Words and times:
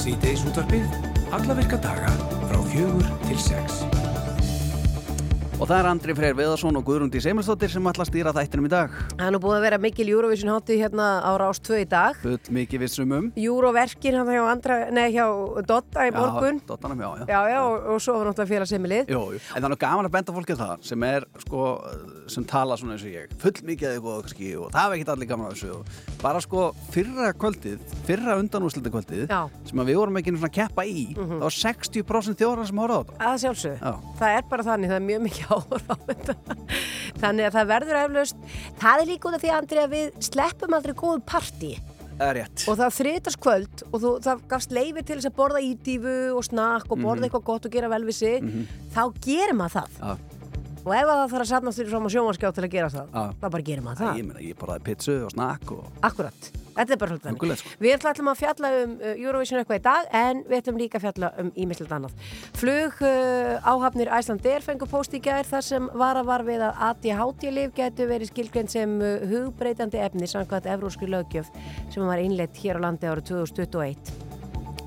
Sýteis 0.00 0.40
útvarfið, 0.48 0.86
alla 1.36 1.58
virka 1.58 1.76
daga 1.84 2.14
frá 2.48 2.62
fjögur 2.72 3.10
til 3.28 3.42
sex. 3.50 3.99
Og 5.60 5.68
það 5.68 5.76
er 5.76 5.86
Andri 5.90 6.14
Freyr 6.16 6.36
Veðarsson 6.38 6.78
og 6.78 6.84
Guðrundi 6.86 7.20
Seimilsdóttir 7.20 7.68
sem 7.68 7.84
ætla 7.84 8.06
að 8.06 8.08
stýra 8.08 8.32
þættinum 8.32 8.64
í 8.64 8.70
dag. 8.72 8.94
Það 9.10 9.26
er 9.26 9.32
nú 9.34 9.40
búið 9.44 9.56
að 9.58 9.64
vera 9.66 9.78
mikil 9.84 10.06
Eurovision 10.08 10.48
hátti 10.54 10.78
hérna 10.80 11.08
á 11.20 11.36
Rás 11.36 11.60
2 11.60 11.82
í 11.82 11.84
dag. 11.90 12.16
Full 12.22 12.54
mikið 12.56 12.80
vissum 12.80 13.12
um. 13.12 13.26
Euroverkin 13.36 14.16
hann 14.16 14.30
hjá, 14.32 14.40
andra, 14.48 14.78
nei, 14.96 15.10
hjá 15.12 15.26
Dotta 15.68 16.06
í 16.08 16.14
morgun. 16.14 16.62
Já, 16.62 16.66
Dottanum, 16.70 17.02
já, 17.04 17.10
já. 17.20 17.26
Já, 17.28 17.40
já, 17.52 17.58
og, 17.60 17.90
og 17.92 18.00
svo 18.00 18.14
var 18.16 18.30
náttúrulega 18.30 18.52
félagsemilið. 18.54 19.12
Jú, 19.12 19.20
jú. 19.36 19.42
En 19.52 19.58
það 19.60 19.68
er 19.68 19.74
nú 19.74 19.78
gaman 19.84 20.08
að 20.08 20.14
benda 20.16 20.36
fólkið 20.38 20.62
það 20.62 20.88
sem 20.88 21.06
er, 21.10 21.28
sko, 21.44 21.66
sem 22.32 22.48
tala 22.48 22.80
svona 22.80 22.96
eins 22.96 23.04
og 23.04 23.12
ég. 23.12 23.36
Full 23.44 23.60
mikið 23.60 23.90
eða 23.90 24.00
eitthvað, 24.00 24.24
kannski, 24.24 24.50
og 24.56 24.72
það 24.72 24.86
er 24.86 24.96
ekkit 24.96 25.12
allir 25.12 25.30
gaman 25.34 25.50
af 25.50 25.60
þessu. 25.60 25.76
Bara, 26.24 26.40
sko, 26.40 26.64
fyrra 26.96 27.36
kvöldið, 27.36 27.84
fyrra 28.08 28.40
undanúslita 28.40 28.88
kvöldið, 35.50 35.86
Já. 35.86 35.94
sem 35.94 36.00
að 36.00 36.10
við 36.10 36.14
vorum 36.14 36.18
ekki 36.20 36.30
svona 36.30 36.40
að 36.40 37.10
keppa 37.10 37.10
í, 37.10 37.10
það 37.10 37.10
var 37.10 37.10
60% 37.10 37.10
þjóðar 37.10 37.10
sem 37.10 37.10
horfði 37.10 37.10
á 37.10 37.10
þetta. 37.10 37.14
Þannig, 37.20 37.46
að 37.46 37.54
það 37.56 37.70
verður 37.70 38.00
eflaust. 38.00 38.44
Það 38.80 39.00
er 39.00 39.08
líka 39.10 39.28
út 39.28 39.36
af 39.36 39.42
því, 39.44 39.50
Andri, 39.56 39.80
að 39.80 39.94
við 39.94 40.10
sleppum 40.30 40.76
aldrei 40.78 40.94
góðu 40.94 41.22
partí. 41.26 41.72
Og 42.68 42.76
það 42.76 42.96
þriðtast 42.98 43.40
kvöld 43.40 43.82
og 43.90 43.94
þú, 44.02 44.10
það 44.26 44.42
gafst 44.50 44.74
leifi 44.76 45.02
til 45.08 45.16
þess 45.16 45.30
að 45.30 45.36
borða 45.38 45.62
ídífu 45.64 46.16
og 46.36 46.44
snakk 46.44 46.90
og 46.92 47.00
borða 47.00 47.24
eitthvað 47.28 47.46
gott 47.48 47.64
og 47.64 47.72
gera 47.72 47.88
vel 47.88 48.04
við 48.04 48.18
sig. 48.18 48.44
Þá 48.92 49.02
gerir 49.24 49.56
maður 49.56 49.78
það. 49.78 49.96
Já, 50.00 50.39
Og 50.80 50.94
ef 50.96 51.04
að 51.04 51.10
það 51.10 51.32
þarf 51.34 51.44
að 51.44 51.48
safnast 51.50 51.80
fyrir 51.80 51.92
fram 51.92 52.06
á 52.08 52.10
sjónvarskjá 52.14 52.50
til 52.56 52.62
að 52.64 52.72
gera 52.72 52.88
það, 52.88 53.08
Já. 53.12 53.24
þá 53.36 53.46
bara 53.52 53.64
gerir 53.66 53.84
maður 53.84 53.98
það. 54.00 54.20
ég 54.20 54.26
meina, 54.30 54.44
ég 54.46 54.56
borðaði 54.56 54.84
pizzu 54.86 55.16
og 55.26 55.32
snakk 55.34 55.72
og... 55.76 55.90
Akkurat, 56.08 56.48
þetta 56.78 56.94
er 56.94 57.00
bara 57.02 57.16
hlut 57.16 57.26
Huggulegt, 57.28 57.60
sko. 57.60 57.72
Við 57.84 58.06
ætlum 58.08 58.30
að 58.32 58.38
fjalla 58.40 58.70
um 58.78 58.94
uh, 58.96 59.10
Eurovision 59.12 59.60
eitthvað 59.60 59.80
í 59.80 59.84
dag 59.84 60.08
en 60.22 60.40
við 60.46 60.56
ætlum 60.62 60.80
líka 60.80 60.96
að 60.96 61.04
fjalla 61.04 61.30
um 61.42 61.50
ímislegt 61.66 61.92
annað. 61.98 62.32
Flug 62.62 63.04
uh, 63.04 63.68
áhafnir 63.68 64.12
Æslandir 64.16 64.64
fengur 64.64 64.88
post 64.94 65.18
í 65.18 65.20
gær 65.20 65.44
þar 65.50 65.68
sem 65.68 65.92
var 66.00 66.22
að 66.22 66.32
var 66.32 66.46
við 66.48 66.64
að 66.70 66.82
ADHD-lif 66.88 67.76
getur 67.76 68.10
verið 68.14 68.32
skilgreint 68.32 68.72
sem 68.72 68.96
uh, 69.04 69.28
hugbreytandi 69.28 70.00
efni 70.00 70.32
samkvæmt 70.32 70.70
evróskri 70.78 71.12
lögjöf 71.12 71.52
sem 71.92 72.08
var 72.08 72.24
innleitt 72.24 72.56
hér 72.64 72.80
á 72.80 72.88
landi 72.88 73.10
árið 73.10 73.34
2021. 73.34 74.28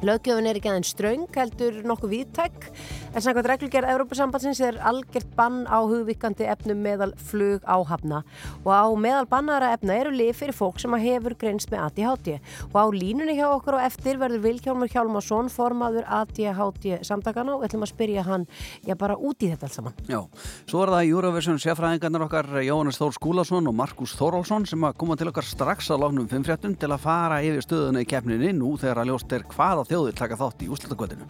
Löggjöfun 0.04 0.48
er 0.50 0.58
ekki 0.60 0.68
aðeins 0.68 0.90
ströng, 0.92 1.30
heldur 1.32 1.78
nokkuð 1.88 2.12
viðtæk, 2.12 2.66
en 3.14 3.22
samkvæmt 3.22 3.48
reglugerð 3.52 3.92
Evrópusambandsins 3.94 4.60
er 4.66 4.80
algjört 4.82 5.36
bann 5.38 5.68
á 5.70 5.78
hugvikandi 5.86 6.48
efnum 6.50 6.80
meðal 6.82 7.12
flug 7.30 7.62
áhafna 7.70 8.24
og 8.64 8.72
á 8.74 8.90
meðal 8.98 9.28
bannara 9.30 9.70
efna 9.76 9.94
eru 10.02 10.14
lif 10.14 10.40
fyrir 10.42 10.56
fólk 10.58 10.80
sem 10.82 10.94
hefur 10.98 11.36
greinst 11.38 11.70
með 11.70 11.84
ADHD 11.86 12.30
og 12.72 12.78
á 12.82 12.86
línunni 12.90 13.36
hjá 13.38 13.46
okkur 13.52 13.78
og 13.78 13.86
eftir 13.86 14.18
verður 14.22 14.42
Vilhjálmur 14.48 14.90
Hjálmarsson 14.90 15.52
formaður 15.54 16.08
ADHD 16.10 17.04
samtakana 17.06 17.54
og 17.54 17.62
við 17.62 17.70
ætlum 17.70 17.86
að 17.86 17.92
spyrja 17.94 18.24
hann 18.26 18.48
já 18.82 18.96
bara 18.98 19.18
út 19.18 19.46
í 19.46 19.52
þetta 19.52 19.70
alls 19.70 19.78
saman. 19.78 19.94
Já, 20.10 20.20
svo 20.66 20.82
er 20.82 20.94
það 20.96 21.12
Eurovision 21.12 21.62
sérfræðingarnir 21.62 22.26
okkar 22.26 22.50
Jóhannes 22.66 22.98
Þór 22.98 23.14
Skúlason 23.20 23.70
og 23.70 23.78
Markus 23.78 24.16
Þórólsson 24.18 24.66
sem 24.70 24.90
að 24.90 24.98
koma 25.04 25.20
til 25.20 25.30
okkar 25.30 25.46
strax 25.46 25.92
að 25.94 26.02
lágnum 26.08 26.30
5.13 26.32 26.80
til 26.82 26.90
að 26.90 27.06
fara 27.06 27.42
yfir 27.46 27.62
stöðuna 27.68 28.02
í 28.02 28.10
keppninni 28.10 28.54
nú 28.58 28.74
þegar 28.82 29.04
að 29.04 29.14
ljóst 29.14 29.38
er 29.38 29.46
hvaða 29.54 29.86
þjóðir 29.92 30.18
taka 30.18 30.40
þátt 30.42 30.66
í 30.66 30.72
úslutakvöldinu. 30.74 31.30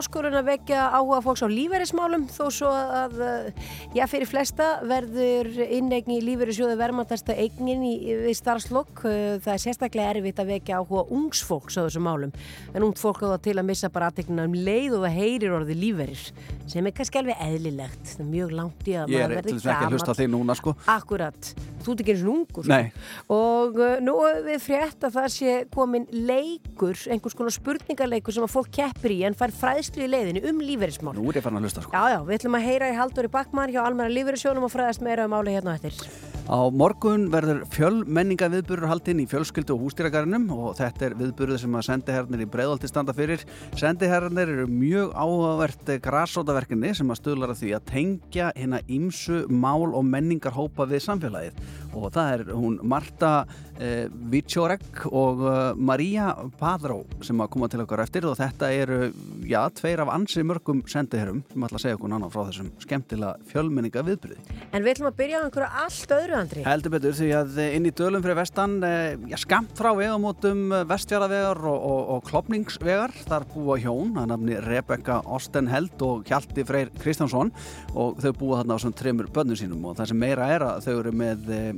Áskorun 0.00 0.32
að 0.38 0.46
vekja 0.54 0.86
áhuga 0.96 1.18
fólks 1.24 1.42
á 1.44 1.48
lífeyrismálum 1.50 2.22
þó 2.32 2.44
svo 2.54 2.70
að, 2.72 3.18
uh, 3.20 3.66
já, 3.92 4.06
fyrir 4.08 4.28
flesta 4.30 4.68
verður 4.88 5.50
innegni 5.66 6.16
í 6.20 6.24
lífeyrissjóðu 6.24 6.78
verðmantasta 6.80 7.36
eignin 7.36 7.82
í, 7.84 7.92
við 8.24 8.38
starfslokk. 8.38 9.02
Uh, 9.04 9.36
Það 9.44 9.52
er 9.52 9.62
sérstaklega 9.66 10.14
erfitt 10.14 10.40
að 10.40 10.54
vekja 10.54 10.78
áhuga 10.80 11.04
ungs 11.12 11.42
fólks 11.44 11.76
á 11.76 11.84
þessum 11.84 12.06
málum. 12.08 12.32
En 12.72 12.86
ungt 12.86 13.00
fólk 13.02 13.20
á 13.28 13.34
það 13.34 13.42
til 13.48 13.56
að 13.60 13.68
missa 13.68 13.90
bara 13.92 14.08
aðtegnina 14.08 14.46
um 14.48 14.56
leið 14.56 14.96
og 14.96 15.04
það 15.04 15.18
heyrir 15.18 15.56
orðið 15.58 15.82
lífeyrir 15.84 16.24
sem 16.70 16.86
er 16.86 16.94
kannski 16.96 17.20
alveg 17.20 17.40
eðlilegt. 17.44 18.14
Það 18.14 18.24
er 18.24 18.30
mjög 18.30 18.56
langt 18.56 18.88
í 18.88 18.96
að 18.96 19.12
maður 19.12 19.48
þess 19.50 19.68
ekki 19.74 19.86
að 19.88 19.94
hlusta 19.96 20.16
þig 20.16 20.28
núna 20.32 20.56
sko. 20.56 20.74
Akkurat, 20.94 21.50
þú 21.82 21.94
ert 21.94 22.02
ekki 22.04 22.14
eins 22.14 22.22
og 22.24 22.32
ungur 22.34 22.66
sko. 22.66 22.70
Nei. 22.70 22.92
og 23.34 23.80
uh, 23.80 23.96
nú 24.04 24.16
við 24.46 24.60
frétt 24.62 25.06
að 25.08 25.16
það 25.18 25.28
sé 25.34 25.56
komin 25.74 26.06
leikur, 26.14 26.94
einhvers 27.10 27.36
konar 27.38 27.56
spurningarleikur 27.56 28.36
sem 28.36 28.46
að 28.46 28.54
fólk 28.54 28.70
keppir 28.78 29.16
í 29.16 29.20
en 29.26 29.34
fær 29.38 29.50
fræðslu 29.90 30.06
í 30.06 30.10
leiðinu 30.10 30.42
um 30.50 30.60
lífeyrismál 30.62 31.14
Nú 31.16 31.28
er 31.30 31.40
ég 31.40 31.44
farin 31.44 31.58
að 31.58 31.66
hlusta 31.66 31.82
sko. 31.82 31.94
Já, 31.94 32.14
já, 32.14 32.20
við 32.26 32.38
ætlum 32.38 32.58
að 32.58 32.66
heyra 32.68 32.90
í 32.90 32.98
Halldóri 32.98 33.30
Backmann 33.30 33.72
hjá 33.74 33.82
Almenna 33.84 34.14
lífeyrissjónum 34.14 34.66
og 34.66 34.74
fræðast 34.74 35.02
meira 35.02 35.26
um 35.26 35.34
áli 35.34 35.56
hérna 35.56 35.74
á 35.74 35.78
eftir 35.80 36.29
Á 36.50 36.66
morgun 36.74 37.28
verður 37.30 37.60
fjölmenninga 37.70 38.48
viðburur 38.50 38.90
haldinn 38.90 39.20
í 39.22 39.26
fjölskyldu 39.30 39.76
og 39.76 39.84
hústýragarnum 39.84 40.48
og 40.50 40.72
þetta 40.80 41.04
er 41.06 41.14
viðburður 41.20 41.60
sem 41.62 41.76
að 41.78 41.84
sendiherrnir 41.86 42.42
í 42.42 42.48
breiðalti 42.50 42.90
standa 42.90 43.14
fyrir. 43.14 43.44
Sendiherrnir 43.78 44.50
eru 44.56 44.64
mjög 44.66 45.12
áhugavert 45.14 45.92
grásótaverkinni 46.02 46.90
sem 46.98 47.14
að 47.14 47.20
stuðlar 47.20 47.54
að 47.54 47.60
því 47.62 47.70
að 47.78 47.86
tengja 47.92 48.48
hérna 48.56 48.82
ímsu 48.90 49.44
mál 49.46 49.94
og 49.94 50.02
menningarhópa 50.10 50.88
við 50.90 51.04
samfélagið 51.06 51.62
og 51.94 52.10
það 52.14 52.32
er 52.34 52.42
hún 52.54 52.78
Marta 52.86 53.30
eh, 53.78 54.10
Vítsjórek 54.10 55.04
og 55.10 55.44
eh, 55.46 55.60
Maria 55.78 56.32
Padró 56.58 57.00
sem 57.26 57.40
að 57.42 57.50
koma 57.54 57.70
til 57.70 57.82
okkar 57.84 58.04
eftir 58.04 58.26
og 58.26 58.36
þetta 58.38 58.70
eru, 58.74 59.00
já, 59.46 59.60
tveir 59.78 60.02
af 60.04 60.12
ansi 60.14 60.44
mörgum 60.46 60.82
sendiherrum 60.90 61.42
sem 61.50 61.66
ætla 61.66 61.80
að 61.80 61.86
segja 61.86 61.98
okkur 61.98 62.14
nána 62.14 62.30
frá 62.32 62.42
þessum 62.48 62.70
skemmtilega 62.82 63.50
fjölmenninga 63.50 64.04
viðburði. 64.06 64.40
En 64.70 64.84
við 64.84 64.96
ætlum 64.96 65.10
að 65.10 65.18
byrja 65.22 65.42
á 65.42 65.44
einhverju 65.46 65.70
allt 65.84 66.16
öðru, 66.18 66.39
Andri? 66.42 66.64
Heldur 66.66 66.94
betur 66.94 67.14
því 67.16 67.28
að 67.36 67.58
inn 67.66 67.88
í 67.88 67.92
dölum 67.96 68.24
fyrir 68.24 68.38
vestan, 68.38 68.78
eh, 68.86 69.16
já, 69.30 69.36
skamt 69.40 69.74
frá 69.78 69.90
vegamótum 69.96 70.72
vestfjaravegar 70.90 71.60
og, 71.70 71.86
og, 71.90 72.02
og 72.16 72.24
klopningsvegar, 72.28 73.14
þar 73.28 73.46
búa 73.52 73.78
hjón, 73.80 74.14
að 74.20 74.30
nafni 74.32 74.58
Rebecca 74.64 75.20
Ostenheld 75.24 76.02
og 76.06 76.24
Hjalti 76.28 76.64
Freyr 76.68 76.92
Kristjánsson 77.00 77.52
og 77.94 78.20
þau 78.22 78.32
búa 78.40 78.60
þarna 78.60 78.78
á 78.78 78.82
svona 78.82 79.00
tremur 79.00 79.30
bönnum 79.34 79.58
sínum 79.58 79.84
og 79.90 79.98
það 79.98 80.12
sem 80.12 80.22
meira 80.24 80.48
er 80.54 80.66
að 80.66 80.84
þau 80.86 80.94
eru 80.96 81.14
með 81.22 81.50
eh, 81.56 81.70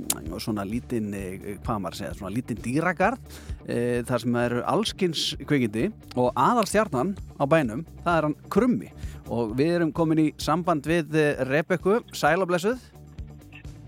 svona 0.43 0.67
lítinn, 0.69 1.13
eh, 1.17 1.59
hvað 1.65 1.83
maður 1.85 2.01
segja, 2.01 2.15
svona 2.19 2.35
lítinn 2.35 2.63
dýragarð, 2.63 3.41
eh, 3.67 4.01
þar 4.09 4.25
sem 4.25 4.41
eru 4.43 4.63
allskins 4.73 5.27
kveikindi 5.47 5.91
og 6.17 6.33
aðalstjarnan 6.39 7.15
á 7.39 7.45
bænum, 7.47 7.85
það 8.05 8.17
er 8.17 8.29
hann 8.29 8.39
Krummi. 8.53 8.91
Og 9.33 9.55
við 9.59 9.77
erum 9.79 9.93
komin 9.95 10.21
í 10.27 10.31
samband 10.41 10.87
við 10.89 11.15
eh, 11.19 11.45
Rebeccu, 11.49 12.01
sælablessuð. 12.17 12.81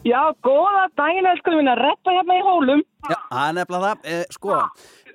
Já, 0.05 0.21
góða 0.45 0.85
daginn, 0.99 1.27
elskum 1.31 1.55
mín 1.59 1.71
að 1.73 1.81
reppa 1.81 2.13
hérna 2.13 2.37
í 2.37 2.45
hólum. 2.45 2.83
Já, 3.09 3.17
það 3.31 3.45
er 3.49 3.55
nefnilega 3.59 3.91
það. 3.91 4.09
Eh, 4.13 4.25
sko, 4.37 4.59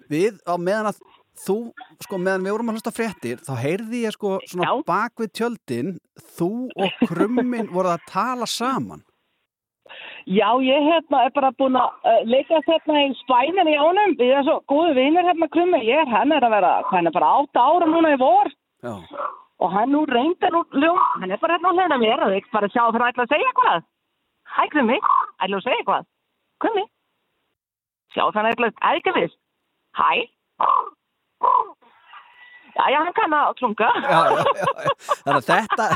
við 0.09 0.39
á 0.49 0.53
meðan 0.57 0.89
að 0.89 1.01
þú, 1.43 1.57
sko, 2.05 2.17
meðan 2.17 2.47
við 2.47 2.55
vorum 2.55 2.71
að 2.71 2.79
hlusta 2.79 2.93
fréttir, 2.95 3.43
þá 3.45 3.51
heyrði 3.61 4.01
ég 4.07 4.15
sko 4.15 4.31
svona 4.49 4.71
Já. 4.71 4.81
bak 4.87 5.21
við 5.21 5.29
tjöldin, 5.39 5.91
þú 6.39 6.49
og 6.73 7.03
krummin 7.05 7.69
voruð 7.75 7.93
að 7.97 8.07
tala 8.09 8.49
saman. 8.49 9.05
Já, 10.29 10.49
ég 10.61 10.83
hérna 10.85 11.21
er 11.25 11.31
bara 11.33 11.51
búin 11.57 11.77
að 11.79 12.09
uh, 12.09 12.17
leika 12.29 12.59
hérna 12.65 13.03
í 13.05 13.13
spænin 13.21 13.69
í 13.71 13.77
ánum. 13.77 14.17
Við 14.19 14.33
erum 14.33 14.45
svo 14.49 14.57
góðu 14.69 14.97
vinir 14.97 15.25
hérna 15.25 15.47
krummi. 15.53 15.79
Ég 15.87 16.01
er 16.03 16.11
hann 16.11 16.33
er 16.35 16.45
að 16.45 16.53
vera, 16.57 16.73
hann 16.91 17.09
er 17.09 17.15
bara 17.15 17.31
átta 17.39 17.63
ára 17.65 17.87
núna 17.89 18.11
í 18.13 18.19
vor. 18.21 18.51
Já, 18.85 18.93
Og 19.59 19.73
hann 19.73 19.89
nú 19.91 20.05
reyndar 20.07 20.53
nú, 20.55 20.91
hann 21.19 21.31
er 21.33 21.39
bara 21.41 21.57
hérna 21.57 21.73
hliðina 21.75 21.97
á 21.99 22.03
mér 22.03 22.21
og 22.23 22.35
ekki 22.37 22.53
bara 22.53 22.69
sjá 22.71 22.85
fyrir 22.85 23.03
að 23.03 23.09
ætla 23.11 23.25
að 23.25 23.33
segja 23.33 23.49
eitthvað. 23.49 23.87
Hæ, 24.55 24.63
krummi, 24.73 24.97
ætla 25.43 25.59
að 25.59 25.65
segja 25.65 25.79
eitthvað. 25.81 26.07
Krummi, 26.63 26.85
sjá 28.13 28.23
fyrir 28.29 28.49
að 28.49 28.55
ætla 28.55 28.71
að 28.89 28.99
ekki 29.01 29.15
viss. 29.19 29.35
Hæ. 29.99 30.09
Já, 32.79 32.83
já, 32.93 32.99
hann 33.03 33.13
kann 33.17 33.33
að 33.35 33.53
klunga. 33.59 33.87
já, 34.05 34.19
já, 34.31 34.43
já. 34.63 34.91
Þannig 35.25 35.37
að 35.37 35.47
þetta, 35.53 35.87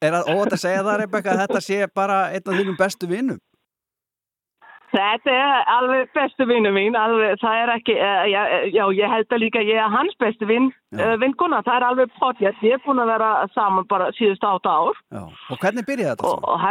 er 0.00 0.16
það 0.16 0.30
óvægt 0.32 0.56
að 0.56 0.62
segja 0.64 0.86
það, 0.86 0.96
Rebecca, 1.02 1.34
að 1.34 1.42
þetta 1.44 1.60
sé 1.66 1.78
bara 1.94 2.16
einn 2.34 2.50
af 2.50 2.58
þínum 2.60 2.80
bestu 2.80 3.08
vinnum? 3.10 3.38
Þetta 4.96 5.32
er 5.34 5.70
alveg 5.76 6.10
bestu 6.14 6.46
vinnu 6.48 6.70
mín, 6.72 6.94
alveg, 6.96 7.34
það 7.42 7.62
er 7.62 7.72
ekki, 7.74 7.94
uh, 8.00 8.22
já, 8.30 8.42
já, 8.72 8.84
ég 8.96 9.10
held 9.12 9.34
að 9.34 9.42
líka 9.42 9.62
ég 9.66 9.80
er 9.82 9.90
hans 9.92 10.14
bestu 10.22 10.46
vinn, 10.48 10.68
uh, 10.96 11.16
vinkuna, 11.20 11.58
það 11.66 11.78
er 11.80 11.86
alveg 11.88 12.12
potjett, 12.20 12.60
ég 12.64 12.78
er 12.78 12.84
búin 12.84 13.02
að 13.02 13.10
vera 13.10 13.30
saman 13.56 13.88
bara 13.90 14.12
síðust 14.16 14.46
átta 14.46 14.76
ár 14.78 15.00
Já, 15.10 15.24
og 15.26 15.58
hvernig 15.64 15.88
byrjaði 15.88 16.14
þetta? 16.14 16.30
og, 16.30 16.46
og 16.54 16.62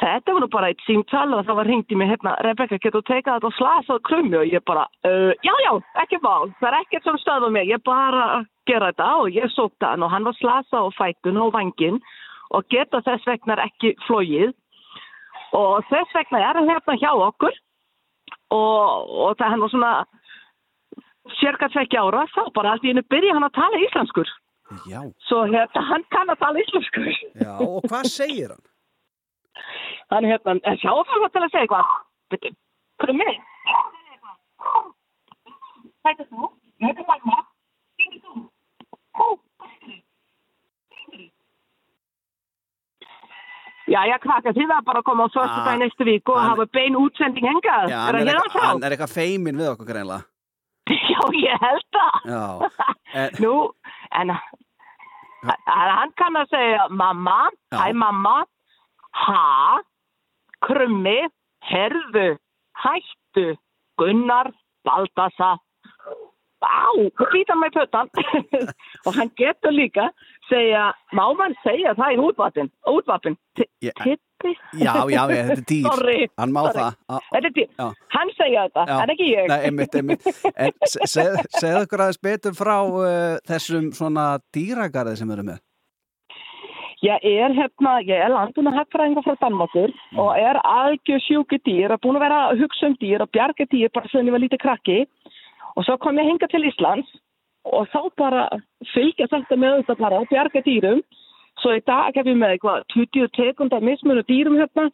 þetta 0.00 0.34
var 0.34 0.42
nú 0.42 0.48
bara 0.52 0.70
eitt 0.72 0.82
símtal 0.86 1.28
og 1.36 1.44
það 1.46 1.58
var 1.60 1.70
hringt 1.70 1.92
í 1.92 1.98
mig 1.98 2.10
hérna, 2.10 2.34
Rebecca, 2.46 2.78
getur 2.78 3.00
þú 3.00 3.06
tekað 3.10 3.38
þetta 3.38 3.50
og 3.50 3.56
slasað 3.58 4.02
krummi 4.08 4.40
og 4.40 4.50
ég 4.50 4.64
bara, 4.66 4.86
uh, 5.06 5.30
já, 5.46 5.54
já, 5.66 5.70
ekki 6.02 6.20
mál, 6.24 6.50
það 6.60 6.68
er 6.70 6.78
ekkert 6.80 7.08
sem 7.08 7.20
stöða 7.22 7.50
mig, 7.54 7.70
ég 7.70 7.82
bara 7.86 8.26
að 8.38 8.46
gera 8.68 8.90
þetta. 8.92 9.08
Og 9.22 9.38
ég 9.38 9.54
sókta 9.54 9.92
hann 9.92 10.04
og 10.04 10.12
hann 10.12 10.26
var 10.28 10.36
slasað 10.38 10.88
á 10.88 10.96
fækun 10.98 11.40
og 11.44 11.54
vangin 11.54 12.00
og 12.54 12.66
geta 12.72 13.02
þess 13.04 13.26
vegna 13.28 13.58
ekki 13.64 13.94
flóið 14.06 14.52
og 15.54 15.86
þess 15.90 16.16
vegna 16.16 16.42
er 16.42 16.60
hann 16.60 16.70
hérna 16.70 16.98
hjá 17.00 17.10
okkur. 17.12 17.56
Og, 18.54 19.10
og 19.24 19.38
það 19.40 19.52
er 19.52 19.60
nú 19.60 19.70
svona 19.72 19.92
cirka 21.40 21.70
tvekki 21.72 21.98
ára 21.98 22.26
þá 22.34 22.42
bara 22.54 22.74
allt 22.74 22.84
í 22.84 22.92
hennu 22.92 23.04
byrja 23.10 23.36
hann 23.36 23.46
að 23.46 23.56
tala 23.58 23.82
íslenskur. 23.86 24.30
Já, 24.90 25.00
svo 25.28 25.44
hérna 25.48 25.82
hann 25.90 26.06
kann 26.12 26.32
að 26.32 26.40
tala 26.42 26.62
íslenskur. 26.62 27.10
Já, 27.40 27.52
og 27.58 27.84
hvað 27.88 28.08
segir 28.12 28.54
hann? 28.54 28.64
Hann 30.12 30.24
hérna, 30.28 30.56
en 30.60 30.78
sjá 30.82 30.90
það 30.92 31.22
var 31.24 31.30
til 31.34 31.42
að 31.46 31.50
segja 31.54 31.64
eitthvað 31.64 31.86
Byrju, 32.34 32.50
krummi 33.02 33.30
Hvað 36.04 36.10
heitir 36.10 36.26
þú? 36.28 36.48
Heitir 36.84 37.06
Magma. 37.08 37.36
Heitir 38.02 38.20
þú? 38.24 38.32
Ó, 39.14 39.24
hvað 39.56 39.70
heitir 39.70 39.88
þið? 39.94 41.30
Já, 43.94 44.00
já, 44.08 44.16
krakka, 44.20 44.52
þið 44.56 44.68
var 44.70 44.82
bara 44.84 45.00
að 45.02 45.06
koma 45.08 45.26
á 45.28 45.32
förstu 45.32 45.58
Ah, 45.60 45.64
dag 45.68 45.80
næstu 45.80 46.04
vík 46.08 46.28
og 46.32 46.40
hafa 46.40 46.64
bein 46.72 46.96
útsending 46.96 47.44
hengað. 47.48 47.88
Já, 47.92 47.98
er 48.08 48.16
hann 48.18 48.20
það 48.20 48.20
er, 48.20 48.28
hérna 48.32 48.52
frá? 48.54 48.64
hann 48.70 48.84
er 48.88 48.94
eitthvað 48.96 49.12
feimin 49.16 49.60
við 49.60 49.70
okkur 49.74 49.88
greinlega. 49.90 50.22
Já, 51.12 51.20
ég 51.40 51.64
held 51.64 51.86
það. 51.96 52.14
Já, 52.28 52.44
en, 53.22 53.30
Nú, 53.44 53.54
en 54.20 54.34
hann 55.68 56.12
kann 56.20 56.36
að 56.40 56.52
segja 56.52 56.86
mamma, 56.90 57.38
hæ 57.76 57.88
mamma, 57.96 58.36
ha, 59.24 59.42
krummi, 60.66 61.18
herðu, 61.70 62.28
hættu, 62.84 63.46
Gunnar, 64.00 64.50
Baldasa, 64.84 65.54
á, 66.64 66.88
býta 67.32 67.54
mig 67.60 67.72
pötan. 67.76 68.08
og 69.06 69.12
hann 69.18 69.30
getur 69.36 69.72
líka 69.76 70.08
segja, 70.48 70.90
má 71.12 71.26
mann 71.36 71.54
segja 71.64 71.92
það 71.98 72.14
í 72.16 72.20
útvapin, 72.24 72.70
útvapin, 72.88 73.36
tippi. 73.56 74.14
já, 74.80 74.94
já, 75.12 75.22
þetta 75.28 75.52
er 75.54 75.62
dýr. 75.68 75.84
Sorry, 75.88 76.16
Hann 76.40 76.52
má 76.56 76.62
sorry. 76.66 76.80
það. 76.80 77.20
Þetta 77.34 77.48
er 77.50 77.54
dýr. 77.58 77.68
Já. 77.78 77.86
Hann 78.16 78.32
segja 78.38 78.64
þetta, 78.66 78.86
Já. 78.88 78.96
en 79.04 79.12
ekki 79.14 79.28
ég. 79.30 79.46
Nei, 79.52 79.58
einmitt, 79.68 79.94
einmitt. 80.00 80.26
En 80.56 80.72
se- 80.88 81.28
segð 81.60 81.78
okkur 81.84 82.02
aðeins 82.06 82.20
betur 82.24 82.56
frá 82.58 82.74
uh, 82.88 83.38
þessum 83.48 83.92
svona 83.96 84.26
dýragarði 84.56 85.16
sem 85.20 85.30
erum 85.36 85.52
með. 85.52 85.62
Ég 87.04 87.20
er 87.20 87.52
hérna, 87.52 87.98
ég 88.00 88.16
er 88.16 88.32
landun 88.32 88.70
og 88.70 88.76
hagfræðingar 88.78 89.24
frá 89.26 89.34
Danmarkur 89.42 89.90
og 90.22 90.38
er 90.40 90.56
algjör 90.64 91.20
sjúki 91.20 91.58
dýr 91.66 91.92
og 91.92 92.00
búin 92.00 92.16
að 92.16 92.24
vera 92.24 92.38
að 92.46 92.62
hugsa 92.62 92.88
um 92.88 92.94
dýr 93.02 93.24
og 93.24 93.32
bjarga 93.34 93.66
dýr 93.68 93.92
bara 93.92 94.08
sem 94.08 94.24
ég 94.24 94.32
var 94.32 94.40
lítið 94.40 94.62
krakki. 94.62 94.96
Og 95.76 95.84
svo 95.84 95.98
kom 96.00 96.16
ég 96.22 96.30
hinga 96.30 96.48
til 96.48 96.64
Íslands 96.70 97.10
og 97.68 97.90
þá 97.92 98.00
bara 98.16 98.46
fylgja 98.94 99.28
þetta 99.34 99.60
með 99.60 99.82
þetta 99.82 99.98
bara 100.00 100.22
að 100.22 100.32
bjarga 100.32 100.64
dýrum. 100.64 101.04
Svo 101.60 101.76
í 101.76 101.84
dag 101.84 102.16
hef 102.16 102.30
ég 102.30 102.40
með 102.40 102.56
eitthvað 102.56 102.88
20 102.96 103.30
tekundar 103.36 103.84
mismunu 103.84 104.24
dýrum 104.30 104.56
hérna 104.62 104.88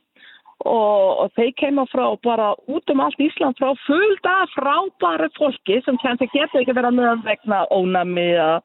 og, 0.67 1.23
og 1.23 1.33
þeir 1.39 1.55
kemur 1.63 1.91
frá 1.95 2.07
bara 2.27 2.53
út 2.67 2.91
um 2.91 3.07
allt 3.07 3.23
Ísland 3.23 3.61
frá 3.61 3.71
fullt 3.87 4.27
af 4.27 4.51
frábæri 4.59 5.31
fólki 5.39 5.79
sem 5.85 6.01
kannski 6.03 6.33
geta 6.35 6.59
ekki 6.59 6.75
vera 6.75 6.91
með 6.91 7.23
vegna 7.29 7.67
ónami 7.71 8.33
eða 8.35 8.63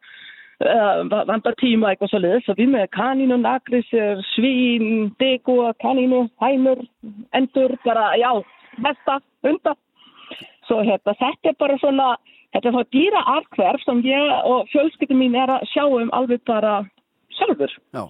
vandar 0.60 1.56
tíma 1.60 1.92
eitthvað 1.92 2.12
svo 2.12 2.19
leiðis 2.24 2.50
og 2.52 2.60
við 2.60 2.69
með 2.74 2.86
kanínu, 2.96 3.38
nagrisir, 3.44 4.22
svín, 4.34 5.12
degu, 5.19 5.57
kanínu, 5.84 6.30
hænur, 6.42 6.84
endur, 7.36 7.75
bara, 7.86 8.13
já, 8.19 8.31
hesta, 8.86 9.19
hunda. 9.44 9.75
Svo 10.66 10.81
hérna, 10.81 11.13
þetta 11.19 11.52
er 11.52 11.57
bara 11.60 11.78
svona, 11.78 12.16
þetta 12.56 12.69
er 12.69 12.75
svona 12.78 12.92
dýra 12.96 13.24
arkverf 13.36 13.84
sem 13.86 14.04
ég 14.07 14.46
og 14.50 14.69
fjölskyldin 14.72 15.19
mín 15.19 15.36
er 15.38 15.57
að 15.57 15.68
sjá 15.74 15.84
um 15.86 16.13
alveg 16.13 16.42
bara 16.48 16.84
sjálfur. 17.38 17.72
Já, 17.94 18.08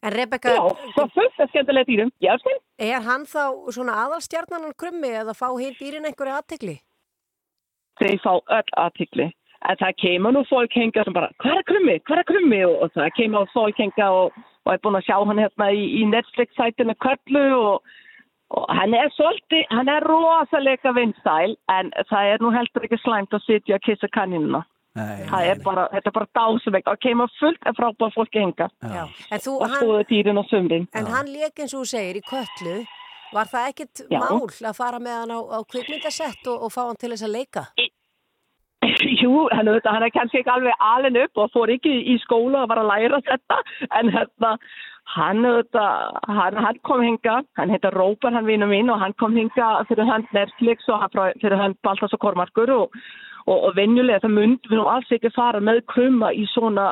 En 0.00 0.14
Rebecca, 0.16 0.48
Já, 0.48 0.64
svo 0.96 1.04
fullt 1.12 1.40
af 1.44 1.50
skemmtilega 1.50 1.84
dýrum. 1.84 2.10
Já, 2.24 2.32
skemmt. 2.40 2.62
er 2.80 3.02
hann 3.04 3.26
þá 3.28 3.68
svona 3.68 3.98
aðalstjarnanan 4.06 4.72
krummi 4.72 5.10
eða 5.12 5.34
fá 5.36 5.50
hinn 5.60 5.76
dýrin 5.76 6.08
einhverju 6.08 6.38
aðtegli? 6.38 6.78
þeir 8.00 8.20
fá 8.24 8.32
öll 8.38 8.74
aðtikli. 8.80 9.28
En 9.68 9.76
það 9.76 9.96
kemur 10.00 10.32
nú 10.32 10.40
fólk 10.48 10.72
henga 10.72 11.02
sem 11.04 11.12
bara, 11.12 11.28
hvað 11.42 11.58
er 11.60 11.66
krummi, 11.68 11.96
hvað 12.08 12.22
er 12.22 12.28
krummi? 12.30 12.60
Og, 12.64 12.76
og 12.86 12.92
það 12.94 13.10
kemur 13.18 13.50
fólk 13.52 13.76
henga 13.82 14.06
og, 14.16 14.38
og 14.64 14.72
er 14.72 14.78
búin 14.80 14.96
að 14.96 15.04
sjá 15.08 15.16
hann 15.20 15.42
hérna 15.42 15.66
í, 15.76 15.82
í 16.00 16.06
Netflix-sætinu 16.08 16.94
Köllu 17.04 17.42
og, 17.58 17.90
og 18.56 18.64
hann 18.78 18.96
er 18.96 19.12
svolítið, 19.18 19.66
hann 19.70 19.90
er 19.92 20.06
rosalega 20.08 20.94
vindstæl 20.96 21.56
en 21.76 21.92
það 22.08 22.30
er 22.32 22.44
nú 22.44 22.52
heldur 22.56 22.86
ekki 22.88 22.98
slæmt 23.04 23.36
að 23.36 23.44
sitja 23.44 23.76
og 23.76 23.84
kissa 23.84 24.08
kaninuna. 24.16 24.62
nei, 24.96 25.26
Það 25.28 25.50
er 25.50 25.60
bara, 25.68 25.84
þetta 25.92 26.10
er 26.10 26.16
bara 26.16 26.30
dásumvegt 26.40 26.88
og 26.90 26.98
kemur 27.04 27.28
fullt 27.38 27.68
af 27.68 27.76
frábæð 27.78 28.16
fólki 28.16 28.40
henga 28.42 28.70
Já. 28.80 29.04
En, 29.28 29.38
þú, 29.44 29.58
og 29.60 29.68
hann, 29.68 29.76
skoða 29.84 30.08
dýrin 30.08 30.40
og 30.40 30.48
sumrin. 30.50 30.88
en 30.96 31.06
hann 31.12 31.28
leik 31.30 31.60
eins 31.60 31.76
og 31.76 31.84
þú 31.84 31.92
segir 31.92 32.18
í 32.18 32.24
köllu, 32.32 32.80
var 33.36 33.46
það 33.52 33.68
ekkit 33.70 34.02
Já. 34.10 34.18
mál 34.24 34.48
að 34.72 34.74
fara 34.80 34.98
með 34.98 35.20
hann 35.20 35.36
á, 35.36 35.40
á 35.46 35.58
kvikmyndasett 35.68 36.48
og, 36.50 36.64
og 36.64 36.72
fá 36.74 36.82
hann 36.88 36.98
til 36.98 37.12
þess 37.12 37.28
að 37.28 37.36
leika? 37.36 37.68
Jú, 39.20 39.48
hann, 39.52 39.68
er 39.68 40.12
kannski 40.14 40.40
ekki 40.40 40.52
alveg 40.52 40.84
alin 40.84 41.18
upp 41.24 41.40
og 41.42 41.50
fór 41.54 41.72
ekki 41.74 41.92
í 42.12 42.16
skóla 42.24 42.64
og 42.64 42.70
var 42.70 42.80
að 42.82 42.90
læra 42.90 43.20
þetta 43.26 43.58
en 43.98 44.12
hérna, 44.14 44.52
hann, 45.14 45.48
hann, 46.28 46.60
hann 46.64 46.78
kom 46.88 47.02
hinga, 47.04 47.40
hann 47.58 47.72
heita 47.74 47.90
Róber, 47.94 48.32
hann 48.32 48.48
vinur 48.48 48.70
mín 48.70 48.92
og 48.92 49.00
hann 49.02 49.16
kom 49.20 49.36
hinga 49.36 49.72
fyrir 49.90 50.08
hann 50.08 50.28
Netflix 50.36 50.88
og 50.88 51.02
hann 51.04 51.34
fyrir 51.42 51.58
hann 51.60 51.76
Baltas 51.84 52.14
og 52.16 52.22
Kormarkur 52.22 52.72
og, 52.76 52.96
og, 53.46 53.58
og 53.58 53.76
venjulega 53.76 54.22
það 54.24 54.36
myndi 54.38 54.72
við 54.72 54.86
alls 54.94 55.12
ekki 55.16 55.34
fara 55.36 55.60
með 55.60 55.84
krumma 55.92 56.32
í 56.32 56.46
svona, 56.54 56.88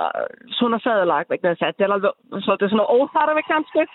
svona 0.58 0.82
að 0.84 1.24
þetta 1.62 1.86
er 1.86 1.96
alveg 1.96 2.68
svona 2.68 2.90
óþarfi 2.98 3.48
kannski 3.48 3.88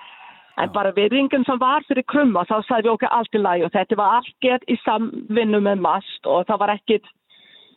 En 0.61 0.69
bara 0.69 0.93
virðingin 0.93 1.45
sem 1.47 1.57
var 1.57 1.81
fyrir 1.87 2.05
krumma 2.05 2.43
þá 2.45 2.59
sagði 2.67 2.85
við 2.85 2.91
okkur 2.91 3.13
allt 3.17 3.37
í 3.37 3.39
lagi 3.41 3.63
og 3.65 3.71
þetta 3.73 3.97
var 3.97 4.17
allt 4.19 4.35
gert 4.45 4.67
í 4.69 4.75
samvinnu 4.83 5.61
með 5.65 5.81
mast 5.81 6.29
og 6.29 6.45
það 6.49 6.59
var 6.61 6.73
ekkit 6.75 7.09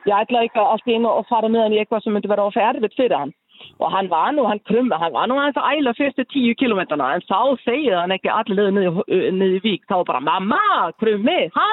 ég 0.06 0.14
ætlaði 0.14 0.50
ekki 0.50 0.62
allt 0.62 0.87
í 0.87 0.97
einu 0.97 1.11
að 1.12 1.26
fara 1.31 1.50
með 1.50 1.67
hann 1.67 1.75
í 1.76 1.82
eitthvað 1.82 2.05
sem 2.05 2.17
myndi 2.17 2.31
vera 2.31 2.47
ofið 2.50 2.69
erfitt 2.70 2.97
fyrir 2.99 3.19
hann. 3.19 3.35
Og 3.81 3.88
hann 3.93 4.08
var 4.12 4.35
nú, 4.37 4.44
hann 4.49 4.61
krumma, 4.69 4.99
hann 5.00 5.14
var 5.14 5.29
nú 5.29 5.38
aðeins 5.41 5.56
að 5.61 5.79
æla 5.79 5.94
fyrstu 5.97 6.26
tíu 6.29 6.53
kilometrana, 6.61 7.14
en 7.17 7.25
þá 7.25 7.56
segið 7.64 7.97
hann 7.97 8.12
ekki 8.14 8.31
allir 8.32 8.58
liður 8.58 8.75
niður, 8.76 9.08
niður 9.38 9.56
í 9.56 9.62
vík, 9.64 9.87
þá 9.88 9.94
var 9.97 10.06
bara 10.11 10.23
mamma, 10.29 10.61
krummi, 11.00 11.38
hæ! 11.56 11.70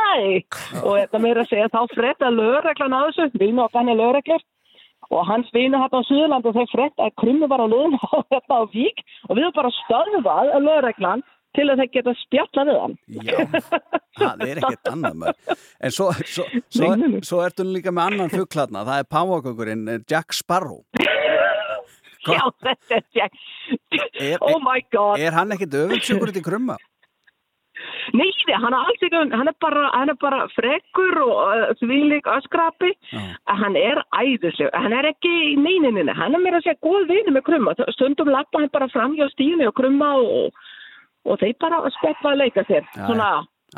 Og 0.80 0.98
þetta 1.02 1.22
meira 1.24 1.44
að 1.44 1.52
segja, 1.52 1.70
þá 1.76 1.82
fretta 1.92 2.32
lögreglan 2.32 2.98
að 2.98 3.10
þessu, 3.10 3.28
við 3.36 3.52
með 3.52 3.66
okkar 3.68 3.84
hann 3.84 3.94
er 3.94 4.00
lögreglir. 4.00 4.48
Og 5.12 5.28
hans 5.28 5.52
vinu 5.54 5.78
hann 5.78 5.92
á 5.94 6.02
Suðurland 6.08 6.48
og 6.48 6.56
þeir 6.56 6.72
fretta 6.72 7.08
að 7.08 7.16
krummi 7.20 7.52
var 7.52 7.62
á 7.62 7.68
liðin 7.68 8.00
á, 8.00 8.12
hérna 8.32 8.60
á 8.64 8.64
vík 8.72 9.04
og 9.28 9.38
við 9.38 9.50
bara 9.60 9.76
stöðvað 9.84 10.54
að 10.56 10.68
lögreglan 10.70 11.24
til 11.58 11.66
að 11.70 11.82
þeir 11.84 11.92
geta 11.98 12.14
spjalla 12.22 12.66
við 12.70 12.80
hann. 12.84 12.96
já, 13.30 13.38
það 14.20 14.46
er 14.48 14.62
ekkert 14.64 14.92
annað 14.94 15.20
maður. 15.24 15.58
En 15.84 15.96
svo, 15.96 16.08
svo, 16.26 16.46
svo, 16.74 16.92
svo 17.30 17.42
ertu 17.46 17.66
líka 17.68 17.94
með 17.94 18.14
annan 18.14 18.34
fugglarna, 18.34 18.86
það 18.88 19.04
er 19.04 19.10
páfagöngurinn 19.18 19.86
Jack 20.10 20.34
Sparrow. 20.38 20.82
Hva- 20.98 21.12
Já, 22.38 22.44
þetta 22.64 22.98
er 23.02 23.06
Jack. 23.18 23.34
Er- 24.24 24.42
oh 24.48 24.60
my 24.64 24.80
god. 24.96 25.20
Er 25.20 25.36
hann 25.36 25.52
ekkert 25.56 25.76
öfundsjúkur 25.86 26.32
í 26.40 26.44
krumma? 26.46 26.78
Nei, 28.14 28.28
hann 28.54 28.76
er 28.76 28.90
ekki, 28.94 29.10
hann 29.12 29.50
er 29.50 29.56
bara, 29.64 29.82
hann 29.96 30.12
er 30.12 30.18
bara 30.22 30.44
frekkur 30.54 31.18
og 31.24 31.34
uh, 31.42 31.64
þvílik 31.82 32.28
öskrapi, 32.32 32.92
Já. 33.12 33.22
hann 33.60 33.76
er 33.80 34.00
æðisleg, 34.20 34.70
hann 34.76 34.94
er 34.96 35.08
ekki 35.10 35.32
í 35.50 35.56
neyninni, 35.60 36.06
hann 36.16 36.36
er 36.38 36.44
meira 36.44 36.60
að 36.62 36.68
segja 36.68 36.80
góð 36.86 37.08
vini 37.10 37.34
með 37.36 37.46
krumma, 37.50 37.74
stundum 37.96 38.32
lappa 38.32 38.62
hann 38.62 38.72
bara 38.76 38.88
fram 38.94 39.16
hjá 39.18 39.26
stíðinu 39.34 39.68
og 39.72 39.76
krumma 39.80 40.14
og, 40.22 40.62
og 41.26 41.42
þeir 41.42 41.58
bara 41.62 41.82
speppa 41.98 42.34
að 42.34 42.40
leika 42.44 42.64
sér, 42.68 42.88
Já, 42.94 43.06
svona, 43.08 43.30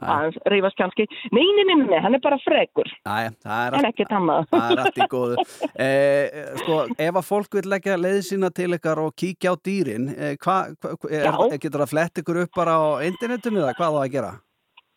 að 0.03 0.37
reyfast 0.51 0.77
kannski, 0.79 1.05
nei, 1.35 1.43
nei, 1.57 1.65
nei, 1.69 1.75
nei, 1.85 1.99
hann 2.03 2.17
er 2.17 2.23
bara 2.23 2.39
frekkur, 2.43 2.89
Æ, 3.07 3.31
er 3.31 3.77
er 3.79 3.89
ekkert 3.91 4.15
annað. 4.17 4.47
Það 4.51 4.71
er 4.71 4.83
allt 4.85 4.99
í 4.99 5.09
góðu. 5.11 5.45
Eh, 5.85 6.53
sko, 6.61 6.75
ef 6.95 7.17
að 7.19 7.25
fólk 7.27 7.57
vil 7.57 7.67
leggja 7.67 7.97
leið 7.99 8.21
sína 8.29 8.49
til 8.55 8.69
ykkar 8.77 9.01
og 9.03 9.11
kíkja 9.19 9.51
á 9.51 9.55
dýrin, 9.59 10.07
eh, 10.15 10.37
hva, 10.39 10.61
hva, 10.79 10.95
er, 11.11 11.57
getur 11.59 11.83
það 11.83 11.91
flett 11.91 12.21
ykkur 12.21 12.41
upp 12.45 12.55
bara 12.55 12.77
á 12.79 12.87
internetinu 13.03 13.59
eða 13.59 13.75
hvað 13.75 13.97
á 13.97 13.99
að 13.99 14.13
gera? 14.15 14.31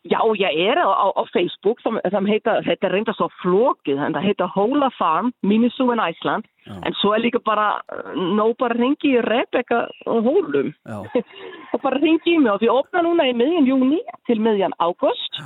Já, 0.09 0.21
ég 0.38 0.61
er 0.71 0.79
á, 0.81 0.88
á, 0.88 1.07
á 1.12 1.23
Facebook, 1.33 1.81
sem, 1.83 1.99
heita, 2.27 2.59
þetta 2.65 2.87
er 2.88 2.95
reynda 2.95 3.15
svo 3.17 3.29
flókið, 3.43 4.00
það 4.00 4.25
heita 4.25 4.49
Hóla 4.55 4.88
Farm, 4.97 5.33
Minisu 5.43 5.91
in 5.93 6.00
Iceland, 6.00 6.49
Já. 6.65 6.79
en 6.87 6.97
svo 7.00 7.12
er 7.15 7.25
líka 7.25 7.41
bara, 7.45 7.83
nó 8.17 8.55
bara 8.59 8.79
ringi 8.79 9.12
í 9.17 9.23
Rebecca 9.25 9.85
og 10.07 10.25
Hólum. 10.25 10.73
Já, 10.88 11.03
og 11.75 11.85
bara 11.85 12.00
ringi 12.00 12.37
í 12.37 12.41
mig 12.41 12.53
og 12.55 12.65
við 12.65 12.73
opna 12.73 13.05
núna 13.05 13.29
í 13.29 13.37
miðjan 13.37 13.69
júni 13.69 14.00
til 14.27 14.41
miðjan 14.41 14.77
águst 14.81 15.43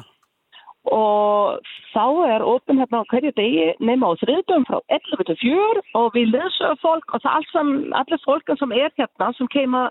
og 0.90 1.62
þá 1.92 2.06
er 2.26 2.42
opin 2.42 2.80
hérna 2.80 3.02
á 3.06 3.10
hverju 3.10 3.30
degi 3.36 3.68
nema 3.78 4.10
á 4.10 4.18
þriðdöfum 4.18 4.64
frá 4.66 4.80
11 4.90 5.28
til 5.28 5.36
4 5.42 5.82
og 5.98 6.08
við 6.16 6.32
lesum 6.34 6.80
fólk 6.82 7.14
og 7.14 7.22
það 7.22 7.30
er 7.30 7.36
allt 7.38 7.52
sem, 7.52 7.70
allir 8.00 8.22
fólkan 8.26 8.58
sem 8.58 8.74
er 8.74 8.90
hérna 8.98 9.30
sem 9.38 9.50
keima 9.52 9.84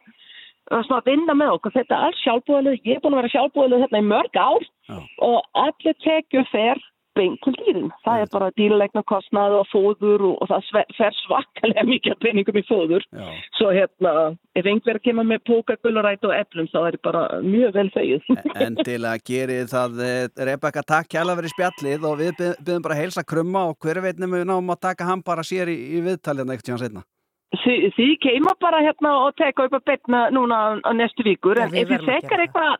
að 0.70 1.10
vinna 1.10 1.36
með 1.38 1.58
okkur, 1.58 1.76
þetta 1.80 1.98
er 1.98 2.08
alls 2.08 2.24
sjálfbúðalið, 2.26 2.80
ég 2.86 2.96
er 2.96 3.04
búin 3.04 3.18
að 3.18 3.22
vera 3.24 3.34
sjálfbúðalið 3.36 3.84
hérna 3.86 4.02
í 4.02 4.08
mörg 4.08 4.40
ár 4.40 4.66
Já. 4.92 4.98
og 5.28 5.40
allir 5.66 5.98
tekju 6.06 6.46
fer 6.52 6.80
beint 7.18 7.42
til 7.44 7.54
dýrin. 7.58 7.90
Það 8.06 8.24
er 8.24 8.30
bara 8.32 8.50
dýrleikna 8.56 9.04
kostnað 9.08 9.56
og 9.60 9.68
fóður 9.72 10.24
og, 10.30 10.36
og 10.44 10.50
það 10.52 10.86
fer 10.96 11.18
svakalega 11.20 11.84
mikið 11.94 12.18
peningum 12.24 12.60
í 12.62 12.64
fóður. 12.68 13.06
já. 13.12 13.28
Svo 13.60 13.72
hérna, 13.76 14.14
ef 14.56 14.70
einhver 14.72 15.02
kemur 15.04 15.28
með 15.28 15.44
póka, 15.50 15.78
gullurætt 15.84 16.24
og 16.28 16.36
eplum, 16.38 16.70
þá 16.72 16.80
er 16.82 16.98
það 16.98 17.06
bara 17.10 17.24
mjög 17.44 17.78
vel 17.78 17.88
þegið. 17.98 18.32
Endilega 18.68 19.26
gerið 19.28 19.72
það 19.74 20.04
eh, 20.08 20.26
Rebecca, 20.52 20.86
takk 20.94 21.12
kjæla 21.12 21.38
verið 21.40 21.56
spjallið 21.56 22.08
og 22.10 22.20
við 22.22 22.36
byðum 22.42 22.86
bara 22.88 22.98
að 22.98 23.04
heilsa 23.04 23.26
krumma 23.28 23.68
og 23.72 23.80
hver 23.84 24.04
veit 24.06 24.16
nefnum 24.20 24.40
við 24.40 24.48
náum 24.52 24.76
að 24.76 24.84
taka 24.88 25.10
hann 25.10 25.26
bara 25.26 25.44
sér 25.44 25.72
í, 25.72 25.80
í 26.00 26.06
tíðan 26.16 26.58
setna. 26.80 27.04
Þi, 27.52 27.74
þið 27.98 28.12
kemur 28.24 28.56
bara 28.64 28.80
hérna 28.80 29.12
og 29.26 29.36
teka 29.36 29.66
upp 29.68 29.74
að 29.76 29.88
betna 29.90 30.22
núna 30.32 30.60
á, 30.88 30.92
næstu 30.96 31.26
vikur, 31.28 31.60
Já, 31.60 31.66
en 31.68 31.76
ef 31.76 31.90
þið 31.90 32.06
tekar 32.08 32.44
eitthvað, 32.46 32.78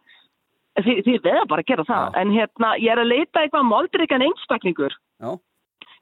þið, 0.80 1.02
þið 1.08 1.18
veða 1.26 1.46
bara 1.52 1.66
að 1.66 1.72
gera 1.74 1.86
það, 1.90 2.06
Já. 2.06 2.22
en 2.22 2.32
hérna, 2.38 2.70
ég 2.80 2.94
er 2.94 3.02
að 3.04 3.12
leita 3.12 3.44
eitthvað 3.44 3.68
moldrikan 3.68 4.24
einstaklingur. 4.30 4.96
Já, 5.20 5.34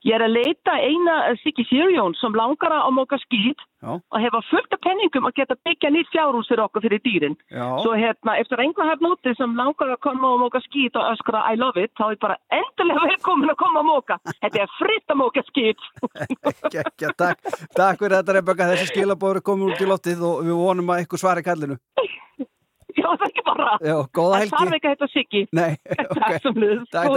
Ég 0.08 0.15
er 0.15 0.24
að 0.24 0.32
leita 0.32 0.74
eina 0.79 1.13
uh, 1.27 1.34
Siggi 1.41 1.65
Sirjón 1.68 2.13
sem 2.15 2.32
langar 2.38 2.72
að 2.72 2.94
móka 2.96 3.18
skýt 3.20 3.60
Já. 3.84 3.98
og 4.00 4.18
hefa 4.24 4.39
fullt 4.48 4.75
af 4.75 4.79
penningum 4.86 5.27
að 5.27 5.34
geta 5.41 5.58
byggja 5.68 5.89
nýtt 5.91 6.12
fjárhús 6.13 6.48
fyrir 6.48 6.63
okkur 6.63 6.86
fyrir 6.86 7.01
dýrin. 7.03 7.36
Já. 7.51 7.65
Svo 7.84 7.98
hérna, 8.00 8.38
eftir 8.39 8.63
einhver 8.63 8.88
hafn 8.88 9.10
úti 9.10 9.34
sem 9.36 9.58
langar 9.60 9.91
að 9.91 10.00
koma 10.08 10.29
og 10.32 10.39
móka 10.46 10.62
skýt 10.63 10.96
og 10.96 11.03
öskra 11.12 11.41
I 11.51 11.60
love 11.60 11.84
it, 11.84 11.91
þá 12.00 12.06
er 12.13 12.20
bara 12.24 12.38
endilega 12.48 13.03
velkomin 13.12 13.51
að 13.51 13.60
koma 13.60 13.84
að 13.84 13.89
móka. 13.89 14.20
Þetta 14.39 14.62
er 14.63 14.72
fritt 14.77 15.12
að 15.15 15.20
móka 15.20 15.44
skýt. 15.50 15.82
Gekja, 16.75 17.12
takk, 17.20 17.51
takk 17.75 18.00
fyrir 18.00 18.15
þetta 18.22 18.38
Rebecca, 18.39 18.70
þessi 18.72 18.91
skilabóður 18.94 19.44
komin 19.51 19.74
út 19.74 19.84
í 19.84 19.89
loftið 19.89 20.24
og 20.29 20.46
við 20.48 20.62
vonum 20.63 20.94
að 20.96 21.03
ykkur 21.08 21.24
svari 21.25 21.44
kallinu. 21.44 21.75
Já, 23.00 23.06
það 23.06 23.25
er 23.25 23.29
ekki 23.29 23.44
bara. 23.46 23.74
Já, 23.84 23.96
góða 24.15 24.39
Það 24.39 24.53
þarf 24.53 24.63
helgi. 24.63 24.77
ekki 24.79 24.88
að 24.88 24.94
heita 24.96 25.08
Siggi. 25.12 25.41
Nei, 25.56 25.72
Takk 25.86 26.48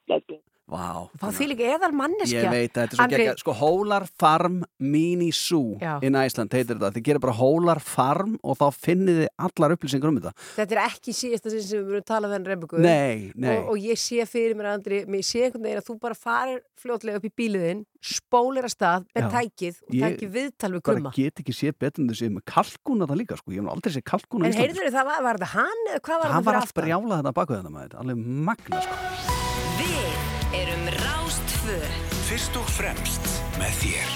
Takk, 0.08 0.38
Vá. 0.68 1.08
Fá 1.16 1.30
því 1.32 1.46
líka 1.54 1.68
eðal 1.78 1.94
manneskja. 1.96 2.42
Ég 2.44 2.52
veit 2.52 2.74
að 2.76 2.82
þetta 2.82 2.92
er 2.92 2.98
svo 2.98 3.04
Andri- 3.06 3.24
geggja, 3.24 3.36
sko 3.40 3.54
Hólar 3.56 4.06
Farm 4.20 4.58
Mini 4.84 5.30
Zoo 5.32 5.78
Já. 5.80 5.94
in 6.04 6.12
Æsland 6.20 6.52
heitir 6.52 6.76
þetta, 6.76 6.90
þið 6.98 7.06
gerir 7.08 7.22
bara 7.24 7.36
Hólar 7.38 7.80
Farm 7.80 8.34
og 8.44 8.58
þá 8.60 8.66
finnið 8.76 9.22
þið 9.22 9.30
allar 9.48 9.76
upplýsingar 9.78 10.12
um 10.12 10.18
þetta 10.20 10.34
Þetta 10.58 10.76
er 10.76 10.82
ekki 10.84 11.16
síðasta 11.16 11.54
sinn 11.54 11.64
sem 11.64 11.80
við 11.80 11.88
verðum 11.88 12.04
að 12.04 12.10
tala. 12.12 12.82
Nei, 12.84 13.32
nei, 13.36 13.56
Og, 13.62 13.70
og 13.72 13.78
ég 13.80 13.96
sé 13.96 14.26
fyrir 14.28 14.58
mér, 14.60 14.74
Andri, 14.76 15.06
mér 15.08 15.24
sé 15.24 15.46
einhvern 15.48 15.64
veginn 15.64 15.80
að 15.80 15.88
þú 15.88 15.96
bara 16.04 16.20
farir 16.20 16.60
fljótlega 16.78 17.16
upp 17.22 17.30
í 17.30 17.32
bíliðinn, 17.40 17.86
spólir 18.04 18.68
að 18.68 18.76
stað 18.76 19.08
með 19.16 19.32
tækið 19.38 19.80
og 19.88 19.96
Ég 19.96 20.04
tækið 20.20 20.36
viðtal 20.36 20.72
við 20.76 20.84
bara 20.84 21.00
krumma. 21.00 21.14
get 21.16 21.42
ekki 21.42 21.56
séð 21.56 21.80
betur 21.80 22.04
en 22.04 22.12
þessi 22.12 22.30
með 22.36 22.46
kalkun 22.52 23.00
þetta 23.06 23.18
líka, 23.24 23.40
sko, 23.40 23.56
ég 23.56 23.64
hef 23.64 23.72
aldrei 23.72 23.96
séð 23.96 24.06
kalkun 24.12 24.44
á 24.44 24.46
En 24.52 24.60
heyrður 24.60 24.92
það, 24.92 25.06
var, 25.14 25.24
var 25.24 25.40
þetta 25.40 25.52
hann 25.56 25.82
eða 25.94 26.04
hvað 26.04 26.22
var 26.22 26.28
þetta 26.28 26.44
fyrir 26.44 26.62
allt 26.62 26.76
Rástfö 31.68 31.84
Fyrst 32.28 32.56
og 32.56 32.68
fremst 32.72 33.26
með 33.60 33.74
þér. 33.82 34.12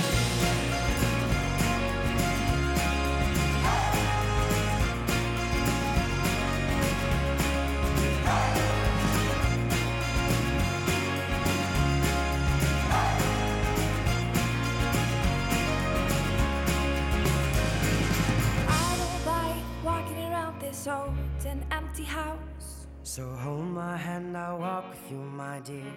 I 18.67 18.95
don't 18.95 19.25
like 19.27 19.65
walking 19.83 20.23
around 20.23 20.61
this 20.61 20.87
old 20.87 21.11
and 21.45 21.65
empty 21.71 22.05
house. 22.05 22.87
So 23.03 23.27
hold 23.43 23.67
my 23.75 23.97
hand, 23.97 24.37
I'll 24.37 24.57
walk 24.57 24.85
with 24.89 25.11
you, 25.11 25.17
my 25.17 25.59
dear. 25.59 25.91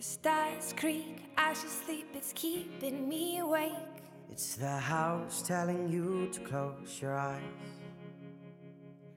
The 0.00 0.06
stars 0.06 0.72
creak 0.78 1.24
as 1.36 1.62
you 1.62 1.68
sleep, 1.68 2.06
it's 2.14 2.32
keeping 2.32 3.06
me 3.06 3.40
awake. 3.40 4.00
It's 4.32 4.54
the 4.54 4.78
house 4.78 5.42
telling 5.42 5.90
you 5.90 6.30
to 6.32 6.40
close 6.40 6.98
your 7.02 7.18
eyes. 7.18 7.42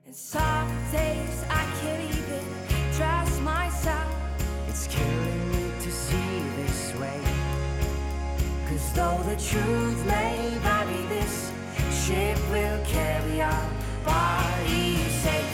And 0.04 0.14
some 0.14 0.68
days 0.92 1.42
I 1.48 1.64
can't 1.80 2.14
even 2.14 2.44
trust 2.98 3.40
myself. 3.40 4.14
It's 4.68 4.86
killing 4.88 5.52
me 5.52 5.72
to 5.80 5.90
see 5.90 6.40
this 6.58 6.94
way. 6.96 7.22
Cause 8.68 8.92
though 8.92 9.22
the 9.24 9.36
truth 9.36 10.06
may 10.06 10.50
vary, 10.60 11.06
this 11.08 11.50
ship 12.04 12.38
will 12.50 12.84
carry 12.84 13.40
our 13.40 13.70
bodies 14.04 15.12
safe 15.22 15.53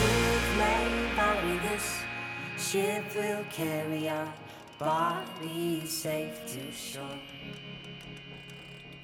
Truth 0.00 0.56
may 0.56 1.12
vary, 1.14 1.58
this 1.58 2.00
ship 2.56 3.04
will 3.14 3.44
carry 3.50 4.08
our 4.08 4.32
bodies 4.78 5.92
safe 5.92 6.40
to 6.46 6.72
shore. 6.72 7.20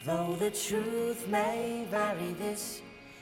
Though 0.07 0.37
the 0.39 0.51
truth 0.51 1.29
may 1.29 1.85
vary, 1.91 2.33
this 2.39 2.81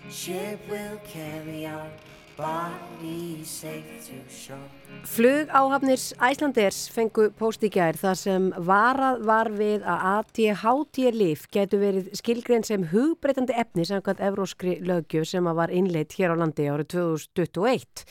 ship 0.09 0.61
will 0.71 0.99
carry 0.99 1.67
our 1.67 1.91
bodies 2.37 3.49
safe 3.49 4.07
to 4.07 4.17
shore. 4.29 4.71
Flug 5.05 5.51
áhafnir 5.53 6.01
Æslanders 6.23 6.85
fengu 6.93 7.29
póst 7.39 7.65
í 7.67 7.71
gær 7.73 7.99
þar 7.99 8.19
sem 8.19 8.47
varað 8.57 9.25
var 9.29 9.51
við 9.53 9.85
að 9.85 10.05
ADHD-lif 10.13 11.45
getur 11.53 11.83
verið 11.83 12.09
skilgrein 12.17 12.65
sem 12.67 12.87
hugbreytandi 12.93 13.57
efni 13.61 13.85
samkvæmt 13.89 14.23
evróskri 14.25 14.79
lögjöf 14.87 15.29
sem 15.29 15.51
var 15.59 15.73
innleitt 15.75 16.17
hér 16.19 16.33
á 16.33 16.37
landi 16.41 16.71
árið 16.71 16.91
2021. 16.97 18.07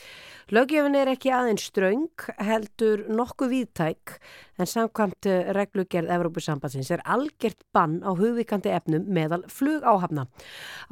Lögjöfin 0.52 0.96
er 0.98 1.08
ekki 1.08 1.30
aðeins 1.32 1.62
ströng, 1.70 2.24
heldur 2.36 3.06
nokkuð 3.08 3.48
víðtæk 3.54 4.16
en 4.60 4.68
samkvæmt 4.68 5.28
eh, 5.30 5.48
reglugerð 5.56 6.12
Evrópusambansins 6.12 6.90
er 6.92 7.00
algjört 7.08 7.62
bann 7.72 8.02
á 8.04 8.12
hugvíkandi 8.12 8.68
efnum 8.76 9.06
meðal 9.08 9.40
flugáhafna. 9.48 10.26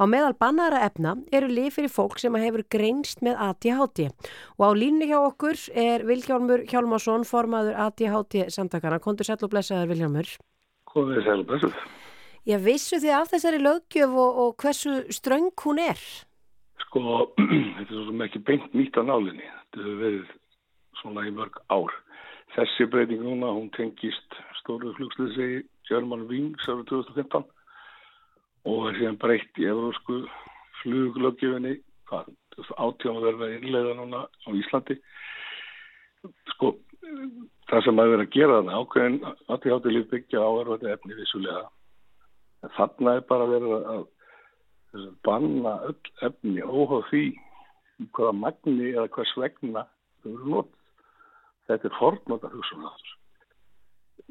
Á 0.01 0.05
meðal 0.09 0.33
bannara 0.41 0.81
efna 0.87 1.19
eru 1.29 1.53
lif 1.53 1.77
fyrir 1.77 1.93
fólk 1.93 2.17
sem 2.23 2.41
hefur 2.41 2.65
greinst 2.73 3.21
með 3.21 3.37
ADHD 3.51 4.09
og 4.57 4.65
á 4.65 4.71
línu 4.73 5.11
hjá 5.11 5.19
okkur 5.21 5.61
er 5.77 6.09
Vilhjálmur 6.09 6.65
Hjálmarsson, 6.73 7.29
formaður 7.29 7.77
ADHD 7.91 8.49
samtakana. 8.49 9.03
Kondur 9.05 9.29
sæll 9.29 9.45
og 9.45 9.53
blessaður 9.53 9.93
Vilhjálmur. 9.93 10.33
Komið 10.89 11.25
sæl 11.29 11.45
blessuð. 11.45 11.77
Já, 12.49 12.57
vissu 12.59 12.99
þið 12.99 13.15
af 13.21 13.29
þessari 13.37 13.61
löggjöf 13.63 14.17
og, 14.19 14.39
og 14.43 14.55
hversu 14.65 15.03
ströng 15.13 15.53
hún 15.61 15.79
er? 15.79 16.01
Sko, 16.85 17.33
þetta 17.77 17.89
er 17.89 17.91
svo 17.93 18.07
sem 18.09 18.25
ekki 18.27 18.43
beint 18.49 18.77
nýtt 18.77 18.99
á 18.99 19.03
nálinni. 19.07 19.47
Þetta 19.47 19.83
hefur 19.83 20.01
verið 20.03 20.33
svona 21.01 21.27
í 21.29 21.35
mörg 21.35 21.59
ár. 21.73 21.95
Þessi 22.53 22.87
breyting 22.93 23.25
núna, 23.25 23.55
hún 23.57 23.71
tengist 23.77 24.39
stóru 24.61 24.93
flugslýsi 24.99 25.65
German 25.89 26.27
Wings 26.29 26.69
árið 26.69 26.91
2015 26.93 27.47
og 28.69 28.89
er 28.91 28.99
síðan 28.99 29.19
breytt 29.19 29.59
í 29.59 29.67
eurósku 29.67 30.21
fluglöggjöfinni 30.83 31.79
hvað, 32.11 32.29
átján 32.77 33.19
að 33.19 33.27
verða 33.31 33.51
innlega 33.57 33.95
núna 33.99 34.25
á 34.29 34.49
Íslandi. 34.55 34.99
Sko, 36.53 36.75
það 37.71 37.87
sem 37.87 38.03
að 38.03 38.13
vera 38.15 38.27
að 38.27 38.35
gera 38.37 38.59
þarna 38.59 38.81
ákveðin 38.83 39.19
að 39.27 39.71
hátti 39.73 39.95
líf 39.97 40.11
byggja 40.13 40.45
á 40.45 40.51
erfandi 40.61 40.93
efni 40.93 41.19
vissulega. 41.19 41.65
Þarna 42.77 43.17
er 43.19 43.25
bara 43.33 43.49
verið 43.51 43.77
að 43.79 43.89
að 43.97 44.05
banna 45.25 45.79
öll 45.89 46.11
efni 46.27 46.61
óháð 46.63 47.07
því 47.09 47.25
hvaða 48.13 48.33
magni 48.37 48.91
eða 48.93 49.09
hvers 49.15 49.33
vegna 49.39 49.87
þau 50.23 50.31
eru 50.33 50.53
nótt. 50.55 50.73
Þetta 51.69 51.89
er 51.89 51.99
fornóta 51.99 52.51
hugsunar. 52.53 53.09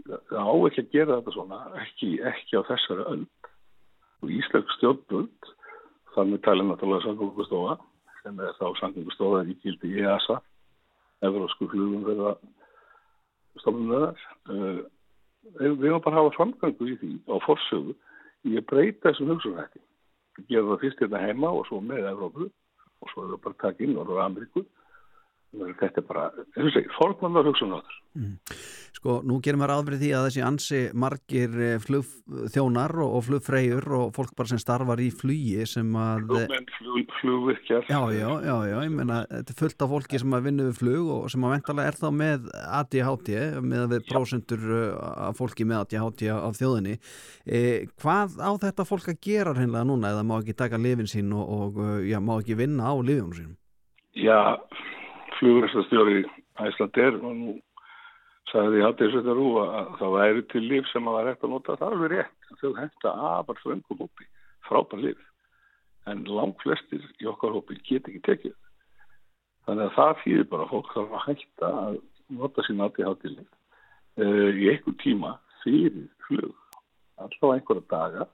Það 0.05 0.37
á 0.37 0.53
ekki 0.67 0.83
að 0.83 0.93
gera 0.93 1.17
þetta 1.19 1.35
svona, 1.35 1.59
ekki, 1.81 2.11
ekki 2.31 2.59
á 2.59 2.61
þessari 2.69 3.07
öll. 3.13 3.25
Íslensk 4.21 4.73
stjórnbund, 4.77 5.51
þannig 6.15 6.43
talið 6.45 6.67
náttúrulega 6.69 7.07
samgöngustofa, 7.07 7.77
sem 8.21 8.41
er 8.45 8.57
þá 8.59 8.65
samgöngustofa 8.81 9.43
í 9.49 9.57
gildi 9.63 9.95
EASA, 10.03 10.41
Evrósku 11.25 11.67
flugum 11.71 12.05
þeirra 12.05 12.35
stofnunar. 13.61 14.21
Uh, 14.49 14.83
við 15.57 15.87
erum 15.89 16.03
bara 16.05 16.19
að 16.19 16.19
hafa 16.19 16.35
framgöngu 16.37 16.91
í 16.91 16.97
því 17.01 17.11
á 17.33 17.35
forsögu 17.45 17.95
í 18.45 18.57
að 18.59 18.67
breyta 18.69 19.09
þessum 19.09 19.33
hugsunarhætti 19.33 19.81
gera 20.49 20.67
það 20.69 20.83
fyrst 20.83 21.03
hérna 21.03 21.23
heima 21.25 21.51
og 21.57 21.65
svo 21.67 21.81
með 21.83 22.09
Evrópu 22.11 22.47
og 22.47 23.11
svo 23.11 23.25
er 23.25 23.33
það 23.33 23.43
bara 23.45 23.55
að 23.57 23.63
taka 23.65 23.85
inn 23.85 23.97
og 23.97 24.13
Ameríku 24.25 24.65
þetta 25.51 25.99
er 25.99 26.07
bara, 26.07 26.29
eins 26.55 26.69
og 26.69 26.75
segir, 26.77 26.93
fórkvæmlega 26.95 27.51
hugsun 27.51 27.75
á 27.75 27.79
þess 27.81 28.79
Sko, 29.01 29.15
nú 29.25 29.39
gerum 29.41 29.63
við 29.63 29.69
ráðverið 29.71 30.01
því 30.03 30.09
að 30.13 30.25
þessi 30.27 30.41
ansi 30.45 30.79
margir 30.99 31.53
eh, 31.57 31.77
flugþjónar 31.81 32.91
og, 33.01 33.15
flugfreyjur 33.25 33.87
og 33.97 34.11
fólk 34.13 34.33
bara 34.37 34.51
sem 34.51 34.59
starfar 34.61 35.01
í 35.01 35.07
flugi 35.15 35.63
sem 35.65 35.95
að... 35.97 36.27
flugmenn, 36.27 36.67
flug, 36.75 37.15
flugvirkjar 37.21 37.87
Já, 37.89 37.97
já, 38.13 38.27
já, 38.45 38.53
já, 38.69 38.75
ég 38.85 38.93
meina, 38.93 39.21
þetta 39.31 39.55
er 39.55 39.59
fullt 39.63 39.85
af 39.87 39.93
fólki 39.95 40.21
sem 40.21 40.37
að 40.37 40.45
vinna 40.49 40.67
við 40.67 40.77
flug 40.83 41.09
og 41.15 41.25
sem 41.33 41.47
að 41.47 41.55
ventalega 41.55 41.93
er 41.93 41.99
þá 42.01 42.05
með 42.19 42.45
ADHD, 42.81 43.33
með 43.71 43.87
við 43.95 44.05
prósendur 44.11 44.69
af 45.09 45.41
fólki 45.41 45.67
með 45.71 45.81
ADHD 45.85 46.27
af 46.35 46.61
þjóðinni. 46.61 46.99
E, 47.47 47.63
hvað 48.03 48.37
á 48.37 48.51
þetta 48.67 48.87
fólk 48.91 49.09
að 49.15 49.21
gera 49.25 49.55
hreinlega 49.57 49.87
núna 49.87 50.13
eða 50.13 50.27
má 50.27 50.37
ekki 50.37 50.59
taka 50.61 50.77
lifin 50.81 51.09
sín 51.09 51.33
og, 51.33 51.57
og 51.57 52.05
já, 52.05 52.19
má 52.21 52.35
ekki 52.37 52.59
vinna 52.59 52.91
á 52.91 52.95
lifinum 53.01 53.33
sínum? 53.33 53.57
Já, 54.13 54.59
flugverðstastjóri 55.41 56.23
Æslandir 56.61 57.17
og 57.17 57.35
nú 57.35 57.53
sagði 58.51 58.81
ég 58.81 58.87
aldrei 58.87 59.11
þetta 59.15 59.35
rú 59.37 59.47
að 59.63 59.91
það 59.99 60.15
væri 60.17 60.43
til 60.51 60.61
líf 60.67 60.89
sem 60.91 61.07
að 61.07 61.19
er 61.19 61.29
hægt 61.31 61.45
að 61.45 61.53
nota. 61.53 61.77
Það 61.79 61.87
er 61.87 61.95
alveg 61.95 62.11
rétt, 62.13 62.49
þau 62.61 62.71
hægt 62.77 63.07
að 63.07 63.23
afar 63.29 63.61
þröngum 63.61 64.01
hópi, 64.03 64.27
frábær 64.67 65.03
líf 65.05 65.21
en 66.09 66.23
langt 66.25 66.61
flestir 66.63 67.03
í 67.21 67.29
okkar 67.29 67.55
hópi 67.55 67.77
get 67.85 68.09
ekki 68.09 68.21
tekið. 68.27 68.55
Þannig 69.67 69.87
að 69.87 69.97
það 69.97 70.13
þýðir 70.23 70.47
bara 70.51 70.69
fólk 70.71 70.93
þarf 70.95 71.17
að 71.17 71.25
hætta 71.27 71.71
að 71.81 71.97
nota 72.41 72.65
sín 72.65 72.83
ADHD 72.85 73.27
líf 73.35 73.49
uh, 74.21 74.49
í 74.49 74.69
einhver 74.73 74.97
tíma 75.03 75.35
fyrir 75.61 76.07
flug. 76.27 76.55
Alltaf 77.21 77.55
einhverja 77.55 77.87
daga. 77.93 78.29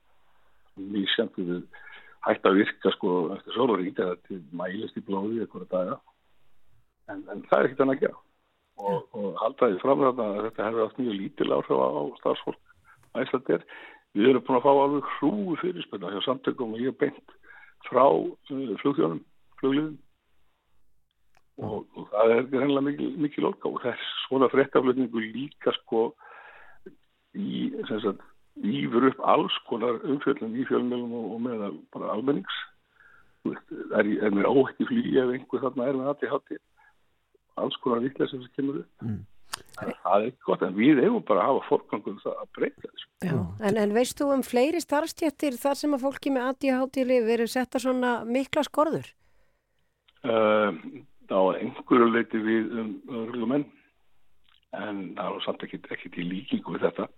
Við 0.78 1.08
sem 1.16 1.32
við 1.36 1.66
hætta 2.28 2.52
að 2.52 2.62
virka 2.62 2.94
sko 2.96 3.16
eftir 3.36 3.58
sólarík 3.58 4.00
eða 4.00 4.16
til 4.28 4.40
mælist 4.56 5.00
í 5.00 5.04
blóði 5.04 5.44
einhverja 5.44 5.72
daga 5.74 6.00
en, 7.12 7.24
en 7.32 7.44
það 7.50 7.60
er 7.60 7.70
ekkert 7.70 7.84
hann 7.84 7.94
að 7.94 8.02
gera. 8.06 8.24
Og, 8.78 9.06
og 9.18 9.38
haldaði 9.42 9.80
framræðan 9.82 10.24
að 10.38 10.44
þetta 10.48 10.66
hefur 10.68 10.84
haft 10.84 11.00
mjög 11.02 11.16
lítil 11.18 11.54
áhrif 11.56 11.80
á 11.82 12.02
starfsfólk 12.20 12.76
æslandir. 13.18 13.64
Við 14.18 14.30
erum 14.32 14.46
búin 14.46 14.60
að 14.60 14.66
fá 14.66 14.72
alveg 14.74 15.10
hrúi 15.18 15.58
fyrirspunna 15.62 16.12
hjá 16.14 16.22
samtökum 16.26 16.76
og 16.76 16.84
ég 16.84 16.94
er 16.94 17.00
beint 17.02 17.34
frá 17.88 18.06
uh, 18.06 18.76
flugþjónum, 18.84 19.24
flugliðum. 19.62 19.98
Og, 21.58 21.88
og 21.98 22.08
það 22.14 22.36
er 22.36 22.44
reynilega 22.54 22.86
mikil, 22.86 23.12
mikil 23.26 23.50
orka 23.50 23.70
og 23.72 23.82
þess 23.82 24.14
svona 24.28 24.50
fréttaflutningu 24.54 25.24
líka 25.26 25.74
sko 25.80 26.12
í, 27.34 27.74
sem 27.90 28.02
sagt, 28.04 28.22
lífur 28.62 29.10
upp 29.10 29.22
alls 29.26 29.58
konar 29.70 29.98
umfjöldum 30.06 30.54
í 30.54 30.66
fjölmjölum 30.70 31.16
og, 31.18 31.30
og 31.34 31.44
með 31.48 31.68
bara 31.94 32.14
almennings. 32.14 32.64
Veist, 33.46 33.74
Er, 33.96 34.06
er 34.06 34.34
mér 34.34 34.50
óhætti 34.50 34.86
flýja 34.90 35.24
ef 35.24 35.34
einhver 35.34 35.62
þarna 35.64 35.86
er 35.88 35.98
með 35.98 36.10
aðti 36.12 36.30
hátti 36.32 36.58
alls 37.62 37.78
konar 37.84 38.04
vittlega 38.04 38.32
sem 38.32 38.46
kemur 38.56 38.84
upp. 38.84 39.06
Mm. 39.06 39.26
Það 39.78 40.14
er 40.14 40.26
ekki 40.30 40.46
gott, 40.46 40.64
en 40.66 40.76
við 40.78 41.00
hefum 41.04 41.24
bara 41.26 41.44
að 41.44 41.52
hafa 41.52 41.68
fórgangum 41.68 42.18
það 42.22 42.42
að 42.42 42.50
breyta 42.58 42.84
þessu. 42.88 43.08
Já, 43.26 43.36
en, 43.70 43.80
en 43.84 43.94
veist 43.96 44.20
þú 44.20 44.30
um 44.36 44.44
fleiri 44.46 44.82
starfstjættir 44.84 45.58
þar 45.62 45.80
sem 45.80 45.96
að 45.98 46.04
fólki 46.06 46.34
með 46.34 46.50
ADHD 46.52 47.00
verið 47.26 47.52
setta 47.54 47.82
svona 47.82 48.12
mikla 48.28 48.64
skorður? 48.68 49.10
Uh, 50.26 50.74
á 51.30 51.42
einhverju 51.62 52.10
leiti 52.12 52.42
við 52.44 52.74
um 52.82 52.92
örgumenn, 53.24 53.66
en 54.78 55.02
það 55.18 55.40
er 55.40 55.46
samt 55.46 55.66
ekki, 55.68 55.82
ekki 55.96 56.14
til 56.16 56.28
líkingu 56.32 56.78
við 56.78 56.88
þetta. 56.90 57.10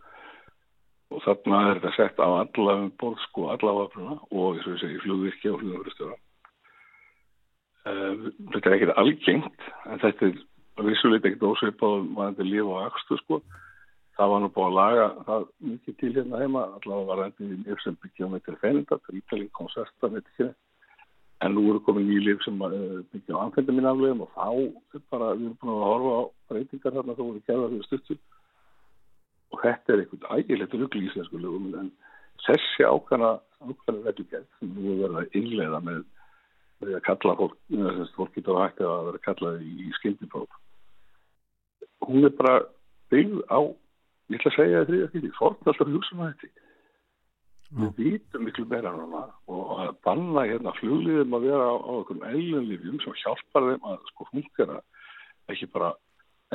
Og 1.10 1.23
þarna 1.25 1.62
er 1.65 1.80
þetta 1.80 1.95
sett 1.97 2.19
á 2.21 2.28
alla 2.28 2.80
um 2.84 2.89
borð, 3.02 3.21
sko, 3.25 3.49
alla 3.54 3.75
áafruna 3.75 4.19
og 4.30 4.60
eins 4.60 4.67
og 4.67 4.75
ég 4.75 4.84
segi, 4.84 4.99
flugvirkja 5.06 5.56
og 5.56 5.63
flugverðstöða. 5.63 6.17
Uh, 7.89 8.30
þetta 8.54 8.69
er 8.69 8.75
ekkert 8.75 8.99
algengt, 9.02 9.67
en 9.89 10.02
þetta 10.04 10.28
er 10.30 10.86
vissulegt 10.86 11.25
ekkert 11.25 11.47
ósveipað 11.47 12.10
varandi 12.17 12.45
líf 12.45 12.67
og 12.67 12.84
axtu 12.84 13.17
sko. 13.23 13.39
Það 14.19 14.34
var 14.34 14.41
nú 14.43 14.49
búið 14.52 14.67
að 14.67 14.75
laga 14.78 15.06
það 15.30 15.45
mikið 15.69 15.95
til 15.99 16.10
hérna 16.17 16.41
heima, 16.41 16.63
allavega 16.75 17.08
var 17.10 17.21
þetta 17.23 17.47
líf 17.69 17.84
sem 17.84 17.95
byggja 18.04 18.28
með 18.30 18.43
til 18.45 18.58
fenninda, 18.63 18.97
til 19.06 19.21
ítalík 19.21 19.54
konserta, 19.56 20.12
veit 20.12 20.28
ekki. 20.34 20.49
En 21.39 21.56
nú 21.56 21.63
eru 21.71 21.80
komið 21.86 22.12
líf 22.28 22.43
sem 22.43 22.60
uh, 22.67 22.75
byggja 23.13 23.39
á 23.39 23.43
anfendaminaflegum 23.45 24.25
og 24.25 24.36
þá 24.36 24.99
bara, 25.13 25.32
við 25.39 25.47
erum 25.47 25.58
búin 25.63 25.73
að 25.73 25.88
horfa 25.88 26.13
á 26.19 26.23
breytingar 26.52 26.97
þarna 26.99 27.15
þá 27.15 27.23
voru 27.23 27.43
kæða 27.47 27.71
fyrir 27.71 27.88
stuttur. 27.88 28.21
Og 29.49 29.63
þetta 29.63 29.95
er 29.95 30.04
eitthvað 30.04 30.38
ægilegt 30.38 30.78
rugl 30.78 30.99
í 30.99 31.08
íslensku 31.08 31.41
lögum, 31.41 31.71
en 31.80 31.91
þessi 32.45 32.86
ákvæmna, 32.86 33.34
ákvæmna 33.63 34.06
reglugjörð 34.06 34.49
sem 34.60 34.75
við 34.78 35.04
verðum 35.06 35.21
að 35.23 35.39
innlega 35.39 35.84
með 35.88 36.04
við 36.83 36.95
að 36.97 37.05
kalla 37.07 37.35
fólk, 37.39 37.57
fólk 38.15 38.33
getur 38.37 38.57
að 38.57 38.65
hægt 38.65 38.81
að 38.85 39.05
vera 39.09 39.21
kallað 39.25 39.61
í 39.65 39.91
skildipróf. 39.99 40.57
Hún 42.07 42.25
er 42.25 42.33
bara 42.39 42.55
byggð 43.13 43.43
á, 43.51 43.59
ég 44.31 44.39
ætla 44.39 44.51
að 44.53 44.57
segja 44.57 44.83
þetta 44.87 45.11
því 45.13 45.23
að 45.27 45.37
fólk 45.39 45.61
er 45.61 45.73
alltaf 45.73 46.11
þetta. 46.43 46.65
Við 47.69 47.99
vitum 48.01 48.45
miklu 48.47 48.63
meira 48.65 48.91
núna 48.95 49.27
og 49.53 49.73
að 49.77 49.89
banna 50.05 50.43
hérna 50.49 50.71
flugliðum 50.79 51.35
að 51.37 51.43
vera 51.45 51.67
á, 51.69 51.75
á 51.77 51.91
okkur 51.99 52.23
eilunlifjum 52.25 52.97
sem 53.03 53.17
hjálpar 53.21 53.67
þeim 53.67 53.85
að 53.91 53.99
sko 54.09 54.25
fungera 54.31 54.79
ekki 55.53 55.67
bara 55.75 55.91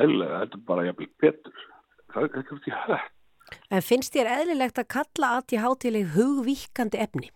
eðlega, 0.03 0.41
þetta 0.41 0.59
er 0.59 0.65
bara 0.67 0.85
jafnvel 0.89 1.07
betur. 1.23 1.61
Það 2.11 2.27
er 2.27 2.41
ekki 2.41 2.57
út 2.57 2.67
í 2.67 2.75
hætt. 2.75 3.13
En 3.69 3.85
finnst 3.85 4.15
þér 4.15 4.31
eðlilegt 4.33 4.81
að 4.81 4.91
kalla 4.91 5.31
ADHD-leg 5.39 6.11
hugvíkandi 6.17 6.99
efni? 7.05 7.31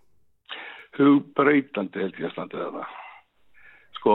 Hugbreytandi 0.97 2.03
held 2.03 2.19
ég 2.19 2.29
að 2.29 2.35
standa 2.35 2.63
þetta. 2.63 2.85
Sko, 3.99 4.13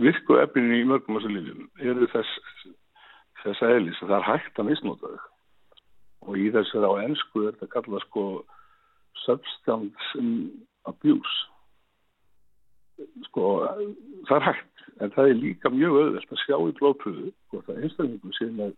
virku 0.00 0.38
efninni 0.42 0.82
í 0.82 0.86
mörgum 0.88 1.18
þessu 1.18 1.32
lífum 1.34 1.66
eru 1.84 2.08
þess, 2.14 2.30
þess 3.42 3.64
aðeins 3.66 4.00
að 4.02 4.12
það 4.12 4.16
er 4.18 4.28
hægt 4.30 4.60
að 4.60 4.70
misnóta 4.70 5.12
þau. 5.12 5.26
Og 6.28 6.40
í 6.40 6.48
þess 6.54 6.78
að 6.78 6.88
á 6.88 6.92
ennsku 7.04 7.44
er 7.44 7.54
þetta 7.58 7.72
kallað 7.74 8.04
sko 8.06 8.24
substance 9.24 10.24
abuse. 10.88 11.38
sko, 13.28 13.44
það 14.26 14.36
er 14.40 14.46
hægt, 14.48 14.84
en 14.98 15.12
það 15.14 15.28
er 15.30 15.36
líka 15.38 15.70
mjög 15.70 15.98
auðvelt 16.00 16.32
að 16.34 16.40
sjá 16.42 16.56
í 16.58 16.76
blóðpröfu 16.80 17.32
hvort 17.52 17.68
að 17.70 17.82
einstaklingu 17.84 18.32
sé 18.34 18.48
með 18.50 18.72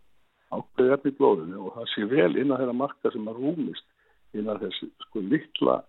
ákveði 0.51 0.93
efni 0.95 1.11
í 1.13 1.17
blóðinu 1.17 1.63
og 1.65 1.73
það 1.77 1.89
sé 1.93 2.05
vel 2.11 2.35
innan 2.35 2.59
þeirra 2.59 2.75
marka 2.77 3.11
sem 3.13 3.31
að 3.31 3.39
rúmist 3.39 4.37
innan 4.37 4.59
þessi 4.61 4.89
sko 5.07 5.23
litla 5.31 5.79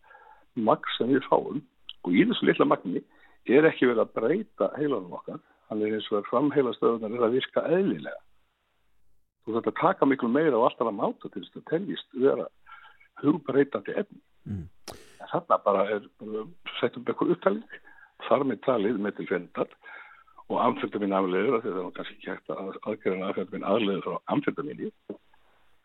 magn 0.57 0.95
sem 0.97 1.13
við 1.13 1.25
fáum 1.29 1.61
og 2.03 2.17
í 2.17 2.25
þessu 2.29 2.49
litla 2.49 2.67
magni 2.69 3.03
er 3.51 3.67
ekki 3.67 3.89
verið 3.91 4.05
að 4.05 4.13
breyta 4.19 4.69
heilanum 4.77 5.15
okkar, 5.19 5.41
hann 5.69 5.83
er 5.83 5.97
eins 5.97 6.09
og 6.13 6.21
að 6.21 6.29
framheila 6.31 6.75
stöðunar 6.77 7.17
er 7.17 7.27
að 7.27 7.39
virka 7.39 7.65
eðlilega. 7.67 8.21
Þú 9.43 9.57
þetta 9.57 9.73
taka 9.81 10.07
miklu 10.07 10.31
meira 10.31 10.59
og 10.59 10.69
alltaf 10.69 10.91
að 10.91 10.99
máta 10.99 11.31
til 11.31 11.43
þess 11.43 11.59
að 11.59 11.65
teljist 11.71 12.19
vera 12.25 12.47
hugbreytandi 13.23 13.97
efni. 14.03 14.21
Mm. 14.47 14.69
En 15.23 15.33
þarna 15.33 15.59
bara 15.65 15.87
er, 15.97 16.07
setjum 16.79 17.07
eitthvað 17.07 17.35
upptalning, 17.35 17.81
þar 18.29 18.47
með 18.47 18.63
talið 18.67 19.03
með 19.03 19.19
til 19.19 19.29
fendal 19.33 19.69
og 20.53 20.57
amfetamin 20.61 21.17
afleður, 21.17 21.57
af 21.57 21.65
því 21.65 21.73
það 21.73 21.83
er 21.83 21.93
kannski 21.97 22.17
ekki 22.19 22.31
hægt 22.31 22.53
að 22.53 23.29
amfetamin 23.31 23.69
afleður 23.73 24.07
frá 24.07 24.35
amfetaminni. 24.35 24.91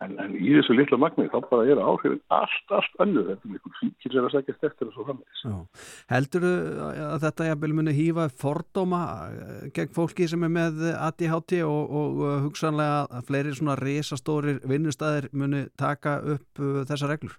En, 0.05 0.11
en 0.21 0.33
í 0.37 0.51
þessu 0.53 0.75
litla 0.77 0.97
magni 1.01 1.25
þá 1.31 1.39
bara 1.49 1.63
er 1.65 1.79
áhrifin 1.81 2.19
allt, 2.35 2.73
allt 2.77 2.99
önnur. 3.01 3.31
Þetta 3.31 3.47
er 3.47 3.53
einhvern 3.55 3.77
fíkir 3.79 4.13
sem 4.13 4.19
er 4.19 4.27
að 4.27 4.35
sækjast 4.35 4.67
eftir 4.67 4.89
og 4.91 4.93
svo 4.93 5.05
framvegis. 5.07 5.39
Já. 5.41 5.85
Heldur 6.11 6.45
að 6.47 7.15
þetta 7.23 7.47
jafnvel 7.47 7.73
muni 7.79 7.95
hýfa 7.97 8.27
fordóma 8.43 9.01
eh, 9.31 9.63
gegn 9.73 9.95
fólki 9.95 10.27
sem 10.29 10.45
er 10.45 10.53
með 10.53 10.83
ADHD 10.93 11.63
og, 11.65 11.95
og 12.01 12.21
uh, 12.21 12.35
hugsanlega 12.45 12.99
að 13.09 13.31
fleiri 13.31 13.55
svona 13.57 13.77
risastórir 13.81 14.61
vinnustæðir 14.69 15.31
muni 15.33 15.63
taka 15.81 16.19
upp 16.35 16.61
uh, 16.61 16.83
þessa 16.91 17.09
reglur? 17.09 17.33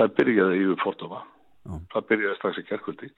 Það 0.00 0.18
byrjaði 0.18 0.58
yfir 0.64 0.82
fordóma. 0.82 1.22
Já. 1.62 1.78
Það 1.94 2.10
byrjaði 2.10 2.40
strax 2.40 2.58
í 2.58 2.66
kerkvöldi. 2.72 3.12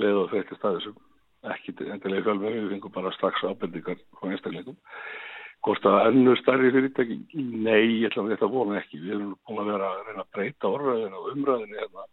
Leið 0.00 0.20
og 0.20 0.30
þetta 0.36 0.60
staðisum. 0.60 1.00
Ekki 1.48 1.72
endilega 1.88 2.28
fjölveri, 2.28 2.60
við 2.60 2.76
fengum 2.76 2.92
bara 2.92 3.16
strax 3.16 3.40
ábendingar 3.48 3.96
frá 4.20 4.28
einstaklingum. 4.28 4.76
Hvort 5.60 5.84
að 5.84 6.06
ennur 6.08 6.38
starri 6.40 6.70
fyrirtæki? 6.72 7.18
Nei, 7.36 8.00
ég 8.00 8.08
ætla 8.08 8.24
að 8.24 8.32
þetta 8.32 8.48
vona 8.54 8.78
ekki. 8.80 9.00
Við 9.02 9.14
erum 9.16 9.34
búin 9.44 9.60
að 9.60 9.70
vera 9.74 9.90
að 9.90 10.02
reyna 10.06 10.24
að 10.24 10.30
breyta 10.36 10.70
orðræðinu 10.70 11.18
og 11.20 11.30
umræðinu 11.34 11.80
hérna. 11.80 12.04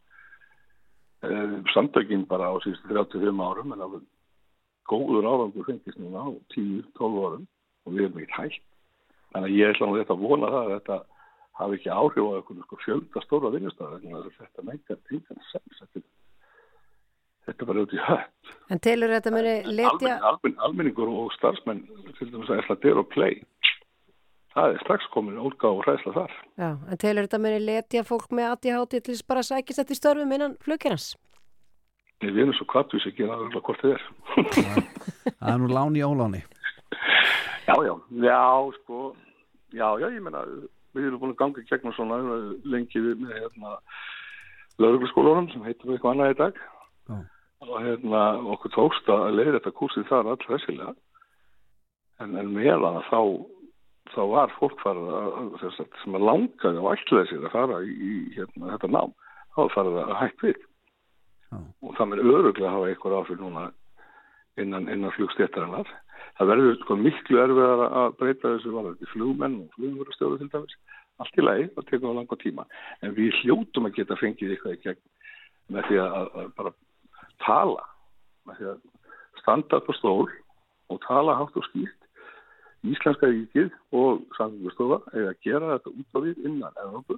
E, 1.24 1.30
samtökin 1.74 2.26
bara 2.28 2.52
á 2.52 2.56
síðustu 2.64 2.92
35 2.92 3.46
árum 3.48 3.72
en 3.74 3.86
alveg 3.86 4.04
góður 4.92 5.30
árangur 5.32 5.68
fengist 5.68 6.02
núna 6.02 6.26
á 6.28 6.30
10-12 6.56 7.24
árum 7.24 7.48
og 7.88 7.96
við 7.96 8.04
erum 8.10 8.20
ekki 8.26 8.36
hægt. 8.42 8.66
Þannig 9.32 9.48
að 9.48 9.58
ég 9.62 9.74
ætla 9.74 9.88
að 9.88 10.00
þetta 10.02 10.20
vona 10.26 10.52
það 10.52 10.66
að 10.66 10.74
þetta 10.76 11.00
hafi 11.58 11.80
ekki 11.80 11.96
áhrif 11.96 12.28
á 12.28 12.32
eitthvað 12.38 12.62
sko, 12.68 12.80
fjölda 12.84 13.24
stóra 13.26 13.54
vinnustæða 13.56 14.02
þetta 14.38 14.68
meikar 14.68 15.00
tingan 15.08 15.44
sens 15.50 15.82
þetta, 15.82 16.04
þetta 17.48 17.68
var 17.70 17.82
auðvitað 17.82 18.00
í 18.00 18.08
hött 18.08 18.54
En 18.68 18.82
telur 18.84 19.14
þetta 19.16 19.32
muni 19.32 19.54
letja... 19.66 19.92
almenning, 19.92 20.26
almenning, 20.30 20.58
almenningur 20.68 21.12
og 21.14 21.36
starfsmenn 21.38 21.86
til 22.18 22.32
dæmis 22.32 22.52
að 22.52 22.64
ætla 22.64 22.76
að 22.78 22.84
dera 22.84 23.04
og 23.04 23.12
play 23.14 23.40
það 24.58 24.74
er 24.74 24.82
strax 24.84 25.08
komin 25.14 25.38
ólga 25.40 25.70
og 25.70 25.86
hræsla 25.86 26.16
þar 26.16 26.36
Já, 26.58 26.70
en 26.74 27.02
telur 27.04 27.28
þetta 27.28 27.44
muni 27.46 27.62
letja 27.64 28.04
fólk 28.08 28.34
með 28.36 28.52
ADHD 28.56 29.00
til 29.00 29.14
þess 29.14 29.30
bara 29.30 29.44
að 29.46 29.50
sækist 29.52 29.84
eftir 29.84 30.00
störfum 30.00 30.36
innan 30.38 30.58
flugkjærans? 30.66 31.14
við 32.24 32.40
erum 32.42 32.56
svo 32.58 32.66
kvartvísi 32.72 33.12
ekki 33.12 33.28
að 33.28 33.44
það 33.54 33.62
hvort 33.68 33.84
þið 33.84 33.94
er 33.94 34.06
Það 35.38 35.52
er 35.54 35.60
nú 35.62 35.68
láni 35.70 36.02
í 36.02 36.06
óláni. 36.08 36.42
já, 37.68 37.76
já, 37.86 37.94
já, 38.26 38.42
sko 38.82 39.14
já, 39.74 39.88
já, 40.02 40.08
ég 40.10 40.24
meina 40.26 40.42
við 40.96 41.10
erum 41.10 41.22
búin 41.22 41.36
að 41.36 41.42
ganga 41.44 41.62
í 41.62 41.68
gegnum 41.70 41.94
svona 41.94 42.18
lengi 42.66 43.04
við 43.04 43.22
með 43.22 43.38
hérna 43.38 43.76
lauruglaskólanum 44.82 45.50
sem 45.52 45.66
heitum 45.66 45.92
við 45.92 45.98
eitthvað 45.98 46.16
annað 46.16 46.34
í 46.34 46.40
dag. 46.42 46.60
Og 47.66 47.78
hérna 47.82 48.24
okkur 48.54 48.74
tókst 48.76 49.10
að 49.10 49.36
leiða 49.36 49.58
þetta 49.58 49.76
kursið 49.80 50.10
þar 50.10 50.32
all 50.34 50.44
hressilega 50.46 50.94
en, 52.22 52.36
en 52.38 52.52
meðan 52.54 53.02
þá 53.10 53.22
þá 54.14 54.22
var 54.32 54.54
fólk 54.56 54.80
farið 54.84 55.10
að, 55.18 55.80
sem 56.02 56.16
að 56.16 56.26
langaði 56.30 56.82
og 56.82 56.92
ætlaði 56.94 57.32
sér 57.32 57.48
að 57.48 57.56
fara 57.56 57.80
í, 57.84 58.12
hérna, 58.38 58.74
þetta 58.76 58.92
nám 58.94 59.14
þá 59.58 59.62
farið 59.74 59.98
að 60.04 60.14
hægt 60.22 60.46
við. 60.46 60.60
Já. 61.48 61.58
og 61.84 61.94
það 61.96 62.10
með 62.12 62.22
öruglega 62.28 62.72
hafa 62.74 62.88
eitthvað 62.92 63.18
áfyrir 63.22 63.40
núna 63.40 63.62
innan, 64.60 64.90
innan 64.92 65.14
flugstéttarinnar 65.16 65.92
það 66.38 66.50
verður 66.52 66.80
sko 66.82 66.98
miklu 67.00 67.40
erfiðar 67.42 67.84
að 67.88 68.18
breyta 68.20 68.54
þessu 68.54 68.74
varðandi 68.74 69.12
flugmenn 69.14 69.60
og 69.64 69.78
flugverðarstjóðu 69.78 70.40
til 70.42 70.50
dæmis. 70.54 70.76
Allt 71.18 71.40
í 71.40 71.46
lagi, 71.46 71.70
það 71.74 71.88
tekur 71.90 72.12
á 72.14 72.18
langa 72.20 72.38
tíma. 72.42 72.66
En 73.02 73.16
við 73.18 73.40
hljótum 73.40 73.88
að 73.88 73.96
geta 73.98 74.20
fengið 74.20 74.54
eitthvað 74.54 74.76
í 74.76 74.82
gegn 74.84 75.02
með 75.74 75.88
því 75.88 76.02
að, 76.04 76.28
að 76.28 76.52
bara 76.60 76.74
tala 77.44 77.84
því 78.48 78.76
standa 79.42 79.80
upp 79.82 79.90
á 79.92 79.94
stól 80.00 80.28
og 80.92 81.02
tala 81.06 81.36
hátt 81.40 81.58
og 81.60 81.66
skýrt 81.70 81.98
Íslenska 82.88 83.30
ríkið 83.32 83.72
og 83.98 84.24
samfélagstofa 84.38 85.00
eða 85.16 85.34
að 85.34 85.42
gera 85.46 85.74
þetta 85.74 85.94
út 85.94 86.18
á 86.18 86.20
við 86.24 86.46
innan 86.46 86.80
Evrópu 86.84 87.18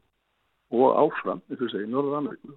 og 0.80 0.98
áfram, 1.04 1.44
eins 1.50 1.62
og 1.66 1.72
segja, 1.74 1.88
í 1.88 1.92
Norður 1.92 2.20
Ameríku. 2.20 2.56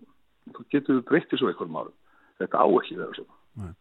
Þá 0.53 0.63
getur 0.75 0.99
við 0.99 1.05
breyttið 1.11 1.41
svo 1.41 1.51
einhverjum 1.51 1.79
árum. 1.81 1.95
Þetta 2.41 2.65
á 2.65 2.67
ekki 2.69 2.99
vera 3.01 3.19
svona. 3.19 3.77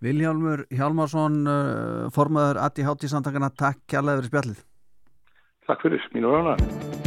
Viljálmur 0.00 0.64
Hjálmarsson, 0.72 1.42
uh, 1.44 2.08
formaður 2.14 2.62
ADHD 2.64 3.10
samtakana, 3.12 3.52
takk 3.52 3.84
kjærlega 3.90 4.22
fyrir 4.22 4.32
spjallið. 4.32 4.64
Takk 5.68 5.86
fyrir, 5.86 6.10
mínu 6.16 6.34
rána. 6.34 6.99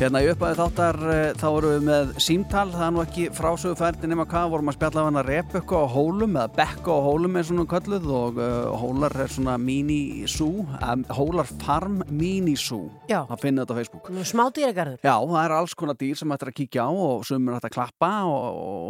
Hérna 0.00 0.22
í 0.24 0.30
uppæði 0.30 0.56
þáttar 0.56 0.96
uh, 1.04 1.16
þá 1.36 1.42
erum 1.50 1.72
við 1.74 1.82
með 1.84 2.12
símtal, 2.24 2.62
það 2.72 2.84
er 2.86 2.92
nú 2.94 3.00
ekki 3.02 3.24
frásögufærdi 3.36 4.08
nema 4.08 4.24
hvað, 4.24 4.46
vorum 4.54 4.70
að 4.72 4.76
spjalla 4.78 5.02
af 5.02 5.08
hana 5.10 5.22
Rebekka 5.26 5.76
á 5.76 5.92
hólum 5.92 6.38
eða 6.40 6.54
Bekka 6.56 6.94
á 6.96 7.04
hólum 7.04 7.34
er 7.36 7.44
svona 7.44 7.66
kölluð 7.68 8.06
og 8.16 8.38
uh, 8.40 8.72
hólar 8.80 9.12
er 9.20 9.28
svona 9.28 9.58
mini-zoo, 9.60 10.64
um, 10.64 11.04
hólar 11.12 11.44
farm 11.60 11.98
Já. 12.08 13.28
það 13.28 13.42
finnir 13.42 13.66
þetta 13.66 13.76
á 13.76 13.76
Facebook. 13.76 14.08
Smá 14.30 14.44
dýragarður. 14.56 15.04
Já, 15.04 15.16
það 15.20 15.42
er 15.42 15.54
alls 15.58 15.76
konar 15.76 15.98
dýr 16.00 16.16
sem 16.16 16.32
ættir 16.32 16.48
að 16.48 16.56
kíkja 16.62 16.88
á 16.88 16.90
og 16.96 17.28
sem 17.28 17.36
er 17.44 17.58
hægt 17.58 17.68
að 17.68 17.76
klappa 17.76 18.10
og, 18.24 18.40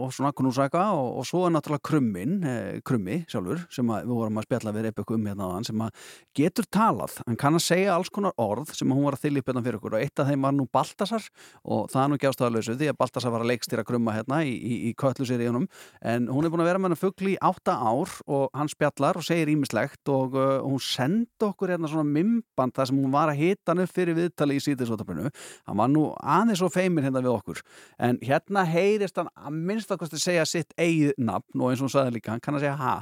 og 0.04 0.14
svona 0.14 0.30
knúsaka 0.38 0.84
og, 0.94 1.10
og 1.18 1.26
svo 1.26 1.42
er 1.48 1.54
náttúrulega 1.56 1.86
krummin, 1.90 2.38
eh, 2.46 2.78
krummi 2.86 3.26
sjálfur 3.26 3.66
sem 3.66 3.90
að, 3.90 4.06
við 4.06 4.14
vorum 4.14 4.38
að 4.38 4.46
spjalla 4.46 4.76
við 4.78 4.86
Rebekku 4.86 5.18
um 5.18 5.26
hérna 5.26 5.50
á 5.50 5.54
hann 5.56 5.66
sem 5.66 5.82
að 5.82 5.90
getur 6.38 6.70
talað, 6.70 7.18
hann 7.26 7.40
kann 7.42 7.58
að 7.58 7.66
segja 7.66 7.98
alls 7.98 8.14
konar 8.14 8.38
orð 8.38 8.70
sem 8.78 8.86
að 8.86 8.94
hún 9.00 9.10
var 9.10 9.18
að 9.18 10.99
Baltasar 11.00 11.26
og 11.64 11.88
það 11.90 12.02
er 12.02 12.10
nú 12.10 12.16
ekki 12.18 12.28
ástæðalösu 12.28 12.74
því 12.78 12.88
að 12.90 12.98
Baltasar 13.00 13.32
var 13.32 13.44
að 13.44 13.50
leikstýra 13.50 13.84
krumma 13.86 14.14
hérna 14.14 14.40
í, 14.44 14.52
í, 14.52 14.74
í 14.90 14.92
kölluseríunum 15.00 15.66
en 16.12 16.28
hún 16.28 16.44
er 16.44 16.52
búin 16.52 16.62
að 16.64 16.70
vera 16.70 16.82
með 16.82 16.92
hann 16.92 17.00
fugli 17.00 17.34
í 17.34 17.38
átta 17.40 17.76
ár 17.80 18.12
og 18.28 18.48
hann 18.56 18.70
spjallar 18.70 19.20
og 19.20 19.24
segir 19.24 19.52
ímislegt 19.52 20.12
og 20.12 20.36
uh, 20.36 20.60
hún 20.64 20.80
sendi 20.84 21.46
okkur 21.46 21.72
hérna 21.74 21.90
svona 21.90 22.08
mimband 22.08 22.76
þar 22.76 22.90
sem 22.90 23.00
hún 23.00 23.14
var 23.14 23.32
að 23.32 23.40
hita 23.40 23.72
hann 23.72 23.84
upp 23.84 23.94
fyrir 23.94 24.18
viðtali 24.18 24.58
í 24.58 24.64
síðisvotabunu 24.64 25.30
hann 25.30 25.80
var 25.80 25.92
nú 25.92 26.10
aðeins 26.20 26.64
og 26.66 26.74
feimin 26.74 27.06
hérna 27.06 27.24
við 27.24 27.32
okkur 27.36 27.62
en 27.98 28.20
hérna 28.24 28.66
heyrist 28.68 29.20
hann 29.20 29.32
að 29.34 29.56
minnst 29.70 29.94
að 29.94 30.18
segja 30.20 30.44
sitt 30.48 30.76
eigið 30.76 31.16
nafn 31.18 31.62
og 31.64 31.72
eins 31.72 31.80
og 31.80 31.88
hún 31.88 31.94
sagði 31.96 32.18
líka, 32.18 32.34
hann 32.34 32.44
kann 32.44 32.58
að 32.58 32.66
segja 32.66 32.76
ha. 32.80 32.96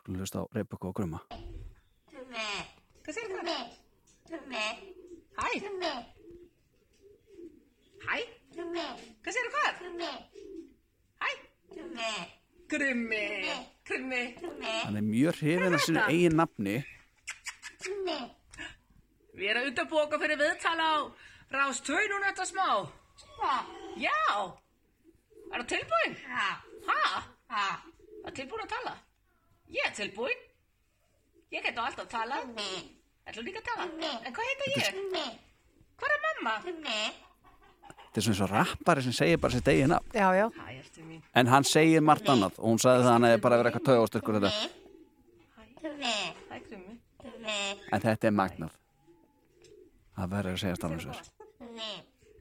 Skulum 0.00 0.22
hlusta 0.22 0.44
á 0.44 0.50
Rebekku 0.54 0.92
og 0.92 0.96
Grumma 0.96 1.24
Hvað 3.00 3.16
segir 3.16 3.42
það? 3.42 4.89
Hæ? 5.40 5.48
Hæ? 8.06 8.16
Hvað 9.22 9.32
segir 9.34 9.50
hvað? 9.54 9.74
Hæ? 11.22 11.30
Krummi. 12.70 13.14
Krummi. 13.86 14.22
Hann 14.84 14.96
er 14.96 15.00
mjög 15.00 15.34
hrifin 15.40 15.74
af 15.74 15.80
sinu 15.80 16.00
eigin 16.08 16.36
nafni. 16.40 16.76
Við 19.34 19.46
erum 19.50 19.62
að 19.62 19.68
undanbúa 19.70 20.02
okkur 20.04 20.20
fyrir 20.22 20.38
viðtala 20.40 20.86
á 20.92 20.96
Rás 21.50 21.80
2 21.86 22.02
núna 22.10 22.30
þetta 22.30 22.44
smá. 22.46 22.68
Já. 23.98 24.18
Er 25.52 25.62
það 25.62 25.68
tilbúin? 25.72 26.12
Ha? 26.28 26.48
Ha? 27.50 27.64
Er 28.26 28.32
tilbúin 28.36 28.64
að 28.66 28.72
tala? 28.76 28.94
Ég 29.74 29.88
er 29.88 29.94
tilbúin. 29.96 30.40
Ég 31.50 31.64
get 31.64 31.78
á 31.80 31.82
alltaf 31.88 32.04
að 32.06 32.12
tala 32.14 32.36
Ætlum 33.30 33.46
líka 33.46 33.62
að 33.62 33.68
tala. 33.70 33.88
En 34.26 34.36
hvað 34.36 34.50
heita 34.50 34.70
ég? 34.74 34.84
Hvað 36.00 36.14
er 36.16 36.22
mamma? 36.26 36.54
þetta 38.10 38.18
er 38.18 38.24
svona 38.26 38.34
eins 38.34 38.42
og 38.42 38.50
rappari 38.50 39.02
sem 39.06 39.14
segir 39.14 39.38
bara 39.38 39.54
sitt 39.54 39.68
eigin 39.70 39.92
nafn. 39.94 40.10
Já, 40.16 40.28
já. 40.34 40.46
En 41.38 41.46
hann 41.46 41.64
segir 41.64 42.02
margt 42.02 42.26
annað. 42.28 42.58
Og 42.58 42.72
hún 42.72 42.82
sagði 42.82 43.04
það 43.04 43.10
að 43.10 43.16
hann 43.16 43.28
hefði 43.28 43.42
bara 43.46 43.60
verið 43.60 43.70
eitthvað 43.70 43.88
taugastökkur 43.90 44.40
þetta. 44.40 44.52
Hæ, 45.54 45.62
krummi 45.78 46.14
en 47.90 48.04
þetta 48.04 48.28
er 48.30 48.36
magnað. 48.36 48.76
Það 50.16 50.32
verður 50.34 50.56
að 50.56 50.62
segja 50.64 50.78
stafnum 50.78 51.20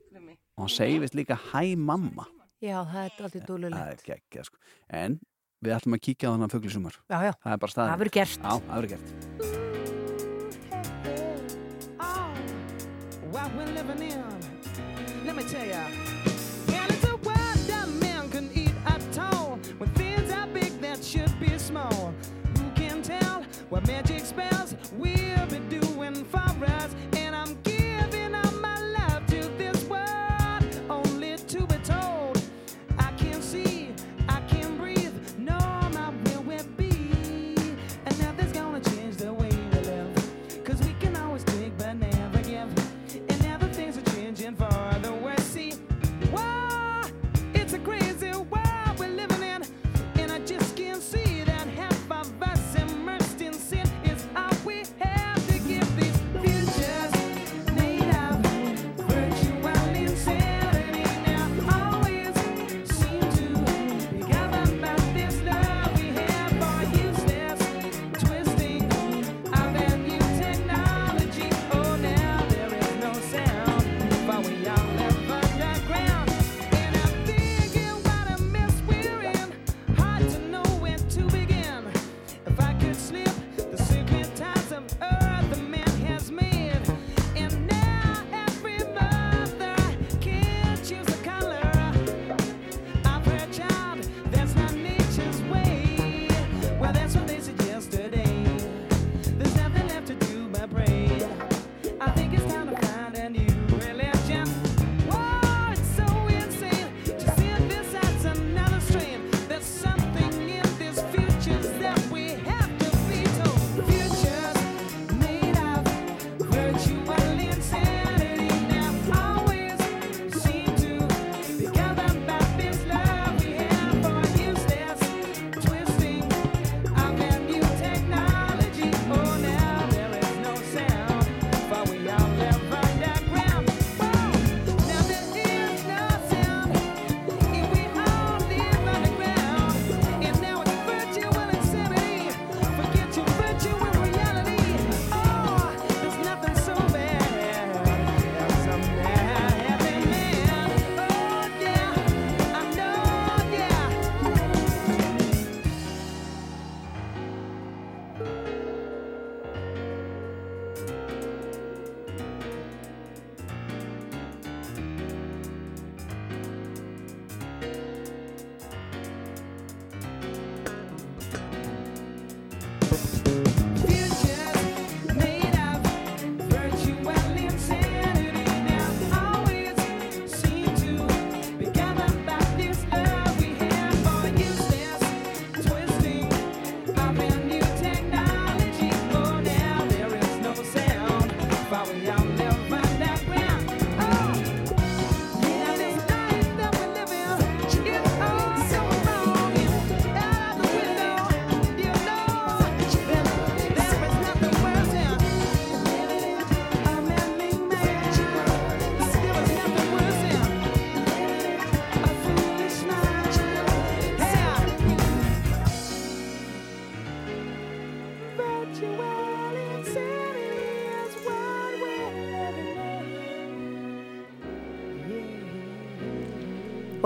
Krummi 0.10 0.36
og 0.60 0.65
hann 0.65 0.73
segir 0.73 1.04
vist 1.04 1.15
líka 1.15 1.38
hæ 1.52 1.75
mamma. 1.80 2.25
Já, 2.60 2.82
það 2.84 2.97
er 2.99 3.06
alltaf 3.06 3.32
það 3.36 3.45
dúlulegt. 3.47 4.02
er 4.04 4.04
geggja 4.10 4.43
sko. 4.43 4.58
en 4.89 5.19
við 5.63 5.78
ætlum 5.78 5.95
að 5.95 6.04
kíkja 6.10 6.28
á 6.28 6.32
þannig 6.36 6.52
fuglisumar 6.52 6.99
Já, 7.08 7.17
já. 7.30 7.34
það 7.39 7.54
er 7.56 7.63
bara 7.63 7.71
staðin 7.71 7.93
Það 7.93 8.04
verður 8.04 8.17
gert. 8.19 8.38
Já, 8.43 8.52
það 8.60 8.75
verður 8.75 8.93
gert 8.95 9.58
living 13.89 14.12
in. 14.12 15.25
Let 15.25 15.36
me 15.36 15.43
tell 15.43 15.65
ya. 15.65 15.84
Well, 16.67 16.89
it's 16.89 17.04
a 17.06 17.15
world 17.17 17.62
that 17.67 17.88
man 18.02 18.30
can 18.30 18.49
eat 18.54 18.73
at 18.86 19.17
all. 19.17 19.60
When 19.78 19.89
things 19.95 20.32
are 20.32 20.47
big 20.47 20.80
that 20.82 21.04
should 21.04 21.39
be 21.39 21.58
small. 21.58 22.13
Who 22.58 22.69
can 22.75 23.02
tell 23.02 23.43
what 23.69 23.88
magic's? 23.88 24.34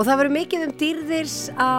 Og 0.04 0.08
það 0.10 0.18
verður 0.20 0.32
mikið 0.34 0.62
um 0.66 0.72
dýrðirs 0.80 1.34
á 1.56 1.72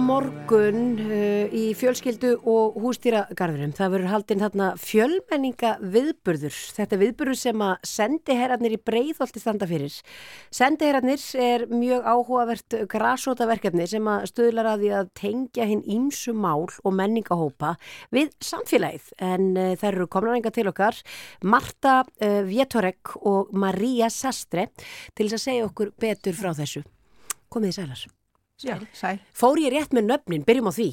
morgun 0.00 0.78
uh, 0.96 1.50
í 1.52 1.64
fjölskyldu 1.76 2.30
og 2.48 2.78
hústýragarðurum. 2.80 3.74
Það 3.76 3.92
verður 3.92 4.12
haldinn 4.14 4.40
þarna 4.40 4.68
fjölmenninga 4.80 5.72
viðburður. 5.82 6.56
Þetta 6.78 6.96
er 6.96 7.02
viðburður 7.02 7.38
sem 7.42 7.66
að 7.66 7.74
sendiherrarnir 7.90 8.78
í 8.78 8.80
breiðholti 8.80 9.44
standa 9.44 9.68
fyrir. 9.68 9.98
Sendiherrarnir 10.56 11.28
er 11.50 11.66
mjög 11.68 12.08
áhugavert 12.14 12.78
grasótaverkefni 12.96 13.90
sem 13.92 14.08
að 14.08 14.26
stöðlar 14.32 14.72
að 14.72 14.86
því 14.86 14.96
að 15.02 15.12
tengja 15.20 15.68
hinn 15.68 15.84
ímsu 15.84 16.32
mál 16.32 16.64
og 16.64 16.96
menningahópa 16.96 17.76
við 18.08 18.32
samfélagið. 18.40 19.12
En 19.20 19.52
uh, 19.52 19.74
þær 19.76 19.92
eru 19.92 20.10
komnarenga 20.16 20.56
til 20.56 20.70
okkar 20.72 21.04
Marta 21.44 22.00
uh, 22.08 22.40
Vietorek 22.48 23.18
og 23.20 23.52
Maria 23.52 24.08
Sastre 24.08 24.70
til 25.12 25.28
að 25.28 25.42
segja 25.44 25.68
okkur 25.68 25.92
betur 26.00 26.40
frá 26.40 26.54
þessu. 26.56 26.88
Komið 27.52 27.70
þið 27.72 27.78
sælar. 27.80 28.04
Já, 28.66 28.76
sæl. 28.96 29.16
Fór 29.36 29.60
ég 29.60 29.74
rétt 29.76 29.92
með 29.96 30.08
nöfnin, 30.10 30.44
byrjum 30.48 30.70
á 30.70 30.72
því. 30.76 30.88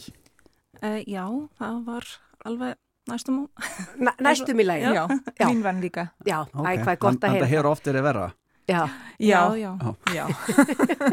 Uh, 0.84 1.00
já, 1.08 1.24
það 1.60 1.78
var 1.88 2.08
alveg 2.50 2.80
næstum 3.08 3.42
Næ, 4.04 4.12
næstum 4.24 4.60
í 4.60 4.66
lagi. 4.68 4.88
Já, 4.96 5.04
Já. 5.40 5.48
mín 5.50 5.62
vann 5.64 5.80
líka. 5.84 6.10
Já, 6.28 6.42
æ, 6.52 6.80
hvað 6.84 6.94
er 6.96 7.04
gott 7.04 7.20
að 7.20 7.28
Það 7.28 7.38
heyra. 7.38 7.52
hefur 7.54 7.70
oft 7.72 7.88
verið 7.92 8.06
verra. 8.10 8.32
Já, 8.64 8.80
Já, 9.20 9.40
já, 9.60 9.72
Já. 9.76 9.90
já. 10.16 10.24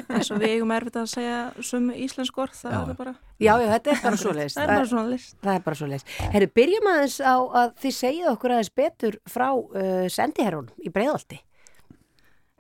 Þess 0.06 0.28
að 0.30 0.38
við 0.38 0.52
eigum 0.52 0.70
erfitt 0.74 0.98
að 1.00 1.08
segja 1.10 1.38
sumu 1.66 1.96
íslensk 1.98 2.36
orð, 2.38 2.54
það 2.60 2.74
Já. 2.76 2.82
er 2.92 2.98
bara, 3.00 3.14
já, 3.42 3.50
já, 3.58 3.66
þetta 3.72 3.90
er 3.90 4.02
bara 4.04 4.20
svo 4.22 4.34
leist. 4.36 4.54
það 4.56 4.62
er 4.62 4.70
bara 4.76 4.86
svona 4.92 5.10
list. 5.10 5.34
Það 5.42 5.54
er 5.58 5.64
bara 5.66 5.78
svo 5.80 5.88
leist. 5.90 6.12
Herru, 6.36 6.48
byrjum 6.60 6.88
aðeins 6.92 7.16
á 7.26 7.34
að 7.62 7.72
þið 7.82 7.96
segið 7.98 8.28
okkur 8.36 8.54
aðeins 8.54 8.70
betur 8.82 9.18
frá 9.34 9.48
uh, 9.50 10.06
sendiherrun 10.14 10.70
í 10.86 10.92
breiðolti. 10.94 11.40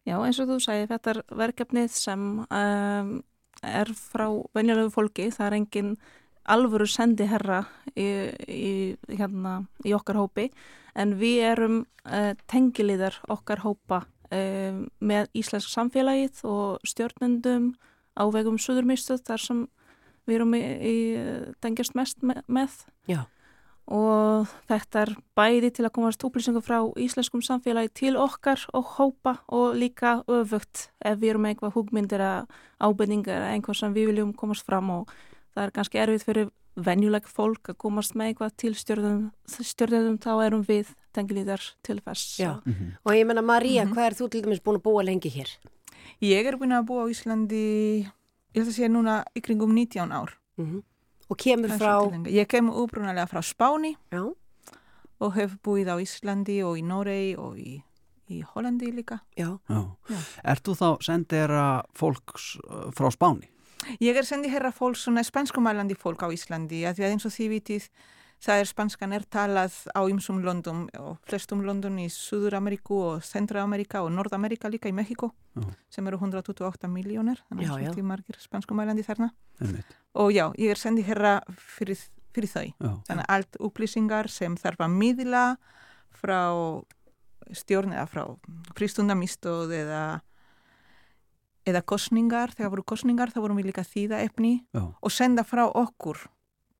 Já, 0.08 0.16
eins 0.18 0.40
og 0.40 0.48
þú 0.50 0.58
sagði, 0.64 0.88
þetta 0.90 1.12
er 1.12 1.20
verkefnið 1.42 1.92
sem 1.94 2.24
um, 2.46 3.12
er 3.66 3.92
frá 3.96 4.26
venjulegu 4.56 4.92
fólki, 4.94 5.28
það 5.34 5.46
er 5.46 5.56
engin 5.58 5.90
alvöru 6.50 6.86
sendiherra 6.88 7.60
í, 7.92 8.06
í, 8.48 8.72
hérna, 9.12 9.60
í 9.84 9.92
okkar 9.94 10.18
hópi, 10.18 10.48
en 10.98 11.14
við 11.20 11.44
erum 11.50 11.82
uh, 12.06 12.32
tengiliðar 12.50 13.20
okkar 13.30 13.62
hópa 13.66 14.04
um, 14.32 14.86
með 14.98 15.28
íslensk 15.36 15.70
samfélagið 15.70 16.44
og 16.48 16.88
stjórnendum 16.88 17.74
á 18.16 18.24
vegum 18.32 18.58
Suðurmistuð 18.58 19.22
þar 19.28 19.44
sem 19.44 19.66
við 20.28 20.40
erum 20.40 20.56
í, 20.56 20.96
tengjast 21.62 21.96
mest 21.98 22.24
með. 22.24 22.82
Já. 23.10 23.24
Og 23.90 24.50
þetta 24.70 25.02
er 25.02 25.10
bæði 25.38 25.72
til 25.74 25.84
að 25.86 25.94
komast 25.96 26.22
upplýsingar 26.26 26.62
frá 26.62 26.78
íslenskum 27.02 27.42
samfélagi 27.42 27.90
til 28.02 28.14
okkar 28.20 28.62
og 28.76 28.94
hópa 28.96 29.40
og 29.50 29.74
líka 29.78 30.20
öfugt 30.30 30.88
ef 31.02 31.18
við 31.18 31.34
erum 31.34 31.44
með 31.46 31.54
einhvað 31.54 31.74
hugmyndir 31.74 32.22
eða 32.22 32.46
ábyrningar 32.78 33.40
eða 33.40 33.50
einhvað 33.56 33.80
sem 33.80 33.96
við 33.96 34.12
viljum 34.12 34.32
komast 34.38 34.66
fram 34.66 34.92
og 34.94 35.10
það 35.54 35.64
er 35.64 35.74
kannski 35.74 36.02
erfitt 36.02 36.26
fyrir 36.28 36.50
venjuleg 36.78 37.26
fólk 37.26 37.72
að 37.72 37.80
komast 37.82 38.14
með 38.14 38.30
eitthvað 38.30 38.54
til 38.62 38.72
stjórnum, 38.78 39.24
stjórnum 39.50 40.18
þá 40.22 40.30
erum 40.46 40.62
við 40.68 40.92
tengilítar 41.16 41.64
til 41.82 41.98
þess. 41.98 42.38
Já. 42.38 42.52
Og 43.04 43.12
ég 43.16 43.26
menna, 43.26 43.42
María, 43.42 43.84
hvað 43.90 44.06
er 44.06 44.16
þú 44.20 44.30
til 44.30 44.42
dæmis 44.44 44.62
búin 44.62 44.78
að 44.78 44.86
búa 44.86 45.02
lengi 45.02 45.32
hér? 45.34 45.50
Ég 46.22 46.46
er 46.46 46.56
búin 46.60 46.72
að 46.76 46.86
búa 46.86 47.08
á 47.08 47.10
Íslandi, 47.10 48.06
ég 48.54 48.62
ætla 48.62 48.70
að 48.70 48.76
segja 48.76 48.92
núna 48.92 49.24
í 49.34 49.42
kringum 49.42 49.74
19 49.74 50.14
ár. 50.14 50.36
Og 51.30 51.38
kemur 51.38 51.70
er 51.70 51.78
frá... 51.78 51.94
Ég 52.30 52.48
kemur 52.50 52.82
upprunalega 52.84 53.28
frá 53.30 53.42
Spáni 53.46 53.94
Já. 54.10 54.24
og 55.20 55.36
hef 55.36 55.54
búið 55.64 55.92
á 55.94 55.96
Íslandi 56.02 56.58
og 56.66 56.80
í 56.80 56.84
Noregi 56.86 57.36
og 57.38 57.60
í, 57.60 57.78
í 58.30 58.42
Hollandi 58.52 58.90
líka. 58.94 59.20
Já. 59.38 59.54
Já. 59.70 59.80
Ert 60.42 60.66
þú 60.66 60.76
þá 60.80 60.88
sendera 61.06 61.66
fólks 61.96 62.56
uh, 62.66 62.88
frá 62.96 63.10
Spáni? 63.14 63.50
Ég 64.02 64.18
er 64.18 64.26
sendi 64.28 64.50
herra 64.52 64.72
fólk, 64.74 64.98
svona 65.00 65.22
spanskumælandi 65.24 65.96
fólk 65.96 66.26
á 66.26 66.28
Íslandi, 66.28 66.82
að 66.84 66.98
því 66.98 67.06
að 67.06 67.14
eins 67.14 67.26
og 67.26 67.32
því 67.32 67.46
vitið 67.54 67.86
það 68.40 68.62
er 68.62 68.68
spanskan 68.70 69.14
er 69.16 69.24
talað 69.28 69.74
á 69.92 70.00
ymsum 70.08 70.40
löndum 70.44 70.86
og 70.98 71.18
flestum 71.28 71.62
löndum 71.66 71.98
í 72.00 72.06
Suður-Ameríku 72.12 73.00
og 73.10 73.26
Centra-Ameríka 73.26 74.00
og 74.04 74.14
Nord-Ameríka 74.16 74.70
líka 74.72 74.88
í 74.88 74.94
Mexiko 74.96 75.32
Já. 75.56 75.66
sem 75.92 76.06
eru 76.08 76.20
128 76.20 76.88
miljónir, 76.88 77.42
þannig 77.48 77.66
að 77.66 77.68
já. 77.68 77.90
svolítið 77.90 78.08
margir 78.08 78.40
spanskumælandi 78.40 79.04
þarna. 79.04 79.30
Einmitt. 79.60 79.92
Og 80.14 80.32
já, 80.32 80.46
ég 80.56 80.72
er 80.72 80.80
sendi 80.80 81.04
herra 81.04 81.40
fyrir, 81.76 82.00
fyrir 82.32 82.52
þau. 82.54 82.64
Já. 82.64 82.90
Þannig 83.10 83.26
að 83.26 83.36
allt 83.36 83.60
upplýsingar 83.60 84.30
sem 84.32 84.56
þarf 84.56 84.86
að 84.86 84.96
miðla 84.96 85.44
frá 86.16 86.40
stjórn 87.52 87.92
eða 87.92 88.08
frá 88.08 88.24
frístundamistóð 88.78 89.76
eða 89.82 90.02
eða 91.68 91.82
kostningar, 91.84 92.54
þegar 92.56 92.72
voru 92.72 92.84
kostningar 92.88 93.32
þá 93.32 93.40
vorum 93.44 93.58
við 93.60 93.70
líka 93.70 93.84
þýða 93.84 94.24
efni 94.24 94.60
Já. 94.72 94.86
og 94.96 95.12
senda 95.12 95.44
frá 95.44 95.66
okkur 95.68 96.22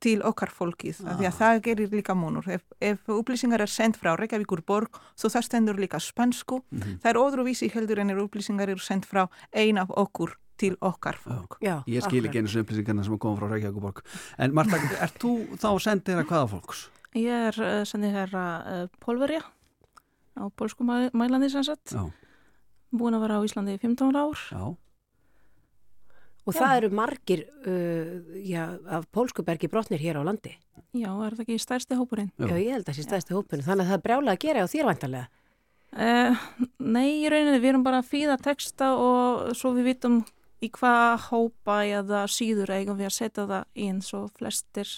til 0.00 0.22
okkar 0.24 0.48
fólkið, 0.56 1.02
af 1.06 1.18
því 1.20 1.26
að 1.28 1.34
það 1.38 1.58
gerir 1.66 1.90
líka 1.92 2.14
múnur. 2.16 2.46
Ef, 2.48 2.62
ef 2.80 3.08
upplýsingar 3.12 3.60
er 3.60 3.68
sendt 3.68 3.98
frá 4.00 4.14
Reykjavíkur 4.16 4.62
borg, 4.66 4.96
svo 5.14 5.28
það 5.28 5.44
stendur 5.44 5.76
líka 5.80 6.00
spansku. 6.00 6.62
Það 6.72 7.10
er 7.12 7.18
óðruvísi 7.20 7.68
heldur 7.74 8.00
en 8.00 8.10
er 8.14 8.22
upplýsingar 8.24 8.68
eru 8.72 8.80
sendt 8.80 9.04
frá 9.08 9.26
ein 9.52 9.78
af 9.78 9.90
okkur 9.92 10.36
til 10.60 10.74
okkar 10.80 11.16
fólk. 11.20 11.56
Já, 11.64 11.82
Ég 11.88 12.04
skil 12.04 12.24
ekki 12.28 12.40
einu 12.42 12.48
sem 12.52 12.64
upplýsingarna 12.64 13.04
sem 13.04 13.18
koma 13.18 13.36
frá 13.40 13.48
Reykjavíkuborg. 13.52 14.02
En 14.38 14.52
Marta, 14.56 14.76
ert 15.00 15.16
þú 15.20 15.34
þá 15.60 15.68
sendera 15.80 16.24
hvaða 16.28 16.48
fólks? 16.52 16.86
Ég 17.16 17.48
er 17.50 17.56
uh, 17.60 17.80
sendið 17.88 18.12
herra 18.14 18.44
uh, 18.60 18.84
Pólverja 19.04 19.40
á 20.40 20.46
pólsku 20.56 20.84
mæ- 20.86 21.10
mælandi 21.12 21.48
sem 21.50 21.64
sagt. 21.66 21.92
Já. 21.92 22.04
Búin 22.92 23.14
að 23.16 23.24
vera 23.26 23.38
á 23.38 23.44
Íslandi 23.44 23.74
í 23.76 23.80
15 23.82 24.16
ár. 24.16 24.38
Já. 24.52 24.64
Og 26.48 26.56
það 26.56 26.76
eru 26.78 26.90
margir 26.96 27.44
uh, 27.68 28.14
já, 28.46 28.64
af 28.88 29.04
pólskubergi 29.12 29.68
brotnir 29.70 30.00
hér 30.00 30.20
á 30.20 30.22
landi. 30.24 30.54
Já, 30.96 31.10
er 31.12 31.36
það 31.36 31.44
ekki 31.44 31.58
stærsti 31.62 31.98
hópurinn? 31.98 32.32
Já, 32.40 32.54
ég 32.56 32.72
held 32.74 32.86
að 32.86 32.90
það 32.90 32.98
sé 32.98 33.06
stæðstu 33.06 33.36
hópurinn. 33.36 33.66
Þannig 33.66 33.84
að 33.84 33.90
það 33.90 33.98
er 33.98 34.04
brjálega 34.06 34.36
að 34.36 34.42
gera 34.46 34.64
á 34.64 34.72
þér 34.72 34.88
vantarlega. 34.88 35.28
Uh, 35.90 36.42
nei, 36.78 37.08
í 37.20 37.30
rauninni, 37.30 37.60
við 37.60 37.72
erum 37.72 37.84
bara 37.86 38.00
að 38.00 38.10
fýða 38.12 38.38
texta 38.42 38.92
og 38.94 39.50
svo 39.58 39.74
við 39.76 39.90
vitum 39.90 40.20
í 40.62 40.70
hvað 40.72 41.28
hópa 41.30 41.80
eða 41.88 42.24
síður 42.30 42.74
eigum 42.76 42.98
við 42.98 43.08
að 43.08 43.16
setja 43.16 43.46
það 43.48 43.86
inn 43.86 44.00
svo 44.04 44.26
flestir 44.36 44.90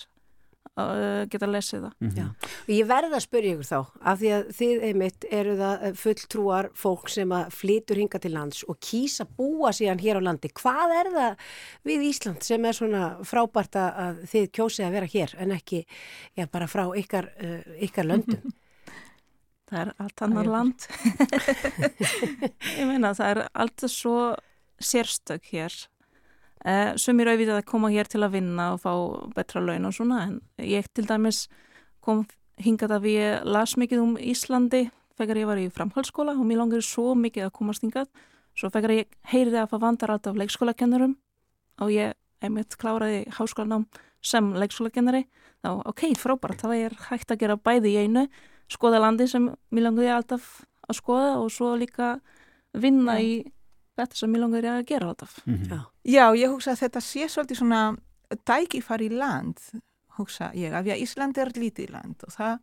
uh, 0.81 1.25
geta 1.31 1.47
lesið 1.51 1.83
það. 1.85 2.13
Já. 2.17 2.27
Og 2.63 2.71
ég 2.73 2.87
verða 2.89 3.19
að 3.19 3.25
spyrja 3.27 3.53
ykkur 3.57 3.69
þá, 3.69 3.81
af 4.13 4.21
því 4.23 4.31
að 4.37 4.47
þið 4.59 4.85
einmitt 4.89 5.27
eru 5.31 5.57
það 5.59 5.83
eh, 5.89 5.93
fulltrúar 6.03 6.69
fólk 6.79 7.11
sem 7.13 7.35
að 7.37 7.51
flytur 7.59 8.01
hinga 8.03 8.21
til 8.23 8.33
lands 8.37 8.63
og 8.69 8.79
kýsa 8.81 9.27
búa 9.39 9.73
síðan 9.77 10.01
hér 10.03 10.21
á 10.21 10.27
landi. 10.29 10.49
Hvað 10.63 10.95
er 11.01 11.11
það 11.17 11.37
við 11.91 12.07
Ísland 12.09 12.43
sem 12.49 12.65
er 12.71 12.79
svona 12.79 13.05
frábært 13.29 13.77
að- 13.83 14.01
að 14.07 14.25
þið 14.33 14.49
kjósið 14.57 14.87
að 14.89 14.97
vera 14.99 15.13
hér 15.17 15.35
en 15.45 15.53
ekki 15.59 15.85
já, 16.39 16.47
bara 16.51 16.67
frá 16.71 16.87
ykkar, 16.97 17.31
uh, 17.43 17.61
ykkar 17.89 18.09
löndum? 18.09 18.53
Það 19.73 19.81
er 19.87 19.91
allt 20.05 20.23
annar 20.27 20.49
land. 20.53 20.83
ég 22.79 22.85
meina, 22.89 23.15
það 23.17 23.31
er 23.31 23.39
alltaf 23.57 23.89
svo 23.93 24.17
sérstök 24.83 25.47
hér. 25.53 25.73
Sem 26.63 27.19
er 27.19 27.33
auðvitað 27.33 27.59
að 27.59 27.69
koma 27.73 27.91
hér 27.91 28.07
til 28.07 28.21
að 28.23 28.37
vinna 28.37 28.69
og 28.77 28.83
fá 28.85 28.93
betra 29.35 29.63
laun 29.65 29.89
og 29.89 29.95
svona, 29.97 30.21
en 30.29 30.37
ég 30.63 30.87
til 30.95 31.09
dæmis 31.09 31.49
kom 32.05 32.23
hingað 32.63 32.99
að 32.99 33.09
ég 33.11 33.49
las 33.49 33.75
mikið 33.81 34.03
um 34.03 34.13
Íslandi 34.21 34.85
þegar 35.19 35.41
ég 35.41 35.49
var 35.51 35.59
í 35.59 35.71
framhaldsskóla 35.75 36.37
og 36.39 36.47
mér 36.47 36.61
langar 36.63 36.85
svo 36.87 37.17
mikið 37.19 37.49
að 37.49 37.55
komast 37.57 37.83
hingað. 37.83 38.09
Svo 38.55 38.71
þegar 38.71 38.95
ég 38.95 39.19
heyrði 39.33 39.59
að 39.59 39.73
það 39.73 39.85
vandar 39.87 40.15
alltaf 40.15 40.39
leikskólakennurum 40.39 41.17
og 41.83 41.93
ég 41.93 42.15
einmitt 42.43 42.77
kláraði 42.79 43.25
háskólanám 43.33 43.87
sem 44.23 44.53
leikskólakennari, 44.55 45.25
þá 45.63 45.71
ok, 45.91 46.05
frábært, 46.19 46.63
þá 46.63 46.75
er 46.77 46.97
hægt 47.09 47.33
að 47.35 47.43
gera 47.43 47.59
bæði 47.59 47.95
í 47.95 48.03
einu 48.05 48.27
skoða 48.73 49.01
landi 49.03 49.27
sem 49.31 49.49
mér 49.73 49.89
langaði 49.89 50.13
alltaf 50.15 50.53
að 50.89 50.99
skoða 50.99 51.33
og 51.41 51.51
svo 51.55 51.73
líka 51.81 52.15
vinna 52.73 53.19
í 53.23 53.33
þetta 53.99 54.19
sem 54.19 54.33
mér 54.33 54.47
langaði 54.47 54.71
að 54.73 54.85
gera 54.89 55.11
alltaf. 55.13 55.41
Já. 55.47 55.81
Já, 56.03 56.33
ég 56.35 56.51
hugsa 56.51 56.73
að 56.75 56.81
þetta 56.83 57.01
sé 57.05 57.29
svolítið 57.31 57.61
svona 57.61 57.83
tækifæri 58.49 59.09
land, 59.15 59.61
hugsa 60.19 60.51
ég, 60.59 60.73
af 60.75 60.83
því 60.83 60.95
að 60.97 61.05
Ísland 61.05 61.39
er 61.39 61.53
lítið 61.55 61.93
land 61.95 62.25
og 62.27 62.35
það 62.35 62.59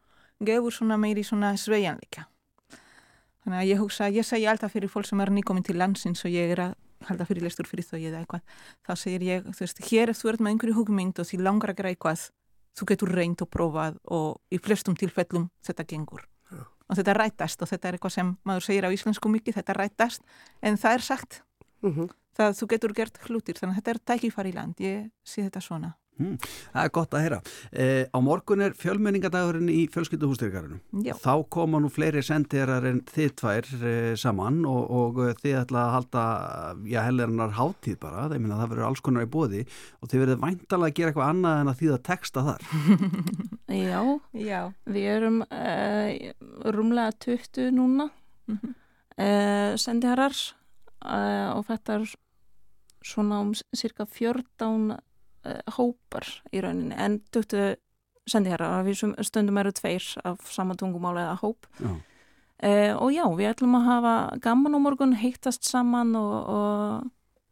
gefur 0.50 0.76
svona 0.76 0.98
meiri 1.00 1.24
svona 1.24 1.54
sveianleika. 1.60 2.26
Þannig 3.46 3.62
að 3.62 3.70
ég 3.70 3.80
hugsa, 3.80 4.10
ég 4.12 4.28
segi 4.28 4.48
alltaf 4.52 4.76
fyrir 4.76 4.92
fólk 4.92 5.08
sem 5.08 5.22
er 5.24 5.32
nýkomin 5.32 5.64
til 5.64 5.78
landsins 5.80 6.26
og 6.28 6.36
ég 6.36 6.52
er 6.52 6.64
að 6.68 6.76
halda 7.08 7.26
fyrir 7.30 7.46
lestur 7.48 7.68
fyrir 7.68 7.88
þau 7.88 7.98
eða 8.00 8.20
eitthvað, 8.20 8.44
þá 8.84 8.92
segir 9.00 9.24
ég, 9.24 9.48
þú 9.48 9.64
veist, 9.64 9.82
hér 9.88 10.12
ef 10.12 10.20
þú 10.20 10.32
ert 10.34 10.44
með 10.44 10.54
einhverju 10.54 10.76
hugmynd 10.76 11.22
og 11.24 11.30
því 11.30 11.40
langar 11.46 11.72
að 11.72 11.80
gera 11.80 11.94
eitthvað, 11.94 12.26
þú 12.76 12.88
getur 12.92 13.14
reynd 13.16 13.44
og 13.46 13.50
prófað 13.56 14.00
og 14.20 14.30
í 14.52 14.60
flestum 14.60 15.00
tilfellum 15.00 15.48
þetta 15.64 15.88
gengur. 15.88 16.28
Og 16.90 16.98
þetta 16.98 17.16
rætast 17.16 17.64
og 17.64 17.70
þetta 17.72 17.88
er 17.88 17.96
eitthvað 17.96 18.16
sem 18.18 18.34
maður 18.44 18.66
segir 18.68 18.88
á 18.90 18.92
íslensku 18.92 19.32
mikið, 19.32 19.62
þetta 19.62 19.78
rætast, 19.78 20.26
en 20.60 20.80
það 20.82 20.98
er 20.98 21.06
sagt 21.08 21.44
það 22.40 22.58
þú 22.64 22.70
getur 22.76 22.98
gert 23.04 23.22
hlutir 23.28 23.60
þannig 23.62 23.74
að 23.76 23.82
þetta 23.84 23.96
er 23.98 24.04
tækifæri 24.14 24.54
í 24.54 24.60
land, 24.60 24.80
ég 24.84 25.10
sé 25.28 25.46
þetta 25.48 25.62
svona 25.70 25.96
Mm, 26.20 26.34
það 26.74 26.84
er 26.84 26.90
gott 26.92 27.14
að 27.16 27.22
heyra. 27.24 27.38
Eh, 27.72 28.02
á 28.12 28.20
morgun 28.20 28.60
er 28.66 28.74
fjölmenningadagurinn 28.76 29.70
í 29.72 29.86
fjölskylduhústyrkarinu. 29.88 30.82
Já. 31.08 31.14
Þá 31.16 31.46
koma 31.56 31.80
nú 31.80 31.88
fleiri 31.88 32.20
sendirar 32.28 32.84
en 32.90 33.00
þið 33.08 33.30
tvær 33.40 33.70
eh, 33.88 34.10
saman 34.20 34.58
og, 34.68 34.92
og 34.92 35.22
eh, 35.30 35.38
þið 35.40 35.56
ætla 35.62 35.86
að 35.86 35.94
halda, 35.96 36.26
já, 36.92 37.00
helgarinnar 37.08 37.56
hátíð 37.56 37.96
bara, 38.04 38.26
þeim 38.34 38.44
minna 38.44 38.60
það 38.60 38.74
verður 38.74 38.90
alls 38.90 39.06
konar 39.08 39.30
í 39.30 39.32
bóði 39.32 39.64
og 40.04 40.12
þið 40.12 40.26
verður 40.26 40.44
væntalega 40.44 40.92
að 40.92 40.98
gera 41.00 41.14
eitthvað 41.14 41.32
annað 41.32 41.62
en 41.64 41.72
að 41.72 41.80
þýða 41.86 42.02
texta 42.12 42.46
þar. 42.52 42.68
Já, 43.88 44.04
Já. 44.44 44.62
við 44.92 45.10
erum 45.16 45.42
uh, 45.48 46.08
rúmlega 46.76 47.16
20 47.30 47.72
núna 47.80 48.10
Mhm. 48.50 48.76
uh, 49.16 49.72
sendiherrar 49.80 50.36
uh, 51.06 51.56
og 51.56 51.64
þetta 51.72 52.02
er 52.02 52.12
svona 53.06 53.42
um 53.44 53.54
cirka 53.76 54.06
14 54.06 54.92
uh, 54.96 55.00
hópar 55.78 56.28
í 56.52 56.62
rauninni 56.64 56.98
en 56.98 57.20
20 57.34 57.78
sendiherrar, 58.30 58.84
við 58.86 59.00
sem 59.00 59.16
stundum 59.26 59.58
eru 59.58 59.72
tveir 59.74 60.06
af 60.28 60.44
sama 60.54 60.76
tungumáli 60.78 61.24
eða 61.24 61.38
hóp 61.42 61.66
Já. 61.80 61.94
uh, 61.96 62.94
og 63.02 63.14
já, 63.16 63.24
við 63.38 63.50
ætlum 63.54 63.78
að 63.80 63.88
hafa 63.90 64.16
gaman 64.44 64.78
á 64.78 64.80
morgun, 64.80 65.16
heittast 65.18 65.66
saman 65.66 66.14
og, 66.20 66.36
og 66.54 67.10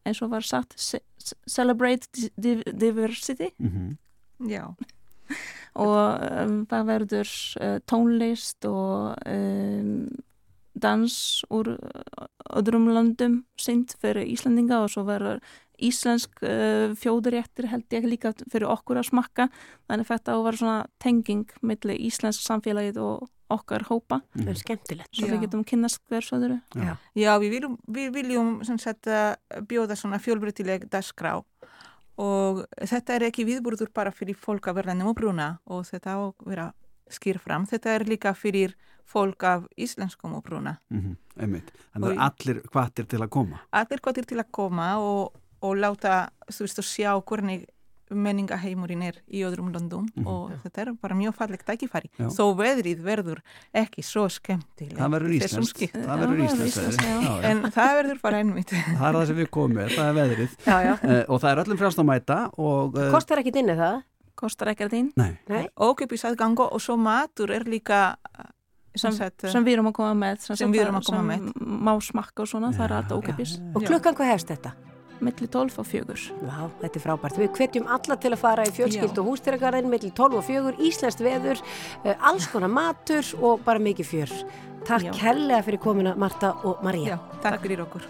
eins 0.08 0.22
og 0.22 0.32
var 0.32 0.46
sagt 0.46 0.78
ce 0.80 1.02
celebrate 1.48 2.08
di 2.14 2.30
di 2.38 2.64
diversity 2.72 3.50
Já. 4.48 4.76
og 5.76 5.98
um, 6.46 6.62
það 6.70 6.86
verður 6.88 7.32
uh, 7.62 7.80
tónlist 7.90 8.66
og 8.66 9.18
um, 9.26 10.08
dans 10.82 11.14
úr 11.54 11.74
uh, 11.76 12.28
öðrum 12.58 12.90
löndum 12.94 13.42
synd 13.60 13.96
fyrir 14.02 14.28
Íslandinga 14.28 14.82
og 14.84 14.92
svo 14.94 15.06
verður 15.08 15.42
íslensk 15.78 16.42
uh, 16.42 16.94
fjóðuréttir 16.98 17.70
held 17.72 17.94
ég 17.94 18.08
líka 18.10 18.34
fyrir 18.50 18.70
okkur 18.72 19.02
að 19.02 19.10
smakka. 19.12 19.48
Þannig 19.90 20.06
að 20.06 20.14
þetta 20.14 20.34
á 20.34 20.38
að 20.38 20.46
vera 20.48 20.62
svona 20.62 20.78
tenging 21.04 21.58
milli 21.62 21.98
íslensk 22.10 22.46
samfélagið 22.46 23.02
og 23.04 23.28
okkar 23.54 23.86
hópa. 23.88 24.22
Það 24.36 24.50
er 24.52 24.60
skemmtilegt. 24.60 25.12
svo 25.16 25.30
við 25.32 25.46
getum 25.46 25.64
kynnast 25.68 26.02
hvers 26.10 26.34
öðru. 26.36 26.58
Já, 26.76 26.98
Já. 27.16 27.32
Við, 27.40 27.54
viljum, 27.54 27.78
við 27.88 28.10
viljum 28.18 28.50
sem 28.68 28.80
sagt, 28.82 29.08
bjóða 29.70 29.96
svona 29.96 30.20
fjölbreytileg 30.20 30.90
dagskrá. 30.92 31.38
Og 32.18 32.64
þetta 32.82 33.16
er 33.16 33.28
ekki 33.30 33.46
viðburður 33.48 33.94
bara 33.96 34.12
fyrir 34.12 34.36
fólk 34.36 34.68
að 34.68 34.82
verða 34.82 34.98
njóbruna 34.98 35.50
og 35.70 35.86
þetta 35.88 36.18
á 36.18 36.20
að 36.26 36.50
vera 36.50 36.68
skýr 37.14 37.40
fram. 37.44 37.66
Þetta 37.70 37.96
er 37.96 38.08
líka 38.08 38.34
fyrir 38.38 38.76
fólk 39.08 39.44
af 39.48 39.68
íslenskum 39.80 40.36
uppruna. 40.36 40.78
Mm 40.92 41.16
einmitt. 41.42 41.72
Þannig 41.94 42.14
að 42.14 42.22
allir 42.28 42.62
hvatir 42.74 43.08
til 43.10 43.24
að 43.24 43.32
koma. 43.38 43.64
Allir 43.76 44.04
hvað 44.04 44.22
til 44.28 44.42
að 44.42 44.52
koma 44.58 44.92
og, 45.04 45.42
og 45.66 45.74
láta, 45.80 46.28
þú 46.50 46.68
veist, 46.68 46.82
að 46.84 46.90
sjá 46.92 47.12
hvernig 47.22 47.66
menningaheimurinn 48.08 49.02
er 49.04 49.18
í 49.28 49.42
öðrum 49.44 49.68
löndum 49.74 50.06
og 50.24 50.54
þetta 50.64 50.84
er 50.86 50.92
bara 51.02 51.16
mjög 51.20 51.34
fallegt 51.36 51.66
tækifæri. 51.68 52.08
Já. 52.16 52.30
Þó 52.32 52.54
veðrið 52.56 53.02
verður 53.04 53.42
ekki 53.76 54.04
svo 54.06 54.30
skemmtileg. 54.32 54.96
Það 54.96 55.12
verður 55.18 55.34
íslenskt. 55.36 55.82
Það 55.92 55.98
verður 55.98 55.98
Já, 55.98 56.06
það 56.08 56.22
verður 56.24 56.70
íslenskt. 56.70 57.08
En 57.50 57.64
það 57.76 57.92
verður 58.00 58.22
bara 58.24 58.40
ennvitt. 58.46 58.72
Það 58.72 59.08
er 59.10 59.18
það 59.20 59.26
sem 59.32 59.42
við 59.42 59.50
komum 59.58 59.76
með, 59.82 59.92
það 59.98 60.12
er 60.12 60.18
veðrið. 60.22 60.56
Já, 60.64 60.78
já. 60.88 60.94
Eh, 61.04 61.24
og 61.28 61.44
það 61.44 61.50
er 61.52 61.64
öllum 61.66 61.82
frjálst 61.84 62.04
að 62.04 62.08
mæta 62.14 62.40
og... 62.56 62.96
eh, 62.96 63.12
Kostar 63.18 63.44
ekki 63.44 63.56
inni 63.60 63.76
það? 63.82 64.00
kostar 64.38 64.72
ekkert 64.74 64.96
inn 64.98 65.12
og 65.18 65.98
köpisaðgangu 66.02 66.68
og 66.68 66.84
svo 66.84 66.98
matur 67.02 67.54
er 67.56 67.68
líka 67.70 68.02
eh, 68.34 68.50
sem, 68.98 69.14
sem, 69.14 69.32
eh, 69.32 69.52
sem 69.52 69.66
við 69.66 69.78
erum 69.78 69.92
að 69.92 69.98
koma 70.00 70.18
með 70.18 70.44
sem, 70.48 70.60
sem 70.60 70.74
við 70.74 70.88
erum 70.88 71.00
að 71.00 71.10
koma 71.12 71.24
með. 71.32 71.48
má 71.58 71.94
smakka 72.02 72.46
og 72.46 72.52
svona, 72.54 72.74
já, 72.74 72.80
það 72.80 72.86
er 72.90 72.98
alltaf 73.00 73.24
óköpis 73.24 73.58
og 73.74 73.88
klukkan 73.88 74.18
hvað 74.18 74.32
hefst 74.34 74.54
þetta? 74.54 74.76
Mellir 75.18 75.50
12 75.50 75.80
og 75.82 75.88
4 75.90 76.16
Vá, 76.46 76.58
þetta 76.84 77.00
er 77.00 77.02
frábært. 77.02 77.40
Við 77.42 77.56
hvetjum 77.58 77.88
alla 77.90 78.18
til 78.22 78.32
að 78.36 78.38
fara 78.38 78.68
í 78.70 78.74
fjölskyld 78.76 79.18
og 79.18 79.32
hústýragarðin 79.32 79.90
mellir 79.90 80.14
12 80.14 80.38
og 80.38 80.46
4, 80.46 80.76
Íslands 80.90 81.18
veður 81.26 81.64
eh, 82.04 82.14
alls 82.22 82.46
konar 82.52 82.70
matur 82.70 83.26
og 83.42 83.66
bara 83.66 83.82
mikið 83.82 84.12
fjör. 84.12 84.38
Takk 84.88 85.18
helga 85.24 85.64
fyrir 85.66 85.82
komina 85.82 86.14
Marta 86.16 86.54
og 86.64 86.86
Maria 86.86 87.18
já, 87.18 87.42
Takk 87.42 87.66
fyrir 87.66 87.82
okkur. 87.88 88.06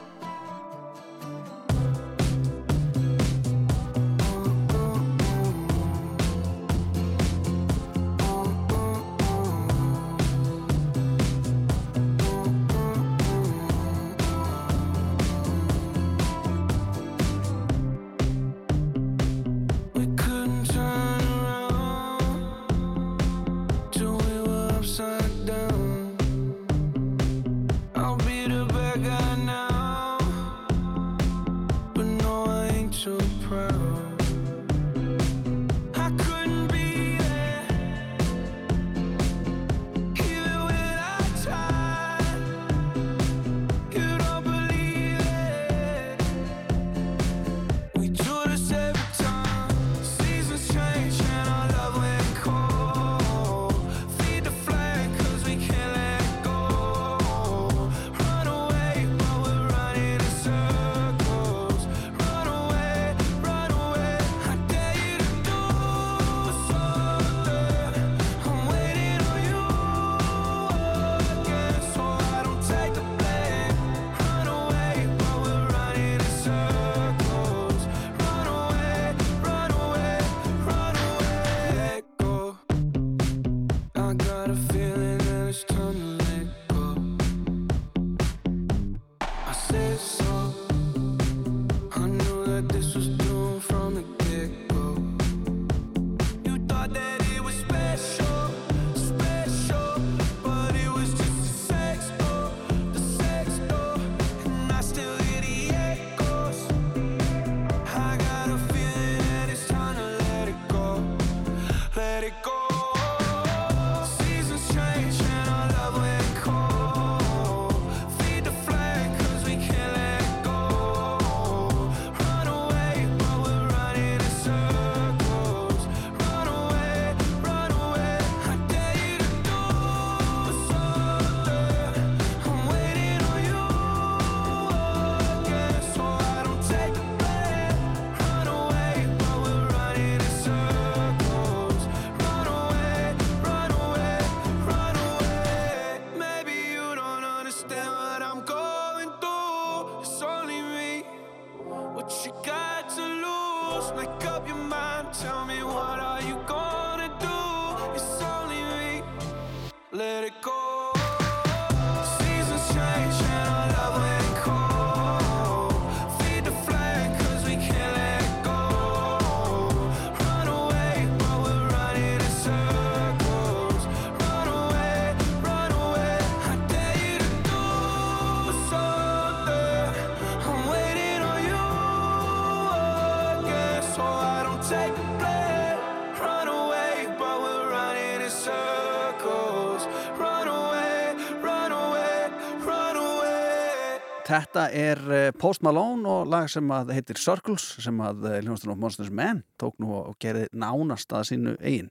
Þetta 194.28 194.66
er 194.76 195.00
eh, 195.14 195.30
Post 195.40 195.64
Malone 195.64 196.08
og 196.12 196.28
lag 196.28 196.50
sem 196.52 196.68
að 196.74 196.92
heitir 196.98 197.20
Circles 197.22 197.64
sem 197.84 198.00
að 198.04 198.26
eh, 198.28 198.40
Ljónstun 198.44 198.74
of 198.74 198.80
Monsters 198.82 199.12
Men 199.14 199.44
tók 199.60 199.78
nú 199.80 199.94
og 200.02 200.18
gerði 200.22 200.50
nánast 200.52 201.14
að 201.16 201.30
sínu 201.30 201.56
eigin. 201.62 201.88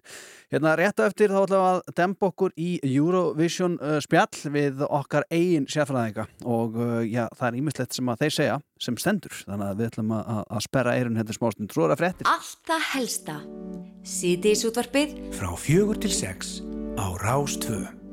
Hérna 0.53 0.75
rétt 0.77 1.01
á 1.01 1.09
eftir 1.09 1.33
þá 1.33 1.41
ætlum 1.41 1.65
við 1.65 1.71
að 1.71 1.97
demba 1.97 2.31
okkur 2.31 2.55
í 2.61 2.69
Eurovision 2.85 3.79
eh, 3.81 3.99
spjall 4.05 4.53
við 4.53 4.85
okkar 4.85 5.29
eigin 5.33 5.69
sérfræðinga 5.73 6.29
og 6.45 6.77
já, 7.09 7.25
það 7.39 7.49
er 7.49 7.61
ímislegt 7.63 7.97
sem 7.97 8.13
að 8.13 8.25
þeir 8.25 8.37
segja 8.39 8.63
sem 8.83 9.01
stendur 9.01 9.43
þannig 9.47 9.69
að 9.71 9.81
við 9.81 9.93
ætlum 9.93 10.17
að, 10.19 10.33
að 10.45 10.65
sperra 10.69 10.97
eirun 10.97 11.17
hendur 11.17 11.33
hérna 11.33 11.41
smástund 11.41 11.73
tróðra 11.73 12.01
fréttir. 12.01 12.29
Alltaf 12.29 12.91
helsta. 12.93 13.41
Sýti 14.07 14.53
í 14.53 14.59
sútvarpið 14.61 15.21
frá 15.39 15.55
fjögur 15.57 16.05
til 16.05 16.13
sex 16.13 16.59
á 17.01 17.07
Rástvöðu. 17.25 18.06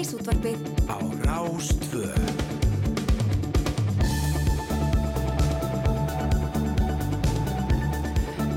Síðdeis 0.00 0.14
útvarpið 0.16 0.60
Á 0.88 0.96
Rástvö 1.26 2.08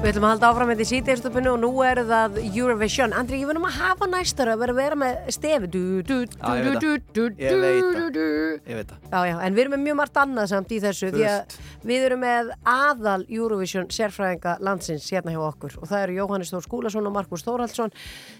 Við 0.03 0.09
ætlum 0.11 0.25
að 0.27 0.31
halda 0.33 0.47
áfram 0.51 0.67
með 0.67 0.79
því 0.81 0.85
síðdegistöpunni 0.89 1.47
og 1.47 1.59
nú 1.61 1.67
er 1.87 2.01
það 2.03 2.33
Eurovision. 2.43 3.13
Andri, 3.15 3.37
ég 3.39 3.47
verðum 3.47 3.67
að 3.69 3.77
hafa 3.77 4.07
næstur 4.11 4.49
að 4.51 4.63
vera 4.75 4.97
með 4.99 5.29
stefi. 5.31 5.69
Du, 5.71 5.83
du, 6.03 6.17
du, 6.27 6.33
Já, 6.43 6.49
ég 6.59 6.65
veit 6.65 6.73
du, 6.73 6.89
það. 6.89 6.97
du, 7.15 7.21
Ég 7.39 8.81
veit 8.81 8.89
du, 8.89 8.97
það. 8.97 9.05
Já, 9.13 9.21
já, 9.29 9.35
en 9.47 9.55
við 9.55 9.63
erum 9.63 9.75
með 9.77 9.85
mjög 9.85 9.97
margt 10.01 10.19
annað 10.25 10.49
samt 10.51 10.75
í 10.75 10.81
þessu 10.83 11.07
Þú 11.07 11.21
því 11.21 11.29
að 11.31 11.55
við 11.87 12.07
erum 12.07 12.23
með 12.23 12.51
aðal 12.67 13.21
Eurovision 13.27 13.89
sérfræðinga 13.93 14.57
landsins 14.63 15.07
hérna 15.13 15.33
hjá 15.33 15.41
okkur 15.45 15.77
og 15.81 15.89
það 15.89 16.05
eru 16.05 16.17
Jóhannes 16.19 16.51
Þór 16.53 16.65
Skúlason 16.65 17.09
og 17.09 17.15
Markus 17.15 17.45
Þórhaldsson 17.45 17.93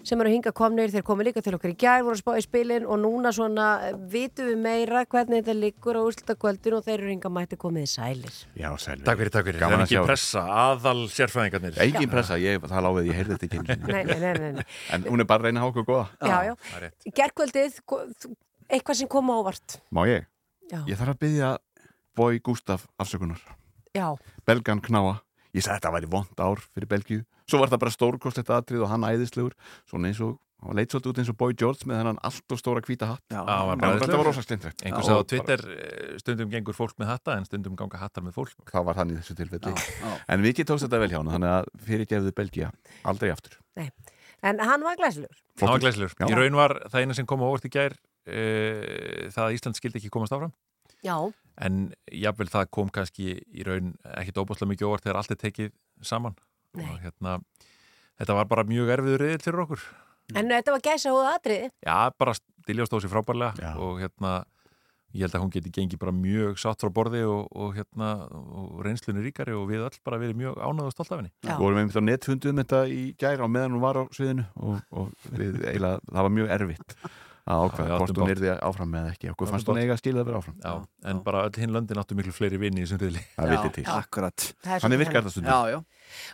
sem 0.06 0.24
eru 0.24 0.34
hinga 0.34 0.54
komnir, 0.56 0.92
þeir 0.94 1.06
komu 1.08 1.26
líka 1.28 1.44
til 1.44 1.56
okkur 1.58 1.74
í 1.74 1.78
gær, 1.80 2.04
voru 2.06 2.18
að 2.18 2.22
spá 2.24 2.34
í 2.40 2.46
spilin 2.46 2.88
og 2.88 3.00
núna 3.04 3.34
svona 3.36 3.68
eh, 3.90 3.98
vitum 4.14 4.50
við 4.52 4.62
meira 4.64 5.04
hvernig 5.10 5.44
þetta 5.44 5.58
liggur 5.60 6.00
á 6.00 6.02
úrslutakvöldin 6.04 6.78
og 6.78 6.86
þeir 6.88 6.98
eru 7.00 7.12
hinga 7.14 7.34
mætti 7.34 7.60
komið 7.60 7.88
í 7.88 7.92
sælir. 7.94 8.40
Já, 8.60 8.70
sælir. 8.82 9.04
Takk 9.08 9.22
fyrir, 9.22 9.34
takk 9.36 9.50
fyrir. 9.50 9.62
Gaman 9.64 9.86
að 9.86 9.92
sjá. 9.92 10.00
ekki 10.02 10.12
pressa, 10.12 10.46
aðal 10.64 11.06
sérfræðingarnir. 11.14 11.80
Engin 11.88 12.12
pressa, 12.12 12.40
ég, 12.42 12.64
það 12.64 12.88
láfið, 12.88 13.10
ég 13.10 13.20
heyrði 13.22 13.38
þetta 13.38 13.50
ekki. 13.50 13.64
Nei, 13.64 14.04
nei, 14.04 14.18
nei, 14.24 14.34
nei, 14.40 14.52
nei. 14.60 14.68
En 14.96 15.08
hún 15.10 15.24
er 15.24 15.30
bara 15.30 15.44
að 15.44 15.50
reyna 15.50 15.62
að 15.62 15.68
hafa 15.68 15.74
okkur 15.74 15.90
góða. 15.90 16.06
Já, 16.34 16.38
já. 16.50 17.14
Gerkvöldið, 17.22 17.82
eitthvað 18.70 19.02
sem 19.02 19.12
kom 19.12 19.32
á 19.32 19.36
óvart. 19.36 19.80
Má 19.94 20.04
ég? 20.10 20.30
Já. 20.72 20.80
Ég 20.88 20.98
þarf 20.98 21.14
að 21.14 21.22
byggja 21.26 21.50
Bói 22.16 22.40
Gustaf 22.44 22.88
afsökunar. 23.02 23.42
Já. 23.94 24.14
Belgan 24.46 24.82
knáa. 24.82 25.20
Ég 25.54 25.62
sagði 25.66 25.80
þetta 25.82 25.92
væri 25.94 26.10
vond 26.10 26.40
ár 26.42 26.62
fyrir 26.74 26.90
Belgíu. 26.90 27.26
Svo 27.50 27.60
var 27.62 27.70
það 27.70 27.84
bara 27.84 27.94
stórkostlegt 27.94 28.50
aðtrið 28.54 28.86
og 28.86 28.90
hann 28.90 29.06
æðislegur. 29.06 29.54
Svona 29.90 30.10
eins 30.10 30.22
og, 30.24 30.40
hann 30.64 30.80
leit 30.80 30.94
svolítið 30.94 31.12
út 31.12 31.20
eins 31.22 31.30
og 31.34 31.38
Boy 31.38 31.54
George 31.60 31.90
með 31.90 32.00
þennan 32.02 32.22
allt 32.26 32.56
og 32.56 32.62
stóra 32.62 32.82
hvíta 32.86 33.10
hatt. 33.12 33.26
Já, 33.30 33.42
Já, 33.42 33.58
var 33.70 34.00
þetta 34.02 34.18
var 34.18 34.30
rosa 34.30 34.46
slindrægt. 34.46 34.86
Einhver 34.86 35.06
sagði 35.06 35.26
á 35.26 35.30
Twitter, 35.34 35.66
eh, 35.76 36.16
stundum 36.24 36.50
gengur 36.54 36.78
fólk 36.78 36.98
með 37.02 37.12
hatta 37.12 37.38
en 37.38 37.46
stundum 37.46 37.78
ganga 37.78 38.02
hattar 38.02 38.26
með 38.26 38.38
fólk. 38.40 38.56
Það 38.72 38.88
var 38.90 39.02
hann 39.02 39.14
í 39.14 39.20
þessu 39.20 39.38
tilfelli. 39.38 39.76
Já, 39.76 39.94
já. 40.02 40.16
En 40.34 40.42
við 40.42 40.58
getum 40.58 40.74
tókst 40.74 40.88
þetta 40.88 41.04
vel 41.04 41.12
hjá 41.14 41.20
hann, 41.20 41.34
þannig 41.36 41.54
að 41.54 41.72
fyrirgefðu 41.86 42.36
Belgía 42.40 42.72
aldrei 43.04 43.30
aftur. 43.36 43.60
Nei. 43.78 43.92
En 44.44 44.60
hann 44.60 44.82
var 44.84 44.98
glæslegur. 45.00 45.38
Í 45.62 46.36
raun 46.36 46.58
var 46.58 46.80
það 46.90 47.06
eina 47.06 47.14
sem 47.14 47.28
kom 47.30 47.46
á 47.46 47.48
óvart 47.48 47.68
í 47.68 47.72
gær 47.72 47.94
e, 48.26 49.30
það 49.32 49.46
að 49.46 49.56
Ísland 49.60 49.78
skildi 49.78 50.02
ekki 50.02 50.12
komast 50.12 50.34
áfram. 50.36 50.52
Já. 51.04 51.18
En 51.62 51.84
jafnvel 52.10 52.50
það 52.50 52.72
kom 52.74 52.90
kannski 52.94 53.36
í 53.38 53.66
raun 53.68 53.94
ekkit 54.16 54.40
óbúslega 54.42 54.72
mikið 54.72 54.90
óvart 54.90 55.06
þegar 55.06 55.20
allt 55.22 55.36
er 55.36 55.42
tekið 55.44 55.76
saman. 56.02 56.38
Nei. 56.74 56.88
Og 56.88 57.04
hérna, 57.04 57.36
þetta 58.22 58.40
var 58.40 58.50
bara 58.50 58.66
mjög 58.66 58.90
erfiður 58.96 59.26
reyðil 59.26 59.44
fyrir 59.46 59.66
okkur. 59.68 59.86
En 60.34 60.50
þetta 60.50 60.74
var 60.74 60.84
gæsa 60.88 61.14
hóða 61.14 61.36
atriði. 61.38 61.70
Já, 61.84 61.98
bara 62.18 62.34
Dilljá 62.64 62.88
stóð 62.88 63.04
sér 63.04 63.12
frábærlega 63.12 63.74
og 63.84 63.98
hérna 64.00 64.38
ég 65.14 65.28
held 65.28 65.36
að 65.38 65.44
hún 65.44 65.52
geti 65.54 65.72
gengið 65.74 66.00
bara 66.02 66.14
mjög 66.16 66.58
satt 66.62 66.82
frá 66.82 66.90
borði 66.94 67.22
og, 67.30 67.50
og 67.52 67.76
hérna 67.78 68.14
og 68.32 68.80
reynslunni 68.86 69.22
ríkari 69.26 69.54
og 69.54 69.68
við 69.70 69.84
öll 69.86 70.00
bara 70.06 70.20
verið 70.22 70.40
mjög 70.40 70.58
ánægð 70.58 70.90
og 70.90 70.96
stolt 70.96 71.12
af 71.12 71.20
henni. 71.22 71.34
Já. 71.44 71.52
Við 71.52 71.66
vorum 71.66 71.82
einmitt 71.82 72.00
á 72.00 72.04
netfundu 72.08 72.50
um 72.54 72.62
þetta 72.64 72.80
í 72.90 73.04
gær 73.22 73.44
á 73.46 73.48
meðan 73.52 73.76
hún 73.76 73.84
var 73.84 74.00
á 74.02 74.04
sviðinu 74.16 74.48
og, 74.58 74.80
og 74.90 75.30
við 75.30 75.60
eiginlega, 75.68 76.02
það 76.10 76.28
var 76.28 76.36
mjög 76.40 76.56
erfitt 76.58 76.98
Já, 77.44 77.56
hvort 78.00 78.16
hún 78.16 78.32
yrði 78.32 78.54
áfram 78.64 78.94
með 78.94 79.10
ekki 79.12 79.32
okkur 79.34 79.50
fannst 79.52 79.68
hún 79.68 79.82
eiga 79.82 79.98
að 79.98 80.00
skilja 80.00 80.22
að 80.24 80.30
vera 80.30 80.40
áfram 80.40 80.60
Já, 80.64 80.76
en 81.12 81.18
bara 81.26 81.42
öll 81.50 81.58
hinn 81.60 81.74
löndin 81.76 82.00
áttu 82.00 82.16
miklu 82.16 82.32
fleiri 82.32 82.60
vinni 82.62 82.80
í 82.80 82.86
þessum 82.86 83.02
riðli. 83.02 83.24
Það 83.36 83.52
viti 83.52 83.72
til. 83.76 83.84
Það 83.90 84.84
Þannig 84.86 85.02
virkar 85.02 85.26
þetta 85.26 85.34
stundum. 85.34 85.52
Já, 85.52 85.74
já. 85.74 85.82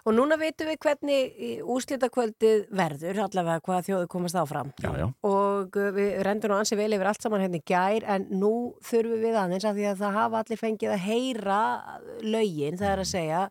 Og 0.06 0.16
núna 0.16 0.38
veitum 0.40 0.70
við 0.70 0.78
hvernig 0.84 1.42
úrslitakvöldið 1.76 2.64
verður, 2.78 3.22
allavega 3.26 3.64
hvaða 3.66 3.86
þjóðu 3.88 4.10
komast 4.12 4.40
áfram. 4.40 4.72
Já, 4.84 4.90
já. 5.00 5.08
Og 5.30 5.80
uh, 5.80 5.90
við 5.96 6.14
rendum 6.28 6.54
nú 6.54 6.60
ansi 6.60 6.78
vel 6.80 6.92
yfir 6.94 7.10
allt 7.12 7.26
saman 7.26 7.44
hérna 7.46 7.62
í 7.62 7.66
gær, 7.70 8.06
en 8.16 8.28
nú 8.42 8.54
þurfum 8.86 9.26
við 9.26 9.42
aðeins 9.42 9.68
að 9.70 9.82
því 9.82 9.90
að 9.92 10.04
það 10.04 10.18
hafa 10.20 10.44
allir 10.44 10.62
fengið 10.62 10.96
að 10.96 11.04
heyra 11.08 11.60
lögin, 12.26 12.80
það 12.80 12.92
er 12.94 13.04
að 13.06 13.12
segja, 13.14 13.44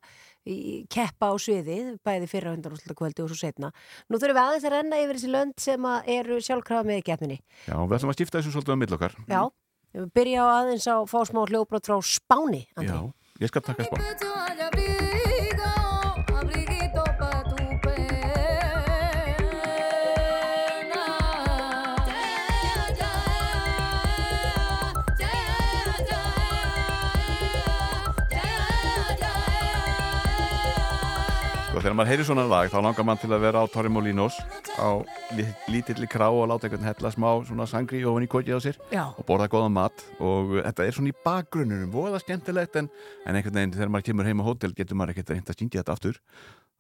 keppa 0.93 1.31
á 1.31 1.35
sviði, 1.41 1.79
bæði 2.07 2.29
fyrra 2.31 2.55
undanúrslitakvöldi 2.57 3.25
og 3.25 3.31
svo 3.33 3.39
setna. 3.39 3.73
Nú 4.09 4.21
þurfum 4.21 4.39
við 4.39 4.43
aðeins 4.45 4.67
að 4.69 4.75
renna 4.77 5.01
yfir 5.03 5.19
þessi 5.19 5.33
lönd 5.35 5.57
sem 5.61 5.89
að 5.93 6.11
eru 6.19 6.41
sjálfkrafa 6.45 6.89
með 6.89 7.03
í 7.03 7.07
keppninni. 7.11 7.39
Já, 7.67 7.77
við 7.77 7.97
ætlum 7.99 8.13
að 8.15 8.19
skipta 8.19 8.41
þessu 8.41 8.55
svolítið 8.57 8.77
á 8.77 8.81
mill 8.83 8.99
okkar 8.99 9.17
Já, 9.29 9.41
við 9.99 10.11
byrja 10.17 10.45
á 10.45 10.47
aðeins 10.59 10.89
á 10.89 10.97
fá 11.11 11.19
smá 11.29 11.43
hljóbrot 11.45 11.91
frá 11.91 11.99
Spáni, 12.01 12.65
Andri. 12.79 12.93
Já, 12.93 13.43
ég 13.45 13.53
skal 13.53 13.67
taka 13.69 13.89
spá 13.91 14.88
þegar 31.89 31.97
maður 31.97 32.11
heyrir 32.13 32.27
svona 32.29 32.43
lag 32.45 32.69
þá 32.69 32.83
langar 32.85 33.05
mann 33.09 33.17
til 33.17 33.31
að 33.33 33.41
vera 33.47 33.61
á 33.65 33.67
Torri 33.73 33.89
Molinos 33.89 34.35
á 34.77 35.01
lí- 35.33 35.55
lítilli 35.73 36.05
krá 36.11 36.27
og 36.29 36.45
láta 36.51 36.69
einhvern 36.69 36.85
hella 36.85 37.09
smá 37.15 37.29
svona 37.49 37.65
sangri 37.65 38.03
ofan 38.05 38.27
í 38.27 38.29
kokið 38.29 38.59
á 38.59 38.61
sér 38.61 38.77
Já. 38.93 39.05
og 39.17 39.25
borða 39.25 39.47
góðan 39.49 39.73
mat. 39.73 40.05
Og 40.21 40.59
þetta 40.67 40.85
er 40.85 40.93
svona 40.93 41.09
í 41.09 41.17
bakgrunnunum 41.25 41.89
voða 41.95 42.21
skemmtilegt 42.21 42.77
en, 42.77 42.91
en 43.25 43.39
einhvern 43.41 43.57
veginn 43.57 43.73
þegar 43.73 43.89
maður 43.95 44.09
kemur 44.11 44.29
heim 44.29 44.45
á 44.45 44.49
hótel 44.51 44.75
getur 44.77 45.01
maður 45.01 45.15
ekkert 45.17 45.33
að 45.49 45.57
syngja 45.63 45.81
þetta 45.81 45.97
aftur. 45.97 46.21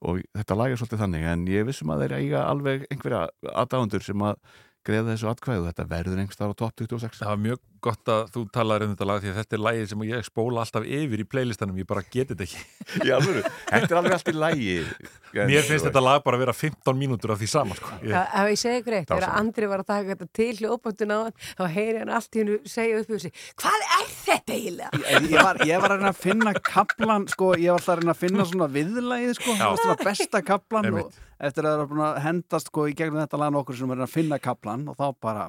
Og 0.04 0.20
þetta 0.36 0.58
lag 0.60 0.70
er 0.76 0.76
svolítið 0.82 1.02
þannig 1.06 1.24
en 1.32 1.46
ég 1.48 1.64
vissum 1.72 1.90
að 1.96 2.04
þeir 2.04 2.16
eiga 2.20 2.44
alveg 2.44 2.84
einhverja 2.92 3.24
aðdáendur 3.64 4.04
sem 4.04 4.28
að 4.28 4.36
greiða 4.84 5.14
þessu 5.14 5.32
atkvæðu 5.32 5.70
þetta 5.72 5.88
verður 5.88 6.20
einhverstað 6.20 6.52
á 6.52 6.60
top 6.60 6.76
26 6.84 7.16
Það 7.24 7.32
var 7.32 7.40
mjög 7.48 7.64
gott 7.84 8.12
að 8.12 8.32
þú 8.34 8.42
talaður 8.54 8.86
um 8.88 8.94
þetta 8.94 9.08
lag 9.08 9.22
því 9.22 9.30
að 9.32 9.38
þetta 9.40 9.56
er 9.58 9.62
lagið 9.66 9.86
sem 9.92 10.04
ég 10.08 10.26
spóla 10.26 10.64
alltaf 10.64 10.88
yfir 10.98 11.22
í 11.22 11.26
playlistanum, 11.28 11.78
ég 11.78 11.88
bara 11.88 12.04
geti 12.04 12.34
þetta 12.34 12.46
ekki. 12.48 12.64
Í 13.06 13.14
alvöru, 13.14 13.44
þetta 13.68 13.88
er 13.88 13.98
alveg 14.00 14.16
allt 14.16 14.30
í 14.32 14.36
lagi 14.36 14.76
Mér 15.48 15.66
finnst 15.66 15.84
þetta 15.84 16.00
lag 16.02 16.22
bara 16.24 16.38
að 16.38 16.44
vera 16.46 16.54
15 16.56 16.96
mínútur 16.98 17.34
af 17.34 17.40
því 17.42 17.48
sama, 17.52 17.76
sko. 17.78 17.92
Ég, 18.00 18.14
Já, 18.14 18.22
ef 18.24 18.48
ég 18.48 18.60
segi 18.62 18.80
ykkur 18.82 18.96
eitt, 18.98 19.10
þegar. 19.12 19.28
Andri 19.38 19.68
var 19.68 19.84
að 19.84 19.90
taka 19.92 20.14
þetta 20.14 20.28
til 20.38 20.50
hljópotun 20.62 21.12
á 21.12 21.18
hann, 21.26 21.36
þá 21.58 21.64
heyri 21.76 22.00
hann 22.00 22.14
allt 22.16 22.38
í 22.38 22.42
hennu 22.42 22.58
segja 22.64 23.02
upp 23.02 23.12
yfir 23.12 23.24
sig, 23.26 23.42
hvað 23.60 23.84
er 23.98 24.08
þetta 24.24 24.56
eiginlega? 24.56 25.02
Ég 25.04 25.38
ég 25.38 25.44
var, 25.44 25.60
ég 25.68 25.82
var 25.82 25.94
að 25.94 26.00
reyna 26.00 26.12
að 26.12 26.20
finna 26.22 26.52
kaplan 26.56 27.26
sko, 27.30 27.52
ég 27.58 27.72
var 27.72 27.78
alltaf 27.80 27.94
að 27.94 28.02
reyna 28.02 28.14
að 28.14 28.22
finna 28.22 28.46
svona 28.48 28.68
viðlægið 28.74 29.34
sko, 29.38 29.54
Já. 29.58 29.68
svona 29.82 29.96
besta 30.02 30.42
kaplan 30.46 30.90
og 30.94 31.18
eftir 31.38 31.68
að 31.68 31.74
það 31.76 31.84
er 31.84 31.90
búin 31.92 32.04
að 32.08 32.20
hendast 32.24 32.72
sko, 32.72 32.86
í 32.88 32.96
gegnum 32.98 33.20
þetta 33.22 33.40
lag 33.42 33.54
nokkur 33.54 33.78
sem 33.78 33.90
er 33.90 33.94
að 33.94 34.00
reyna 34.00 34.08
að 34.08 34.16
finna 34.16 34.40
kaplan 34.42 34.86
og 34.90 34.98
þá 34.98 35.06
bara 35.22 35.48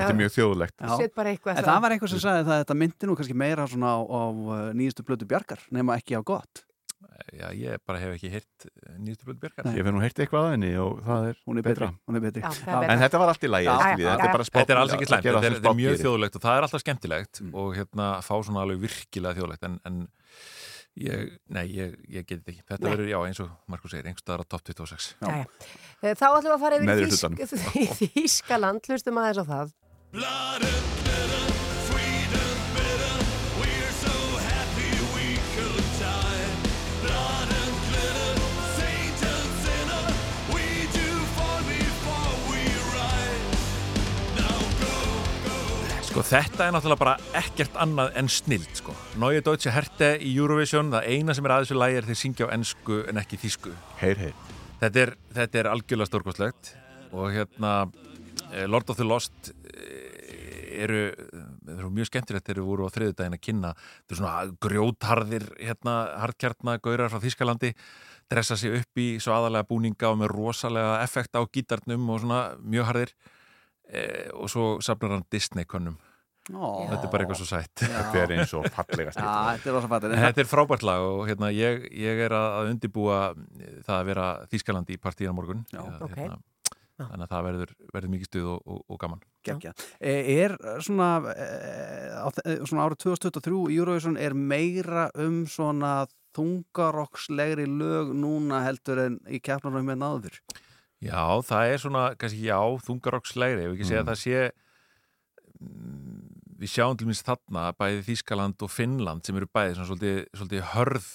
Þetta 0.00 0.14
er 0.14 0.18
mjög 0.22 0.32
þjóðlegt 0.38 0.76
Já. 0.80 0.96
Set 1.02 1.14
bara 1.20 1.34
eitthvað 1.34 1.60
En 1.60 1.68
það. 1.68 1.84
var 1.84 1.94
einhver 1.96 2.12
sem 2.14 2.22
sagði 2.24 2.46
það 2.48 2.56
að 2.56 2.64
þetta 2.64 2.78
myndi 2.82 3.10
nú 3.10 3.16
kannski 3.20 3.38
meira 3.44 3.68
svona 3.70 3.92
á, 3.94 3.98
á 4.00 4.22
uh, 4.30 4.66
nýjustu 4.80 5.06
blötu 5.06 5.28
bjargar 5.30 5.62
nema 5.70 5.96
ekki 6.00 6.18
á 6.18 6.22
gott 6.24 6.64
já, 7.36 7.48
ég 7.54 7.80
bara 7.86 8.00
hef 8.00 8.16
ekki 8.16 8.30
hirt 8.32 8.66
nýjastu 9.00 9.28
blötu 9.28 9.40
björgar. 9.44 9.68
Ég 9.76 9.84
finn 9.86 9.96
nú 9.96 10.02
heyrti 10.02 10.24
eitthvað 10.24 10.46
að 10.46 10.54
henni 10.54 10.70
og 10.80 11.00
það 11.06 11.28
er 11.30 11.38
Hún 11.46 11.60
er 11.60 11.66
betra. 11.66 11.88
betri, 11.90 12.00
hún 12.10 12.18
er 12.18 12.24
betri. 12.24 12.42
Já, 12.42 12.50
það 12.50 12.60
er 12.60 12.80
betra. 12.80 12.94
En 12.94 13.02
þetta 13.04 13.20
var 13.22 13.32
allt 13.32 13.44
í 13.44 13.50
Já, 13.50 13.52
já, 13.60 13.70
lagi. 13.70 14.04
þetta 14.04 14.10
já. 14.10 14.14
er 14.20 14.74
er 14.74 14.80
alls 14.80 14.94
ekki 14.96 15.08
slæmt, 15.10 15.28
þetta 15.28 15.50
er, 15.50 15.58
er 15.60 15.78
mjög 15.80 16.00
þjóðlegt 16.00 16.38
og 16.38 16.44
það 16.44 16.56
er 16.58 16.66
alltaf 16.66 16.84
skemmtilegt 16.84 17.42
og 17.52 17.76
hérna 17.78 18.08
fá 18.26 18.34
svona 18.40 18.64
alveg 18.64 18.82
virkilega 18.84 19.38
þjóðlegt 19.38 19.68
en, 19.68 19.78
en 19.88 20.00
ég, 21.00 21.36
nei, 21.52 21.64
ég, 21.72 21.94
ég 22.10 22.26
get 22.26 22.40
þetta 22.40 22.52
ekki. 22.54 22.64
Þetta 22.68 22.84
Nei. 22.84 22.90
verður, 22.94 23.10
já, 23.12 23.18
eins 23.28 23.42
og 23.44 23.52
Markus 23.70 23.94
segir, 23.94 24.08
einhverstaðar 24.10 24.44
á 24.44 24.46
top 24.50 24.64
26. 24.66 25.10
Jæja. 25.20 25.44
Eh, 26.02 26.14
Þá 26.16 26.26
ætlum 26.30 26.48
við 26.50 26.56
að 26.56 26.64
fara 26.64 26.80
yfir 26.80 28.00
Þýskaland, 28.16 28.90
hlustum 28.90 29.20
aðeins 29.22 29.40
á 29.40 29.46
það. 29.48 29.72
Sko 46.10 46.24
þetta 46.26 46.66
er 46.66 46.72
náttúrulega 46.74 46.98
bara 46.98 47.12
ekkert 47.38 47.76
annað 47.78 48.10
en 48.18 48.26
snild 48.26 48.66
sko. 48.74 48.96
Neue 49.14 49.44
Deutsche 49.46 49.70
Herte 49.70 50.16
í 50.18 50.34
Eurovision, 50.34 50.90
það 50.90 51.06
eina 51.06 51.38
sem 51.38 51.46
er 51.46 51.54
að 51.54 51.68
þessu 51.68 51.78
lægi 51.78 52.00
er 52.00 52.10
þeir 52.10 52.20
syngja 52.24 52.50
á 52.50 52.54
ennsku 52.58 52.98
en 53.06 53.22
ekki 53.22 53.38
þýsku. 53.44 53.78
Heyr, 54.02 54.18
heyr. 54.26 54.34
Þetta 54.82 55.04
er, 55.04 55.14
þetta 55.38 55.62
er 55.62 55.70
algjörlega 55.70 56.10
stórkostlegt 56.10 56.74
og 57.14 57.30
hérna 57.30 57.72
eh, 58.50 58.66
Lord 58.66 58.90
of 58.90 58.98
the 58.98 59.06
Lost 59.06 59.54
eru, 60.80 61.00
þeir 61.66 61.76
eru 61.76 61.90
mjög 61.96 62.10
skemmtilegt 62.10 62.46
þegar 62.46 62.60
við 62.60 62.68
voru 62.70 62.88
á 62.88 62.94
þriðudaginn 62.94 63.36
að 63.36 63.42
kynna. 63.46 63.72
Þetta 63.78 64.16
er 64.16 64.20
svona 64.20 64.58
grjótharðir 64.66 65.48
hérna, 65.58 65.96
hardkjartna 66.24 66.76
gaurar 66.84 67.12
frá 67.12 67.22
Þýskalandi 67.24 67.72
dressa 68.30 68.58
sig 68.58 68.76
upp 68.80 69.02
í 69.02 69.08
svo 69.22 69.34
aðalega 69.36 69.68
búninga 69.70 70.12
og 70.12 70.20
með 70.20 70.34
rosalega 70.34 71.00
effekt 71.04 71.34
á 71.34 71.42
gítarnum 71.42 72.06
og 72.14 72.22
svona 72.22 72.42
mjög 72.62 72.90
harðir. 72.92 73.16
Eh, 73.90 74.30
og 74.38 74.46
svo 74.52 74.76
safnar 74.84 75.16
hann 75.16 75.26
Disney 75.32 75.66
könnum 75.66 75.98
Ó. 76.54 76.88
þetta 76.88 77.04
er 77.04 77.10
bara 77.12 77.24
eitthvað 77.24 77.40
svo 77.40 77.48
sætt. 77.48 77.82
Þetta 77.82 78.20
er 78.22 78.32
eins 78.36 78.52
og 78.56 78.66
fallega 78.74 79.12
Já, 79.14 79.32
þetta 79.58 79.68
er 79.68 79.74
er 80.44 80.48
frábært 80.50 80.84
lag 80.86 81.04
og 81.04 81.24
hérna, 81.28 81.50
ég, 81.54 81.84
ég 81.94 82.22
er 82.26 82.34
að 82.34 82.56
að 82.60 82.70
undibúa 82.74 83.18
það 83.86 83.96
að 83.98 84.08
vera 84.10 84.28
Þýskalandi 84.50 84.96
í 84.96 85.02
partíina 85.02 85.34
morgun. 85.36 85.64
Já, 85.70 85.82
ok. 85.82 86.14
hérna, 86.16 86.38
þannig 87.08 87.26
að 87.26 87.32
það 87.34 87.44
verður, 87.48 87.70
verður 87.94 88.10
mikið 88.14 88.28
stuð 88.30 88.46
og, 88.54 88.60
og, 88.66 88.80
og 88.88 88.98
gaman 89.00 89.20
Gekja. 89.42 89.72
Er 90.00 90.56
svona, 90.84 91.10
e, 91.32 91.48
þe- 92.36 92.58
svona 92.68 92.84
árið 92.88 92.98
2023 93.06 93.60
í 93.72 93.78
Eurovision 93.80 94.18
er 94.20 94.34
meira 94.36 95.06
um 95.14 95.46
svona 95.48 96.06
þungarokslegri 96.36 97.64
lög 97.66 98.12
núna 98.14 98.60
heldur 98.66 99.00
en 99.06 99.16
í 99.32 99.40
keppnarum 99.42 99.86
með 99.88 99.98
náður? 100.02 100.36
Já, 101.00 101.40
það 101.48 101.70
er 101.72 101.78
svona, 101.80 102.02
kannski 102.20 102.44
já, 102.44 102.58
þungarokslegri, 102.84 103.64
ef 103.64 103.72
ekki 103.78 103.88
segja 103.88 104.02
Mm. 104.02 104.06
að 104.06 104.12
það 104.12 104.20
sé 104.20 104.52
mm, 105.60 106.26
við 106.60 106.68
sjáum 106.74 106.98
til 107.00 107.08
minnst 107.08 107.24
þarna 107.26 107.70
bæði 107.80 108.02
Þýskaland 108.10 108.62
og 108.66 108.70
Finnland 108.72 109.24
sem 109.26 109.36
eru 109.40 109.48
bæði 109.48 109.78
svona 109.78 109.88
svolítið, 109.88 110.18
svolítið 110.36 110.66
hörð 110.74 111.08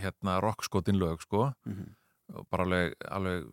hérna 0.00 0.38
rockskotin 0.44 0.96
lög 1.00 1.20
sko 1.24 1.50
Mhm. 1.66 1.86
og 2.34 2.46
bara 2.50 2.64
alveg, 2.64 2.94
alveg 3.08 3.44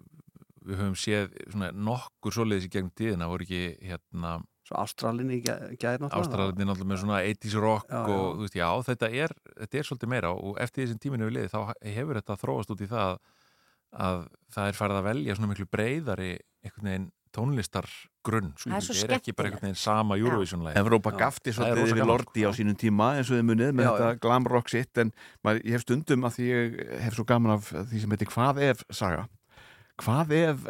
við 0.68 0.80
höfum 0.82 0.97
séð 0.99 1.30
svona 1.51 1.70
nokkur 1.76 2.36
svoleiðis 2.36 2.68
í 2.68 2.74
gegnum 2.74 2.93
tíðina 2.97 3.30
voru 3.32 3.47
ekki 3.47 3.64
hérna 3.89 4.34
Svo 4.64 4.78
Ástralin 4.80 5.28
í 5.36 5.41
gæ- 5.43 5.74
gær 5.76 5.97
náttúrulega. 5.99 6.22
Ástralin 6.24 6.68
náttúrulega 6.70 6.88
með 6.93 6.99
svona 7.01 7.18
80s 7.28 7.55
rock 7.59 7.89
Já, 7.91 7.97
já. 7.99 8.14
og 8.16 8.38
þú 8.38 8.45
veist, 8.45 8.53
já, 8.55 8.68
þetta 8.88 9.09
er, 9.11 9.34
þetta 9.59 9.78
er 9.82 9.88
svolítið 9.89 10.11
meira 10.14 10.30
og 10.32 10.61
eftir 10.64 10.86
þessum 10.86 11.01
tíminu 11.03 11.28
við 11.28 11.36
liði 11.36 11.51
þá 11.51 11.59
hefur 11.97 12.20
þetta 12.22 12.38
þróast 12.45 12.72
út 12.72 12.84
í 12.86 12.88
það 12.93 13.09
að, 13.09 13.18
að 14.07 14.22
það 14.55 14.70
er 14.72 14.80
farið 14.80 15.01
að 15.01 15.09
velja 15.09 15.36
svona 15.36 15.51
miklu 15.51 15.68
breyðari 15.76 16.32
einhvern 16.64 16.89
veginn 16.93 17.09
tónlistar 17.34 17.88
grunn, 18.24 18.51
sko, 18.55 18.70
Það 18.70 18.89
er 18.93 19.03
er 19.09 19.14
ekki 19.18 19.34
bara 19.36 19.49
einhvern 19.49 19.66
veginn 19.68 19.80
sama 19.84 20.16
Eurovision-læg 20.22 20.76
Evrópa 20.80 21.11
gafti 21.18 21.51
svolítið 21.51 21.91
yfir 21.91 22.05
Lordi 22.07 22.43
á 22.45 22.51
sínum 22.55 22.78
tíma 22.78 23.07
eins 23.18 23.32
og 23.34 23.39
þið 23.39 23.47
munið 23.49 23.72
með 23.80 23.88
Já, 23.89 23.93
þetta 23.97 24.20
glam 24.24 24.47
rock 24.53 24.70
sitt 24.70 25.01
en 25.01 25.11
maður, 25.43 25.64
ég 25.66 25.76
hef 25.76 25.84
stundum 25.88 26.28
að 26.30 26.38
því 26.38 26.49
ég 26.51 26.76
hef 27.03 27.18
svo 27.18 27.26
gaman 27.28 27.55
af 27.57 27.72
því 27.74 28.03
sem 28.05 28.14
heitir 28.16 28.30
Hvað 28.32 28.61
ef 28.70 28.84
saga 28.93 29.26
Hvað 30.02 30.34
ef 30.39 30.66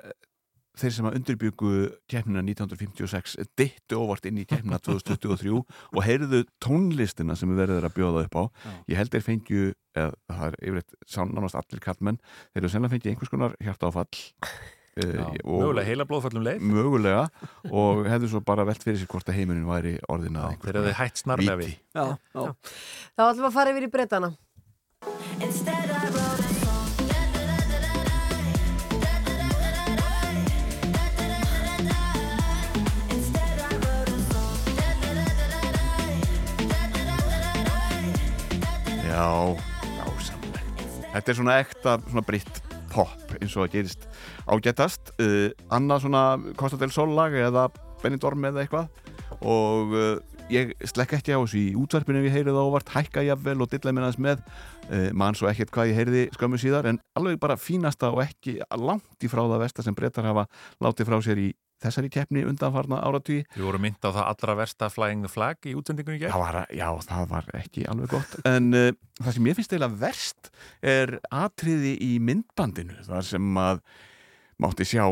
þeir 0.81 0.93
sem 0.95 1.05
að 1.05 1.15
undirbyggu 1.19 1.71
keppnina 2.09 2.41
1956 2.41 3.35
dittu 3.59 3.99
óvart 4.01 4.25
inn 4.25 4.39
í 4.41 4.45
keppnina 4.49 4.79
2023 4.81 5.53
og 5.53 5.99
heyrðu 6.01 6.43
tónlistina 6.63 7.35
sem 7.37 7.51
við 7.51 7.61
verður 7.61 7.85
að 7.87 7.97
bjóða 7.99 8.23
upp 8.25 8.37
á 8.41 8.43
ég 8.89 8.97
held 8.97 9.13
þeir 9.13 9.25
fengju, 9.27 9.67
eða 9.93 10.15
það 10.33 10.47
er 10.47 10.57
yfirleitt 10.63 10.95
sá 11.05 11.19
nánast 11.29 11.59
allir 11.59 11.83
kallmenn, 11.83 12.17
þeir 12.53 12.63
eru 12.63 12.71
sennilega 12.73 12.95
fengið 12.95 13.11
einhvers 13.13 13.33
konar 13.35 13.57
hjartáfall 13.61 14.23
Já, 14.93 15.25
mögulega 15.41 15.87
heila 15.89 16.05
blóðföllum 16.05 16.43
leið. 16.45 16.65
mögulega 16.69 17.23
og 17.73 18.03
hefðu 18.05 18.29
svo 18.29 18.43
bara 18.45 18.65
velt 18.69 18.83
fyrir 18.85 18.99
sér 19.01 19.09
hvort 19.09 19.29
að 19.29 19.39
heimurinn 19.39 19.65
væri 19.65 19.95
orðin 20.05 20.37
að 20.37 20.57
þeir 20.61 20.77
hefðu 20.81 20.95
hætt 20.99 21.23
snarlega 21.23 21.57
við. 21.63 21.73
Já, 21.97 22.05
já. 22.13 22.53
Þá 23.17 23.25
ætlum 23.25 23.41
við 23.41 23.49
að 23.49 23.57
fara 23.57 23.73
yfir 23.73 23.87
í 23.89 23.93
breytana. 23.97 24.33
Já, 39.13 39.29
ásamlegt. 40.01 40.79
Þetta 41.13 41.29
er 41.29 41.35
svona 41.37 41.55
ekta, 41.61 41.91
svona 42.07 42.23
britt 42.25 42.55
pop 42.89 43.33
eins 43.37 43.53
og 43.53 43.67
það 43.67 43.73
gerist 43.75 44.07
ágætast. 44.49 45.11
Uh, 45.21 45.51
annað 45.69 46.07
svona 46.07 46.23
Costa 46.57 46.79
del 46.81 46.89
Sol 46.93 47.13
lag 47.13 47.35
eða 47.37 47.67
Benidorm 48.01 48.47
eða 48.49 48.63
eitthvað 48.63 48.89
og 49.45 49.93
uh, 49.93 50.15
ég 50.49 50.73
slekk 50.89 51.13
ekki 51.19 51.35
á 51.37 51.43
þessu 51.43 51.59
í 51.61 51.75
útvarpinu 51.77 52.23
ég 52.25 52.33
heyrið 52.33 52.57
ávart, 52.57 52.89
hækka 52.95 53.21
jafnvel 53.27 53.61
og 53.61 53.69
dilla 53.69 53.93
minnaðis 53.93 54.17
með 54.17 54.41
uh, 54.41 55.11
mann 55.13 55.37
svo 55.37 55.51
ekkert 55.51 55.75
hvað 55.75 55.91
ég 55.91 56.01
heyrði 56.01 56.23
skömmu 56.33 56.61
síðar 56.63 56.89
en 56.89 57.01
alveg 57.19 57.37
bara 57.43 57.59
fínasta 57.59 58.09
og 58.09 58.23
ekki 58.25 58.57
langt 58.81 59.21
í 59.21 59.29
frá 59.29 59.43
það 59.43 59.61
versta 59.67 59.85
sem 59.85 59.97
brettar 59.97 60.25
hafa 60.31 60.47
látið 60.81 61.11
frá 61.11 61.19
sér 61.21 61.43
í 61.51 61.51
þessari 61.83 62.09
keppni 62.13 62.43
undanfarna 62.47 63.01
áratví 63.03 63.41
Við 63.53 63.65
vorum 63.67 63.83
mynd 63.85 63.99
á 64.01 64.09
það 64.09 64.23
allra 64.25 64.55
versta 64.61 64.89
Flying 64.93 65.25
the 65.25 65.31
Flag 65.31 65.69
í 65.69 65.75
útsendingunni 65.77 66.19
í 66.19 66.23
gegn. 66.23 66.33
Það 66.33 66.43
var, 66.45 66.59
já, 66.79 66.87
það 67.07 67.29
var 67.33 67.49
ekki 67.59 67.85
alveg 67.91 68.13
gott. 68.15 68.35
En 68.49 68.69
uh, 68.77 68.89
það 69.21 69.37
sem 69.37 69.49
ég 69.51 69.59
finnst 69.59 69.75
eiginlega 69.75 70.01
verst 70.03 70.51
er 70.95 71.15
atriði 71.29 71.95
í 72.03 72.11
myndbandinu 72.23 72.99
þar 73.07 73.27
sem 73.33 73.63
að 73.63 73.81
mátti 74.63 74.87
sjá 74.87 75.05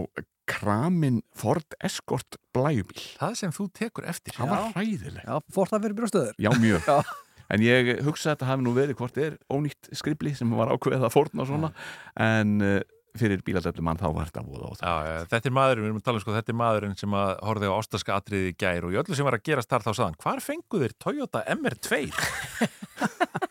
kramin 0.51 1.21
Ford 1.37 1.75
Escort 1.83 2.37
blæjubíl 2.55 3.03
Það 3.19 3.35
sem 3.39 3.53
þú 3.55 3.67
tekur 3.77 4.07
eftir. 4.09 4.35
Það 4.35 4.51
var 4.51 4.71
hræðilegt. 4.75 5.27
Já, 5.27 5.35
fórt 5.53 5.73
það 5.73 5.85
fyrir 5.85 5.99
brjóstöður 6.01 6.41
Já, 6.41 6.51
mjög. 6.59 6.89
En 7.51 7.59
ég 7.59 7.97
hugsa 8.05 8.29
að 8.29 8.35
þetta 8.37 8.47
hafi 8.47 8.63
nú 8.63 8.71
verið 8.71 8.95
hvort 9.01 9.17
er 9.19 9.33
ónýtt 9.51 9.89
skrifli 9.99 10.31
sem 10.37 10.51
var 10.55 10.71
ákveðið 10.71 11.03
að 11.03 11.11
fórna 11.11 11.43
og 11.43 11.49
svona 11.49 11.71
en 12.15 12.53
uh, 12.63 12.77
fyrir 13.19 13.43
bíladöflu 13.45 13.83
mann 13.85 13.99
þá 13.99 14.07
var 14.15 14.29
þetta 14.29 14.43
voða 14.47 14.71
á 14.71 14.73
það 14.79 14.85
Já, 14.87 14.95
já, 15.11 15.25
þetta 15.33 15.49
er 15.49 15.55
maðurinn, 15.57 15.83
við 15.83 15.91
erum 15.91 16.01
að 16.01 16.05
tala 16.07 16.19
um 16.19 16.23
sko, 16.25 16.35
þetta 16.37 16.53
er 16.53 16.59
maðurinn 16.61 16.97
sem 17.01 17.17
að 17.21 17.31
horfði 17.49 17.71
á 17.71 17.73
ástaska 17.75 18.17
atriði 18.17 18.51
í 18.53 18.57
gær 18.63 18.87
og 18.87 18.95
í 18.95 18.99
öllu 19.01 19.17
sem 19.19 19.27
var 19.27 19.37
að 19.37 19.47
gerast 19.49 19.71
þar 19.71 19.87
þá 19.87 19.91
saðan, 19.91 20.19
hvar 20.23 20.43
fengu 20.45 20.83
þeir 20.83 20.97
Toyota 21.01 21.43
MR2? 21.57 22.03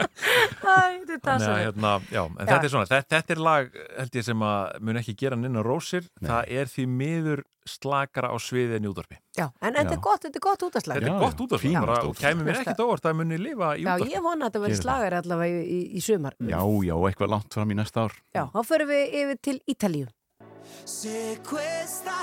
Æ, 0.00 1.04
þetta 1.06 1.14
er 1.14 1.22
Þannig 1.24 1.48
að, 1.50 1.60
hérna, 1.64 1.92
já, 2.10 2.20
en 2.24 2.34
Já. 2.40 2.48
þetta 2.50 2.64
er 2.68 2.72
svona, 2.74 2.88
þetta, 2.90 3.08
þetta 3.16 3.34
er 3.36 3.40
lag 3.46 3.78
held 4.00 4.18
ég 4.20 4.26
sem 4.26 4.44
að 4.50 4.76
mun 4.88 5.00
ekki 5.00 5.14
gera 5.20 5.36
hann 5.38 5.48
inn 5.50 5.58
á 5.60 5.62
rósir, 5.66 6.06
það 6.22 6.52
er 6.60 6.70
því 6.74 6.84
miður 7.00 7.42
slakara 7.70 8.30
á 8.32 8.36
sviði 8.40 8.78
en 8.78 8.86
í 8.86 8.90
útvarpi. 8.90 9.18
Já, 9.36 9.46
en 9.60 9.76
þetta 9.76 9.94
er 9.94 10.00
gott, 10.02 10.22
þetta 10.24 10.40
er 10.40 10.44
gott 10.46 10.64
útastlag. 10.66 11.00
Þetta 11.00 11.12
er 11.12 11.24
gott 11.24 11.42
útvarpi, 11.44 11.72
bara, 11.76 11.98
og 12.08 12.16
kæmi 12.18 12.46
mér 12.46 12.60
ekkit 12.62 12.82
óvart 12.84 13.10
að 13.10 13.18
muni 13.20 13.38
lifa 13.40 13.74
í 13.76 13.84
Já, 13.84 13.92
útvarpi. 13.94 14.14
ég 14.16 14.24
vona 14.26 14.48
að 14.48 14.56
þetta 14.56 14.70
það. 14.72 14.78
slagari 14.80 15.20
allavega 15.20 15.60
í, 15.60 15.66
í, 15.76 15.80
í 16.00 16.04
sumar. 16.04 16.38
Já, 16.40 16.60
já, 16.88 16.94
eitthvað 17.10 17.34
langt 17.36 17.58
fram 17.60 17.70
í 17.70 17.78
næsta 17.78 18.06
ár 18.08 18.16
Já, 18.34 18.44
þá 18.56 18.60
förum 18.72 18.90
við 18.94 19.18
yfir 19.22 19.42
til 19.50 19.58
Ítalíu. 19.70 20.08
Se 20.88 21.36
questa 21.46 22.16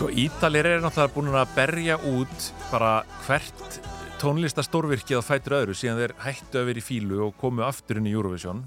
Sko, 0.00 0.08
Ítalir 0.16 0.64
eru 0.64 0.80
náttúrulega 0.80 1.12
búin 1.12 1.26
að 1.36 1.50
berja 1.52 1.96
út 2.08 2.44
bara 2.70 3.02
hvert 3.26 3.74
tónlistastórvirkið 4.22 5.20
á 5.20 5.28
fætur 5.28 5.54
öðru 5.58 5.74
síðan 5.76 6.00
þeir 6.00 6.14
hættu 6.24 6.56
að 6.56 6.70
vera 6.70 6.80
í 6.80 6.84
fílu 6.86 7.18
og 7.26 7.34
komu 7.36 7.66
aftur 7.66 8.00
inn 8.00 8.08
í 8.08 8.14
Eurovision. 8.14 8.62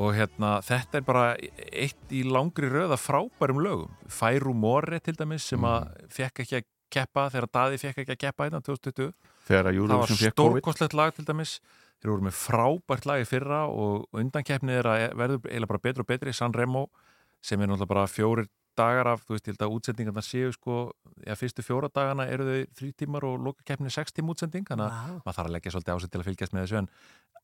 Og 0.00 0.16
hérna, 0.16 0.54
þetta 0.64 1.02
er 1.02 1.04
bara 1.04 1.26
eitt 1.68 2.16
í 2.16 2.22
langri 2.24 2.72
röða 2.72 2.96
frábærum 2.96 3.60
lögum. 3.60 3.92
Færu 4.08 4.56
More 4.56 5.02
til 5.04 5.18
dæmis 5.20 5.44
sem 5.52 5.68
að 5.68 5.92
fekk 6.16 6.46
ekki 6.46 6.62
að 6.62 6.68
keppa 6.96 7.28
þegar 7.34 7.50
Daði 7.58 7.84
fekk 7.84 8.04
ekki 8.06 8.16
að 8.16 8.22
keppa 8.24 8.48
hérna 8.48 8.64
2020 8.64 9.12
Þegar 9.50 9.68
að 9.68 9.82
það 9.84 10.00
var 10.00 10.18
stórkostlegt 10.32 10.96
lag 10.96 11.12
til 11.12 11.28
dæmis. 11.28 11.58
Þeir 12.00 12.14
voru 12.14 12.30
með 12.30 12.38
frábært 12.40 13.10
lag 13.10 13.20
í 13.20 13.28
fyrra 13.28 13.66
og 13.68 14.08
undankeppnið 14.16 14.80
er 14.80 14.94
að 14.94 15.10
verður 15.12 15.44
eiginlega 15.44 15.74
bara 15.74 15.88
betri 15.90 16.06
og 16.06 16.08
betri 16.08 16.32
San 16.32 16.56
Remo 16.56 16.88
sem 17.44 17.60
er 17.60 17.68
náttúrulega 17.68 17.92
bara 17.92 18.08
fjórir 18.08 18.48
dagar 18.78 19.10
af, 19.12 19.24
þú 19.26 19.34
veist, 19.34 19.48
ég 19.48 19.54
held 19.54 19.64
að 19.66 19.74
útsendingarna 19.76 20.24
séu 20.24 20.50
sko, 20.54 20.78
já, 21.26 21.34
fyrstu 21.38 21.64
fjóra 21.66 21.90
dagana 21.92 22.28
eru 22.30 22.46
þau 22.48 22.78
þrjú 22.80 22.90
tímar 23.02 23.26
og 23.28 23.36
lokakeppnið 23.48 23.94
sex 23.94 24.14
tíma 24.16 24.34
útsending 24.34 24.68
þannig 24.68 24.86
að 24.86 24.96
Vá. 24.96 25.20
maður 25.26 25.38
þarf 25.38 25.50
að 25.50 25.54
leggja 25.56 25.74
svolítið 25.74 25.94
á 25.94 25.98
sig 26.04 26.12
til 26.14 26.20
að 26.22 26.28
fylgjast 26.30 26.56
með 26.56 26.66
þessu 26.66 26.80
en 26.80 26.90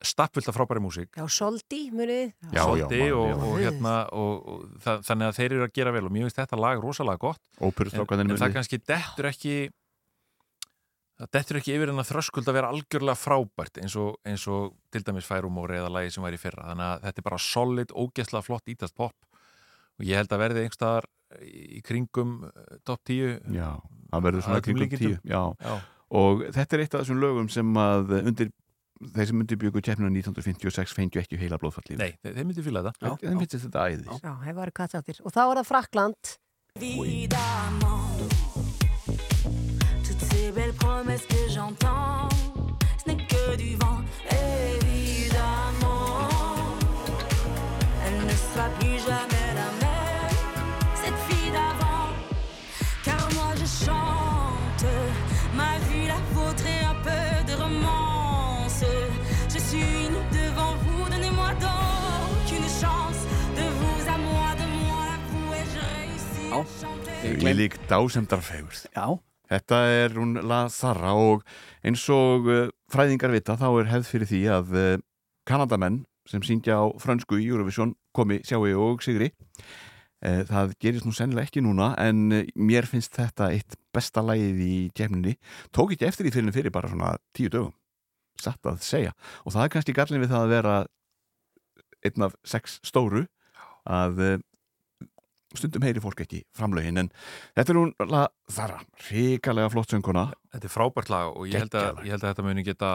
stappfullt 0.05 0.51
af 0.51 0.59
frábæri 0.59 0.82
músík 0.85 1.20
Já, 1.20 1.24
Soldi, 1.30 1.85
munið. 1.95 2.35
Já, 2.51 2.62
Soldi 2.64 3.01
já, 3.01 3.14
og, 3.14 3.28
já. 3.30 3.39
og, 3.39 3.55
hérna, 3.62 3.95
og, 4.12 4.35
og 4.55 4.82
það, 4.85 5.07
þannig 5.11 5.30
að 5.30 5.39
þeir 5.39 5.51
eru 5.53 5.68
að 5.68 5.78
gera 5.78 5.95
vel 5.95 6.05
og 6.09 6.14
mér 6.14 6.28
finnst 6.28 6.43
þetta 6.43 6.61
lag 6.61 6.82
rosalega 6.82 7.24
gott 7.24 7.43
en, 7.61 8.26
en 8.26 8.37
það 8.43 8.59
kannski 8.59 8.80
dettur 8.82 9.30
ekki 9.30 9.57
það 11.20 11.30
dettur 11.37 11.61
ekki 11.61 11.74
yfir 11.76 11.93
en 11.93 12.03
að 12.03 12.11
þröskuld 12.11 12.49
að 12.51 12.57
vera 12.59 12.70
algjörlega 12.74 13.18
frábært 13.18 13.78
eins 13.82 13.95
og, 14.01 14.16
eins 14.26 14.47
og 14.51 14.74
til 14.93 15.05
dæmis 15.07 15.28
Færumóri 15.28 15.78
eða 15.78 15.93
lagi 15.95 16.14
sem 16.14 16.24
var 16.26 16.35
í 16.35 16.41
fyrra 16.41 16.66
þannig 16.72 16.89
að 16.91 17.07
þetta 17.07 17.22
er 17.22 17.28
bara 17.28 17.43
solid, 17.45 17.95
ógeðslega 17.95 18.47
flott 18.49 18.72
ítast 18.74 18.97
pop 18.99 19.14
og 19.99 20.05
ég 20.09 20.18
held 20.20 20.32
að 20.34 20.42
verði 20.45 20.64
einhverstaðar 20.64 21.07
í 21.45 21.80
kringum 21.86 22.36
eh, 22.49 22.76
top 22.86 23.01
10 23.09 23.55
Já, 23.55 23.70
það 24.12 24.26
verður 24.28 24.47
svona 24.47 24.64
kringum 24.66 24.84
líkindum. 24.84 25.16
tíu 25.16 25.32
já. 25.32 25.42
Já. 25.64 25.74
og 26.20 26.45
þetta 26.55 26.76
er 26.78 26.84
eitt 26.84 26.95
af 26.95 27.03
þessum 27.05 27.22
lögum 27.22 27.49
sem 27.51 27.72
að 27.80 28.14
undir 28.22 28.53
þeir 29.14 29.26
sem 29.26 29.40
undirbyggu 29.42 29.80
keppnuna 29.82 30.12
1956 30.14 30.95
fengju 30.95 31.20
ekki 31.24 31.38
heila 31.40 31.59
blóðfallið 31.61 31.99
Nei, 31.99 32.12
þeir, 32.22 32.36
þeir 32.38 32.47
myndi 32.47 32.62
fíla 32.68 32.84
þetta 32.86 33.16
þeim 33.24 33.40
finnst 33.42 33.59
þetta 33.66 33.86
æði 33.90 34.07
Já, 34.22 34.32
hefur 34.47 34.61
verið 34.62 34.76
kattáttir. 34.78 35.18
Og 35.26 35.34
þá 35.34 35.40
er 35.45 35.59
það 35.59 35.68
Frakland. 35.72 36.34
Évidemment, 36.74 38.30
toutes 40.07 40.24
ces 40.30 40.51
belles 40.55 40.74
promesses 40.78 41.26
que 41.26 41.49
j'entends, 41.49 42.28
ce 42.99 43.11
n'est 43.11 43.26
que 43.26 43.57
du 43.57 43.76
vent. 43.76 44.34
Ég 67.25 67.55
lík 67.57 67.77
dásemdarfegurð. 67.89 68.83
Já. 68.93 69.16
Þetta 69.49 69.77
er 69.89 70.12
hún 70.18 70.37
La 70.45 70.66
Zarra 70.68 71.14
og 71.16 71.45
eins 71.85 72.03
og 72.12 72.49
uh, 72.53 72.68
fræðingar 72.93 73.33
vita 73.33 73.57
þá 73.57 73.66
er 73.70 73.89
hefð 73.89 74.11
fyrir 74.11 74.29
því 74.29 74.41
að 74.53 74.75
uh, 74.77 75.03
Kanadamenn 75.49 76.03
sem 76.29 76.45
syngja 76.45 76.77
á 76.81 76.85
frönsku 77.01 77.41
í 77.41 77.47
Eurovision 77.49 77.95
komi 78.16 78.43
sjáu 78.45 78.68
og 78.77 79.01
sigri. 79.05 79.31
Uh, 80.20 80.45
það 80.49 80.77
gerist 80.85 81.09
nú 81.09 81.14
sennilega 81.16 81.49
ekki 81.49 81.64
núna 81.64 81.95
en 82.01 82.45
mér 82.53 82.89
finnst 82.89 83.16
þetta 83.16 83.49
eitt 83.57 83.79
besta 83.97 84.25
lagið 84.25 84.61
í 84.64 84.77
kemninni 84.93 85.39
tók 85.72 85.97
ekki 85.97 86.09
eftir 86.11 86.29
því 86.29 86.37
fyrir, 86.37 86.57
fyrir 86.61 86.77
bara 86.77 86.93
svona 86.93 87.16
tíu 87.37 87.49
dögum 87.49 87.72
satt 88.37 88.68
að 88.68 88.83
segja. 88.85 89.16
Og 89.49 89.57
það 89.57 89.64
er 89.64 89.77
kannski 89.79 89.97
gallin 89.97 90.25
við 90.27 90.35
það 90.37 90.45
að 90.45 90.57
vera 90.59 90.81
einn 92.05 92.29
af 92.29 92.37
sex 92.45 92.83
stóru 92.85 93.25
að 93.89 94.43
stundum 95.61 95.84
heyri 95.86 96.02
fólk 96.02 96.20
ekki 96.24 96.42
framlögin 96.57 96.98
en 97.05 97.11
þetta 97.57 97.74
er 97.74 97.80
hún 97.80 97.92
La 98.11 98.26
Zara 98.50 98.80
ríkalega 99.09 99.72
flott 99.72 99.92
sönguna 99.94 100.28
Þetta 100.55 100.68
er 100.68 100.74
frábært 100.74 101.11
lag 101.12 101.32
og 101.34 101.48
ég 101.50 101.59
held, 101.64 101.74
að, 101.74 101.90
lag. 101.96 102.05
ég 102.07 102.14
held 102.14 102.24
að 102.24 102.32
þetta 102.32 102.46
muni 102.46 102.64
geta 102.66 102.92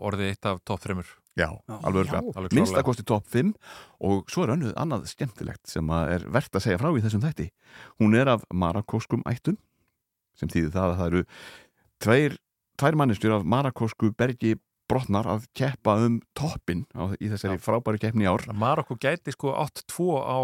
orðið 0.00 0.30
eitt 0.32 0.46
af 0.48 0.60
topp 0.64 0.84
þreymur 0.84 1.10
Já, 1.38 1.48
alveg 1.68 2.10
Já. 2.10 2.18
Alveg 2.34 2.52
Minnsta 2.56 2.74
klárlega. 2.80 2.86
kosti 2.88 3.04
top 3.06 3.26
5 3.32 3.52
og 4.08 4.32
svo 4.32 4.44
er 4.44 4.54
önnuð 4.56 4.72
annað 4.80 5.06
skemmtilegt 5.12 5.70
sem 5.70 5.92
að 5.94 6.14
er 6.16 6.24
verðt 6.34 6.58
að 6.58 6.64
segja 6.64 6.80
frá 6.80 6.90
í 6.90 7.02
þessum 7.04 7.22
þætti. 7.22 7.46
Hún 8.02 8.16
er 8.18 8.32
af 8.34 8.42
marakóskum 8.52 9.22
ættum 9.30 9.56
sem 10.36 10.50
þýðir 10.50 10.72
það 10.74 10.88
að 10.88 10.98
það 10.98 11.10
eru 11.12 11.22
tveir, 12.02 12.36
tvær 12.80 12.98
mannistjur 12.98 13.36
af 13.38 13.46
marakósku 13.54 14.10
bergi 14.18 14.56
brotnar 14.90 15.28
að 15.30 15.46
keppa 15.54 15.96
um 16.02 16.18
toppin 16.34 16.82
á, 16.98 17.14
í 17.14 17.30
þessari 17.30 17.60
frábæri 17.62 18.00
keppni 18.02 18.26
í 18.26 18.30
ár. 18.30 18.42
Marokko 18.50 18.98
gæti 19.00 19.32
sko 19.36 19.54
átt 19.54 19.84
tvo 19.86 20.18
á 20.18 20.38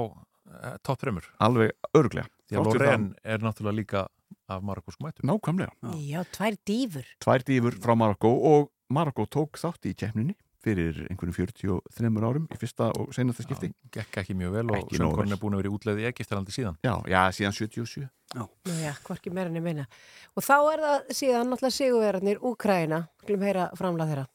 uh, 0.56 0.76
topp 0.86 1.04
þreymur 1.04 1.28
Alveg 1.42 1.74
örglega. 1.96 2.30
Því 2.46 2.60
að 2.60 2.68
Lorraine 2.70 3.12
er 3.26 3.42
náttúrulega 3.42 3.76
líka 3.76 4.06
af 4.48 4.62
marokkoskum 4.62 5.08
ættum 5.08 5.28
Nákvæmlega. 5.30 5.94
Já, 6.06 6.20
tvær 6.34 6.58
dýfur. 6.68 7.06
Tvær 7.22 7.44
dýfur 7.46 7.78
frá 7.82 7.96
Marokko 7.98 8.32
og 8.52 8.68
Marokko 8.92 9.26
tók 9.26 9.58
þátt 9.58 9.88
í 9.90 9.94
keppninni 9.98 10.36
fyrir 10.66 10.98
einhvernum 11.06 11.34
43 11.36 12.26
árum 12.26 12.46
í 12.50 12.58
fyrsta 12.58 12.90
og 12.98 13.12
senasta 13.14 13.44
skipti. 13.46 13.70
Gekk 13.94 14.20
ekki 14.22 14.34
mjög 14.38 14.56
vel 14.58 14.66
og 14.70 14.90
vel. 14.90 15.32
er 15.32 15.40
búin 15.40 15.54
að 15.54 15.62
vera 15.62 15.70
í 15.70 15.74
útleið 15.76 16.02
í 16.02 16.06
Egiptalandi 16.10 16.54
síðan 16.54 16.78
Já, 16.82 16.94
já, 17.06 17.20
síðan 17.34 17.54
77. 17.54 18.06
Nú 18.36 18.48
já, 18.82 18.92
hvorki 19.06 19.30
meira 19.30 19.50
en 19.52 19.58
ég 19.60 19.64
meina. 19.64 19.86
Og 20.34 20.42
þá 20.42 20.56
er 20.72 20.82
það 20.86 21.12
síðan 21.20 21.52
náttúrulega 21.52 21.76
sigurverðarnir 21.76 22.42
Úkraina. 22.50 23.04
Skulum 23.22 23.46
heyra 23.46 23.68
framlega 23.78 24.10
þeirra. 24.10 24.26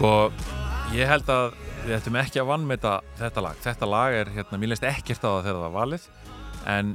Sko, 0.00 0.30
ég 0.96 1.04
held 1.04 1.28
að 1.28 1.50
við 1.84 1.90
ættum 1.98 2.14
ekki 2.16 2.40
að 2.40 2.46
vannmeta 2.48 2.92
þetta 3.18 3.42
lag. 3.44 3.58
Þetta 3.60 3.88
lag 3.90 4.14
er, 4.16 4.30
hérna, 4.32 4.56
mér 4.56 4.70
leist 4.70 4.86
ekkert 4.88 5.20
á 5.20 5.28
það 5.28 5.42
þegar 5.42 5.58
það 5.58 5.64
var 5.66 5.74
valið 5.74 6.06
en 6.72 6.92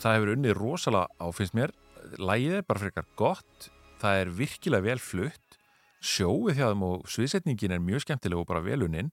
það 0.00 0.16
hefur 0.16 0.32
unnið 0.32 0.54
rosalega 0.56 1.20
á, 1.20 1.26
finnst 1.36 1.56
mér. 1.58 1.74
Lagið 2.16 2.54
er 2.56 2.64
bara 2.64 2.80
frekar 2.80 3.10
gott 3.20 3.68
það 4.00 4.22
er 4.22 4.32
virkilega 4.38 4.86
vel 4.88 5.04
flutt 5.04 5.60
sjóið 6.00 6.56
hjá 6.56 6.64
þeim 6.70 6.88
og 6.88 7.04
sviðsetningin 7.12 7.76
er 7.76 7.84
mjög 7.90 8.06
skemmtileg 8.06 8.40
og 8.40 8.48
bara 8.48 8.64
veluninn 8.64 9.12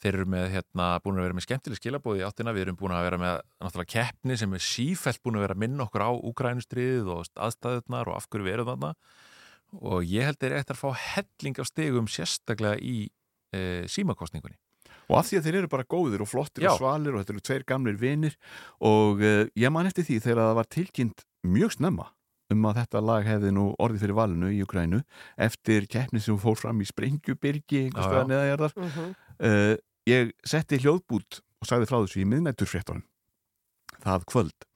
þeir 0.00 0.14
eru 0.14 0.28
með, 0.38 0.48
hérna, 0.56 0.88
búin 1.04 1.20
að 1.20 1.28
vera 1.28 1.36
með 1.36 1.48
skemmtileg 1.50 1.82
skilabóði 1.82 2.24
áttina, 2.24 2.56
við 2.56 2.70
erum 2.70 2.80
búin 2.80 2.96
að 2.96 3.04
vera 3.10 3.20
með 3.20 3.38
náttúrulega 3.66 3.94
keppni 3.98 4.40
sem 4.40 4.56
er 4.56 4.64
sífælt 4.64 5.20
búin 5.20 5.36
að 5.36 5.50
vera 5.50 5.60
að 5.60 5.66
minna 5.66 5.84
okkur 5.84 6.08
á 6.08 6.10
Úgrænustriðið 6.32 7.12
og 7.18 7.28
aðstæðunar 7.36 8.08
og 8.08 8.22
af 8.22 8.32
hverju 8.32 8.48
við 8.48 8.56
erum 8.56 8.72
þarna 8.72 8.96
og 9.80 10.04
ég 10.08 10.24
held 10.24 10.38
þeir 10.40 10.56
eftir 10.60 10.76
að 10.76 10.80
fá 10.80 10.90
helling 11.14 11.58
af 11.60 11.66
stegum 11.68 12.06
sérstaklega 12.08 12.78
í 12.80 13.08
e, 13.54 13.84
símakostningunni 13.88 14.56
Og 15.08 15.16
af 15.16 15.24
því 15.30 15.38
að 15.38 15.44
þeir 15.46 15.56
eru 15.62 15.68
bara 15.72 15.84
góðir 15.88 16.20
og 16.20 16.28
flottir 16.28 16.64
Já. 16.66 16.68
og 16.74 16.78
svalir 16.82 17.14
og 17.16 17.22
þetta 17.22 17.32
eru 17.32 17.40
tveir 17.48 17.62
gamlir 17.64 17.96
vinir 17.96 18.34
og 18.84 19.22
uh, 19.24 19.46
ég 19.56 19.72
man 19.72 19.86
eftir 19.88 20.04
því 20.04 20.18
þegar 20.20 20.40
það 20.42 20.56
var 20.58 20.68
tilkynnt 20.74 21.22
mjög 21.48 21.72
snemma 21.78 22.06
um 22.52 22.66
að 22.68 22.76
þetta 22.82 23.00
lag 23.04 23.24
hefði 23.28 23.52
nú 23.56 23.64
orðið 23.80 24.02
fyrir 24.04 24.18
valinu 24.18 24.50
í 24.52 24.60
Ukrænu 24.66 25.00
eftir 25.48 25.86
keppni 25.88 26.20
sem 26.20 26.36
fór 26.40 26.56
fram 26.60 26.80
í 26.84 26.88
Sprengjubyrgi 26.88 27.86
einhvers 27.86 28.04
Já, 28.04 28.08
já. 28.08 28.12
vegar 28.12 28.28
neðajarðar 28.34 28.76
Mhm. 28.84 29.08
uh, 29.40 29.74
ég 30.12 30.32
setti 30.44 30.76
hljóðbút 30.84 31.40
og 31.60 31.68
sagði 31.72 31.88
frá 31.88 31.98
þessu 32.04 32.20
í 32.20 32.28
miðnætturfréttunum 32.28 33.04
það 34.04 34.28
kvöld 34.28 34.68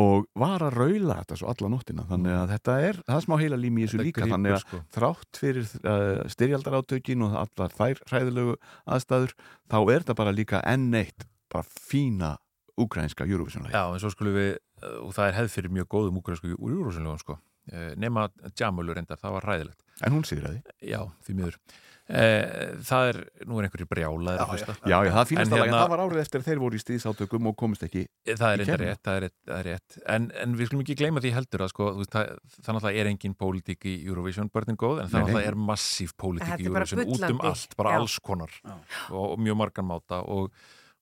og 0.00 0.26
var 0.38 0.64
að 0.66 0.74
raula 0.74 1.18
þetta 1.20 1.38
svo 1.38 1.50
alla 1.52 1.70
nóttina. 1.70 2.06
Þannig 2.08 2.34
að 2.34 2.52
þetta 2.54 2.76
er, 2.88 3.00
það 3.06 3.16
er 3.16 3.26
smá 3.26 3.36
heila 3.42 3.58
lími 3.60 3.84
í 3.84 3.86
þessu 3.86 4.00
líka 4.00 4.20
grípur, 4.20 4.32
þannig 4.34 4.56
að 4.56 4.62
sko. 4.64 4.80
þrátt 4.96 5.40
fyrir 5.42 5.68
uh, 5.84 6.24
styrjaldarátökin 6.34 7.26
og 7.26 7.36
allar 7.44 7.76
þær 7.78 8.02
hræðilegu 8.10 8.56
aðstæður 8.96 9.36
þá 9.70 9.78
er 9.80 9.94
þetta 9.94 10.18
bara 10.18 10.34
líka 10.34 10.62
enn 10.66 10.90
eitt 10.98 11.28
bara 11.54 11.66
fína 11.68 12.34
úkrænska 12.80 13.26
Eurovision 13.28 13.70
Já, 13.70 13.84
en 13.86 14.02
svo 14.02 14.10
skulum 14.10 14.34
við, 14.34 14.56
uh, 14.82 15.00
og 15.06 15.14
það 15.14 15.30
er 15.30 15.38
hefð 15.38 15.58
fyrir 15.58 15.76
mjög 15.78 15.90
góðum 15.94 16.22
úgrænsku 16.22 16.56
úrúsinlegum 16.58 17.22
sko. 17.22 17.38
Eh, 17.72 17.94
nema 17.96 18.26
Jamulu 18.58 18.92
reyndar, 18.92 19.16
það 19.20 19.36
var 19.38 19.46
hræðilegt. 19.48 19.84
En 20.04 20.12
hún 20.12 20.24
sigraði. 20.28 20.60
Já, 20.84 21.00
því 21.24 21.36
miður. 21.38 21.54
Eh, 21.56 21.84
Það 22.04 23.06
er, 23.08 23.18
nú 23.48 23.56
er 23.58 23.64
einhverju 23.66 23.86
brjálaðir 23.88 24.40
að 24.44 24.50
hlusta 24.52 24.74
Já, 24.90 24.96
já, 25.06 25.10
það 25.14 25.28
fínast 25.30 25.54
að 25.54 25.60
hérna- 25.62 25.78
það 25.80 25.92
var 25.94 26.02
árið 26.04 26.20
eftir 26.20 26.40
að 26.42 26.48
þeir 26.50 26.60
voru 26.60 26.76
í 26.76 26.82
stíðsátökum 26.82 27.48
og 27.48 27.56
komist 27.56 27.86
ekki 27.86 28.02
Það 28.28 28.44
er 28.50 28.60
keppnina. 28.60 28.76
rétt, 28.90 29.00
það 29.08 29.16
er 29.16 29.24
rétt, 29.24 29.36
það 29.48 29.58
er 29.62 29.68
rétt. 29.70 29.96
En, 30.16 30.26
en 30.44 30.56
við 30.58 30.68
skulum 30.68 30.82
ekki 30.84 30.96
gleyma 31.00 31.22
því 31.24 31.32
heldur 31.38 31.64
að 31.64 31.72
sko, 31.72 31.88
þú 31.94 32.02
veist, 32.02 32.12
það, 32.12 32.80
það 32.84 32.90
er 33.00 33.10
engin 33.14 33.34
pólitík 33.40 33.88
í 33.88 33.94
Eurovision 34.04 34.50
börnin 34.52 34.76
góð, 34.84 35.00
en 35.00 35.08
það 35.08 35.12
Nei, 35.14 35.20
nei. 35.24 35.32
náttúrulega 35.32 35.52
er 35.54 35.60
massíf 35.72 36.12
pólitík 36.20 36.60
í 36.60 36.68
Eurovision 36.68 37.04
út 37.08 37.28
um 37.30 37.40
allt, 37.48 37.76
bara 37.80 37.94
Já. 37.96 38.00
alls 38.04 38.18
konar 38.20 38.52
og, 38.68 39.24
og 39.32 39.38
mjög 39.40 39.56
margan 39.64 39.88
máta 39.88 40.20
og, 40.28 40.52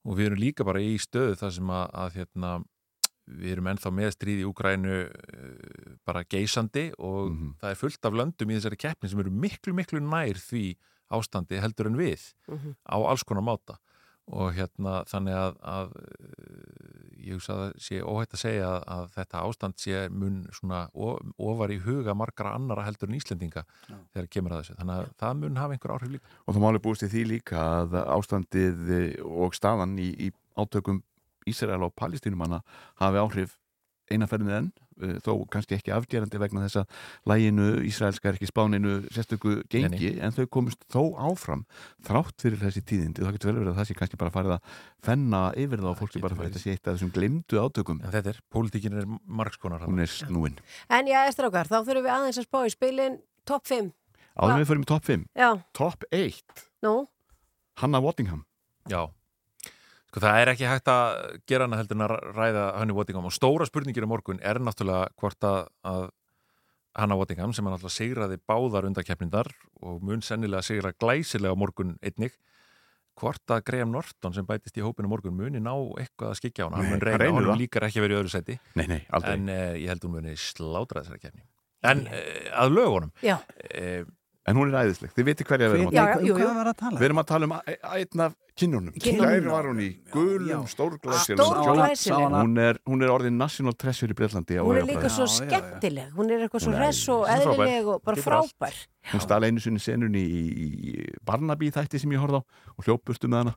og 0.07 0.17
við 0.19 0.31
erum 0.31 0.39
líka 0.45 0.65
bara 0.67 0.79
í 0.83 0.95
stöðu 1.03 1.35
þar 1.43 1.51
sem 1.59 1.75
að, 1.75 1.91
að 2.05 2.21
hérna, 2.21 2.53
við 3.33 3.53
erum 3.57 3.69
ennþá 3.75 3.91
með 3.95 4.15
stríð 4.17 4.41
í 4.43 4.47
Úgrænu 4.51 4.97
uh, 5.03 5.99
bara 6.07 6.23
geysandi 6.27 6.89
og 6.99 7.31
Mhm. 7.33 7.53
það 7.63 7.71
er 7.75 7.79
fullt 7.83 8.07
af 8.07 8.13
löndum 8.19 8.51
í 8.51 8.57
þessari 8.59 8.79
keppni 8.83 9.09
sem 9.11 9.21
eru 9.23 9.31
miklu, 9.31 9.75
miklu 9.75 10.01
nær 10.03 10.39
því 10.39 10.65
ástandi 11.19 11.61
heldur 11.63 11.87
en 11.93 11.97
við 12.01 12.33
Mhm. 12.49 12.77
á 12.89 12.97
alls 13.01 13.23
konar 13.25 13.43
máta 13.47 13.79
og 14.33 14.53
hérna 14.55 15.03
þannig 15.11 15.35
að, 15.35 15.57
að 15.67 15.89
uh, 15.97 17.23
ég 17.23 17.35
hugsa 17.37 17.55
að 17.55 17.63
það 17.63 17.73
sé 17.87 17.99
óhætt 18.03 18.35
að 18.37 18.41
segja 18.43 18.67
að, 18.69 18.85
að 18.95 19.09
þetta 19.17 19.41
ástand 19.49 19.79
sé 19.83 20.03
mun 20.11 20.37
svona 20.55 20.81
ofar 20.95 21.73
í 21.75 21.79
huga 21.83 22.15
margra 22.19 22.53
annara 22.57 22.85
heldur 22.87 23.11
en 23.11 23.19
Íslendinga 23.19 23.65
þegar 24.15 24.29
kemur 24.31 24.55
að 24.57 24.63
þessu, 24.63 24.77
þannig 24.79 24.97
að 25.03 25.11
það 25.23 25.37
mun 25.43 25.57
hafa 25.63 25.77
einhver 25.77 25.95
áhrif 25.97 26.13
líka. 26.17 26.27
og 26.47 26.55
það 26.55 26.65
máli 26.67 26.83
búist 26.87 27.03
í 27.07 27.11
því 27.13 27.25
líka 27.33 27.65
að 27.83 27.97
ástandið 28.17 28.93
og 29.27 29.55
staðan 29.59 29.99
í, 29.99 30.09
í 30.29 30.33
átökum 30.59 31.03
Ísrael 31.47 31.83
og 31.83 31.95
Palestínumanna 31.99 32.63
hafi 33.03 33.19
áhrif 33.23 33.57
einaferðinu 34.11 34.55
enn 34.57 34.69
eh, 35.03 35.19
þó 35.23 35.45
kannski 35.53 35.77
ekki 35.77 35.93
afgerandi 35.95 36.41
vegna 36.43 36.65
þess 36.65 36.81
að 36.83 36.97
læginu 37.31 37.69
Ísraelska 37.87 38.31
er 38.31 38.39
ekki 38.39 38.49
spáninu 38.51 38.97
sérstöku 39.15 39.61
gengi 39.73 40.13
en 40.19 40.35
þau 40.37 40.47
komust 40.59 40.83
þó 40.93 41.15
áfram 41.29 41.65
þrátt 42.07 42.43
fyrir 42.43 42.61
þessi 42.63 42.85
tíðindi. 42.89 43.23
Það 43.23 43.39
getur 43.39 43.53
vel 43.53 43.59
verið 43.61 43.73
að 43.73 43.81
það 43.81 43.89
sé 43.91 43.99
kannski 44.01 44.21
bara 44.21 44.35
farið 44.35 44.57
að 44.57 44.77
fenna 45.07 45.43
yfir 45.55 45.85
það 45.85 45.91
og 45.93 45.99
fólk 46.03 46.17
sé 46.17 46.25
bara 46.25 46.39
farið 46.41 46.59
að 46.59 46.67
sé 46.67 46.75
eitt 46.77 46.87
af 46.87 46.99
þessum 46.99 47.15
glemdu 47.15 47.63
átökum. 47.63 48.03
En 48.03 48.15
þetta 48.15 48.35
er, 48.35 48.43
pólitíkin 48.53 48.99
er 49.01 49.09
margskonar 49.27 49.87
hún 49.87 50.03
er 50.03 50.11
snúin. 50.11 50.59
En 50.91 51.11
já, 51.11 51.23
Estrákar, 51.31 51.71
þá 51.71 51.81
þurfum 51.81 52.07
við 52.07 52.15
aðeins 52.17 52.43
að 52.43 52.49
spá 52.49 52.63
í 52.67 52.75
spilin 52.75 53.19
top 53.49 53.67
5. 53.71 53.91
áður 54.37 54.55
en 54.55 54.63
við 54.63 54.71
förum 54.71 54.85
í 54.85 54.89
topp 54.89 55.09
5 55.09 55.25
Já, 55.37 55.49
topp 55.77 56.07
1 56.11 56.63
nú, 56.87 56.95
Hanna 57.81 58.01
Waddingham. 58.03 58.45
Já, 58.91 59.07
það 60.21 60.41
er 60.43 60.51
ekki 60.53 60.69
hægt 60.69 60.91
að 60.93 61.39
gera 61.49 61.65
hana 61.65 61.79
heldur 61.81 61.97
en 61.97 62.05
að 62.05 62.17
ræða 62.37 62.65
Hannu 62.77 62.97
Waddingham. 62.99 63.29
Og 63.31 63.33
stóra 63.33 63.65
spurningir 63.65 64.05
á 64.05 64.13
morgun 64.13 64.43
er 64.45 64.61
náttúrulega 64.61 65.09
hvort 65.17 65.47
að, 65.49 65.61
að 65.89 66.11
Hanna 67.01 67.17
Waddingham 67.17 67.55
sem 67.57 67.65
hann 67.65 67.79
alltaf 67.79 67.95
sigraði 67.95 68.37
báðar 68.45 68.85
undarkeppnindar 68.91 69.49
og 69.81 70.03
mun 70.05 70.21
sennilega 70.21 70.67
sigra 70.67 70.93
glæsilega 70.93 71.57
morgun 71.57 71.97
einnig 72.05 72.37
hvort 73.19 73.53
að 73.53 73.65
Graham 73.69 73.93
Norton 73.93 74.35
sem 74.37 74.47
bætist 74.49 74.77
í 74.81 74.85
hópinu 74.85 75.09
morgun 75.11 75.37
muni 75.37 75.61
ná 75.63 75.73
eitthvað 76.01 76.33
að 76.33 76.39
skikja 76.41 76.65
á 76.65 76.69
hana? 76.69 76.77
Nei, 76.77 76.83
hann 76.83 76.91
mun 76.91 76.99
hann 76.99 77.07
reyna, 77.07 77.21
reynir 77.23 77.39
hann 77.39 77.51
það. 77.51 77.61
líkar 77.63 77.87
ekki 77.89 78.01
að 78.01 78.07
vera 78.07 78.15
í 78.15 78.19
öðru 78.21 78.33
seti 78.33 78.59
Nei, 78.79 78.87
nei, 78.89 79.01
aldrei. 79.13 79.35
En 79.37 79.53
uh, 79.53 79.75
ég 79.77 79.93
held 79.93 80.07
hún 80.07 80.15
muni 80.17 80.37
slátra 80.41 81.03
þessari 81.03 81.23
keppni. 81.23 81.45
En 81.93 82.05
uh, 82.09 82.23
að 82.63 82.77
lögunum. 82.77 83.13
Já, 83.25 83.37
uh, 83.37 84.05
En 84.43 84.59
hún 84.59 84.73
er 84.73 84.81
æðisleg, 84.89 85.13
þið 85.15 85.27
veitir 85.29 85.47
hverja 85.47 85.69
við 85.71 85.77
erum 85.77 85.91
að 85.91 85.95
Já, 85.95 86.03
tala 86.03 86.15
já, 86.19 86.27
jú, 86.27 86.35
Um 86.43 86.57
var 86.59 86.69
að 86.73 86.79
tala? 86.81 86.99
Við 86.99 87.07
erum 87.07 87.21
að 87.23 87.27
tala 87.31 87.47
um 87.47 87.53
einn 87.63 88.23
af 88.25 88.33
kinnunum 88.59 88.95
Kinnunum. 88.97 89.29
Gær 89.31 89.45
var 89.53 89.69
hún 89.71 89.79
í 89.85 89.89
gulum 90.11 90.65
stórglæsilegum 90.73 92.35
hún 92.41 92.59
er, 92.61 92.81
hún 92.89 93.05
er 93.07 93.13
orðin 93.15 93.39
national 93.39 93.77
treasure 93.79 94.11
í 94.13 94.17
Breitlandi 94.19 94.59
hún 94.59 94.81
er 94.81 94.89
líka 94.89 95.11
svo 95.13 95.29
Já, 95.29 95.31
já, 95.31 95.45
já. 95.47 95.53
skemmtileg. 95.53 96.11
Hún 96.17 96.33
er 96.35 96.43
eitthvað 96.47 96.65
svo 96.67 96.75
hress 96.75 97.03
og 97.15 97.23
eðlileg 97.37 97.93
og 97.95 98.03
bara 98.03 98.25
frábær. 98.27 98.81
hún 99.13 99.23
stala 99.23 99.47
einu 99.47 99.63
sinni 99.63 99.79
senunni 99.83 100.23
í, 100.23 100.43
í 100.67 101.07
Barnaby 101.25 101.71
þætti 101.75 102.03
sem 102.03 102.13
ég 102.13 102.23
horfði 102.23 102.43
á 102.43 102.47
og 102.77 102.87
hljópustu 102.89 103.31
með 103.31 103.45
hana. 103.45 103.55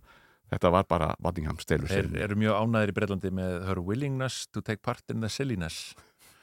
Þetta 0.54 0.70
var 0.70 0.86
bara 0.86 1.08
Waddingham 1.26 1.58
stelur 1.58 1.90
er, 1.90 2.04
senunni 2.06 2.22
eru 2.22 2.36
mjög 2.38 2.60
ánæðir 2.62 2.92
í 2.94 2.96
Breitlandi 3.00 3.32
með 3.34 3.64
her 3.66 3.82
willingness 3.82 4.46
to 4.54 4.62
take 4.62 4.84
part 4.86 5.02
in 5.10 5.26
the 5.26 5.30
silliness 5.34 5.96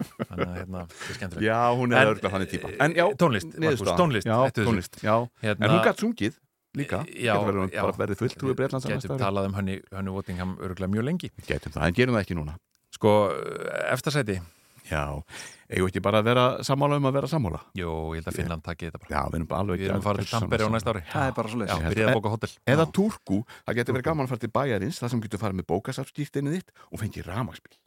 þannig 0.02 0.46
að 0.46 0.56
hérna, 0.60 0.84
þetta 0.92 1.10
er 1.12 1.18
skemmtilegt. 1.18 1.44
Já, 1.46 1.58
hún 1.80 1.92
er 1.96 2.10
örgulega 2.12 2.32
þannig 2.36 2.50
típa. 2.52 2.70
eh, 2.72 2.80
En 2.86 2.94
já, 2.98 3.04
tónlist, 3.22 3.58
Markus, 3.58 3.92
tónlist, 4.00 4.26
Já, 4.26 4.38
tónlist, 4.62 4.98
já. 5.02 5.14
Hérna- 5.42 5.66
En 5.68 5.70
hún 5.76 5.84
gætt 5.86 6.02
sungið 6.02 6.38
líka. 6.76 7.02
Já, 7.12 7.34
Getur 7.36 7.52
verið, 7.52 7.70
já. 7.72 7.82
bara 7.82 7.98
verið 8.06 8.16
fulltrúi 8.22 8.54
Breitlands 8.56 8.86
á 8.86 8.88
næsta 8.88 9.08
Getum 9.08 9.18
talað 9.20 9.46
um 9.50 9.54
henni, 9.60 9.80
henni 9.92 10.10
Waddingham 10.14 10.56
örgulega 10.58 10.88
mjög 10.94 11.04
lengi. 11.04 11.30
Getum 11.46 11.72
það, 11.72 11.86
en 11.86 11.94
gerum 11.94 12.14
það 12.16 12.24
ekki 12.26 12.38
núna. 12.40 12.56
Sko, 12.92 13.12
eftirsæti. 13.92 14.40
Já, 14.90 15.22
eigum 15.70 15.86
við 15.86 15.92
ekki 15.92 16.00
bara 16.02 16.18
að 16.20 16.26
vera 16.26 16.44
sammála 16.66 16.96
um 16.98 17.06
að 17.08 17.14
vera 17.16 17.28
sammála? 17.30 17.60
Jó, 17.78 17.92
ég 18.12 18.18
held 18.20 18.28
að 18.28 18.36
Finnland 18.36 18.64
taki 18.66 18.88
þetta 18.90 18.98
bara. 19.00 19.12
Já, 19.14 19.20
við 19.30 19.36
erum 19.38 19.46
bara 19.48 19.60
alveg 19.62 19.78
Við 19.78 19.88
erum 19.88 20.00
að 20.02 20.08
fara 20.08 20.18
til 20.24 20.26
Tampere 20.32 20.66
á 20.66 20.70
næsta 20.74 20.90
ári. 20.92 21.02
Það 21.12 21.28
er 21.28 21.36
bara 21.38 21.48
svo 21.52 21.60
Já, 21.62 21.76
byrjaði 21.86 22.08
að 22.10 22.16
bóka 22.18 22.32
hótel. 22.34 22.50
Eða 22.66 22.86
Turku, 22.92 23.38
það 23.64 23.78
getur 23.78 23.96
verið 23.96 24.08
gaman 24.10 24.26
að 24.26 24.32
fara 24.34 24.42
til 24.42 24.52
bæjarins 24.58 24.98
það 25.00 25.14
sem 25.14 25.22
getur 25.22 25.38
farið 25.40 25.60
með 25.62 25.68
bókasafskýrtinni 25.72 26.56
þitt 26.58 26.74
og 26.90 27.00
fengið 27.00 27.30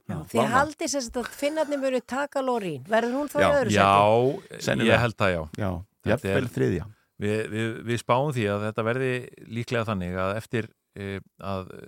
ramagsbíl 0.09 0.41
Þið 0.41 0.53
haldið 0.55 0.91
sem 0.93 1.03
sagt 1.05 1.19
að 1.21 1.29
finnarnir 1.39 1.81
mjög 1.81 2.05
taka 2.09 2.43
Lorín. 2.45 2.83
Verður 2.89 3.17
hún 3.19 3.31
þá 3.31 3.37
í 3.37 3.43
Já, 3.43 3.49
öðru 3.49 3.75
Já, 3.75 3.89
seti? 3.89 4.61
Sennilega. 4.67 4.93
ég 4.93 5.03
held 5.05 5.17
það 5.21 5.33
já 5.33 5.41
Já, 5.63 5.69
jafnvel 6.11 6.51
þriðja 6.57 6.87
Við, 7.15 7.37
við, 7.47 7.67
við 7.87 7.99
spáum 8.01 8.31
því 8.35 8.47
að 8.51 8.63
þetta 8.67 8.83
verði 8.83 9.11
líklega 9.55 9.87
þannig 9.87 10.17
að 10.19 10.31
eftir 10.35 10.65
e, 10.99 11.19
að 11.39 11.69
e, 11.71 11.83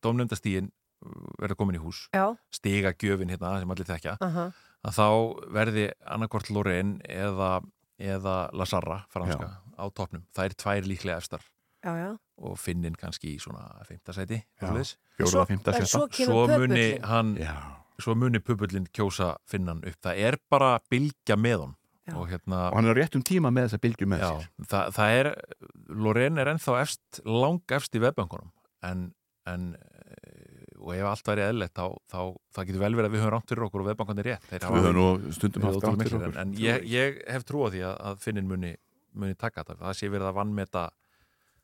dómnefndastíin 0.00 0.70
verður 1.40 1.58
komin 1.60 1.76
í 1.76 1.82
hús 1.82 2.06
Já, 2.16 2.24
stiga 2.54 2.94
gjöfin 2.96 3.32
hérna 3.32 3.58
sem 3.60 3.74
allir 3.74 3.88
þekkja 3.88 4.16
aha. 4.24 4.46
að 4.88 4.96
þá 4.96 5.06
verði 5.52 5.86
annarkvort 6.08 6.48
Lorraine 6.52 6.96
eða, 7.04 7.58
eða 8.00 8.36
Lazarra 8.56 9.02
franska 9.12 9.50
á 9.80 9.84
toppnum. 9.96 10.24
Það 10.36 10.48
er 10.48 10.56
tvær 10.64 10.88
líklega 10.88 11.20
efstar 11.20 11.44
Já, 11.84 11.92
já. 11.96 12.10
og 12.40 12.58
finnin 12.60 12.94
kannski 12.96 13.34
í 13.36 13.40
svona 13.40 13.66
femtasæti 13.88 14.42
fjóruða, 14.60 15.46
sjötta. 15.48 15.84
svo 15.88 16.06
svo 16.12 16.46
muni 16.58 16.98
hann 17.04 17.34
Já, 17.40 17.54
svo 18.00 18.14
muni 18.14 18.40
pubullin 18.40 18.86
kjósa 18.96 19.36
finnan 19.48 19.80
upp. 19.84 19.96
Það 20.04 20.18
er 20.28 20.36
bara 20.50 20.78
bylgja 20.90 21.36
með 21.40 21.58
hon 21.66 21.74
Já. 22.08 22.14
og 22.16 22.28
hérna 22.32 22.60
og 22.70 22.76
hann 22.80 22.88
er 22.90 22.96
á 22.96 23.00
réttum 23.00 23.22
tíma 23.24 23.50
með 23.52 23.68
þessa 23.68 23.80
bylgju 23.84 24.06
með 24.08 24.22
já, 24.24 24.30
sér. 24.40 24.66
það, 24.72 24.92
það 24.96 25.16
er 25.20 25.28
Lorraine 25.88 26.40
er 26.40 26.48
ennþá 26.54 26.76
efst, 26.80 27.20
lang 27.24 27.60
efst 27.76 27.94
í 27.94 28.00
webbankunum 28.02 28.50
en, 28.88 29.02
en 29.46 29.66
eh, 29.76 30.76
og 30.80 30.94
ef 30.96 31.04
allt 31.10 31.28
væri 31.28 31.44
eðlilegt 31.44 31.76
þá, 31.76 31.86
þá 32.08 32.20
það 32.56 32.66
getur 32.70 32.80
vel 32.84 32.94
verið 32.96 33.10
að 33.10 33.14
við 33.14 33.20
höfum 33.24 33.34
rámt 33.36 33.52
fyrir 33.52 33.66
okkur 33.68 33.82
og 33.84 33.88
webbankunni 33.90 34.24
rétt. 34.24 34.46
Þeir 34.48 34.64
hafa 34.64 34.76
Við 34.80 34.86
höfum 34.88 34.96
nú 34.96 35.32
stundum 35.36 35.66
haft 35.68 35.84
rámt 35.84 36.02
fyrir 36.06 36.16
okkur. 36.20 36.38
en, 36.40 36.40
en 36.40 36.54
ég, 36.60 36.86
ég 36.88 37.20
hef 37.28 37.44
trú 37.44 37.64
á 37.64 37.68
því 37.72 37.82
að, 37.84 37.94
að 38.10 38.24
finnin 38.24 38.48
muni, 38.48 38.72
muni 39.12 39.36
taka 39.36 39.60
þetta, 39.62 39.76
það 39.84 39.98
sé 40.00 40.08
verið 40.08 40.30
að 40.32 40.38
vannmeta 40.40 40.86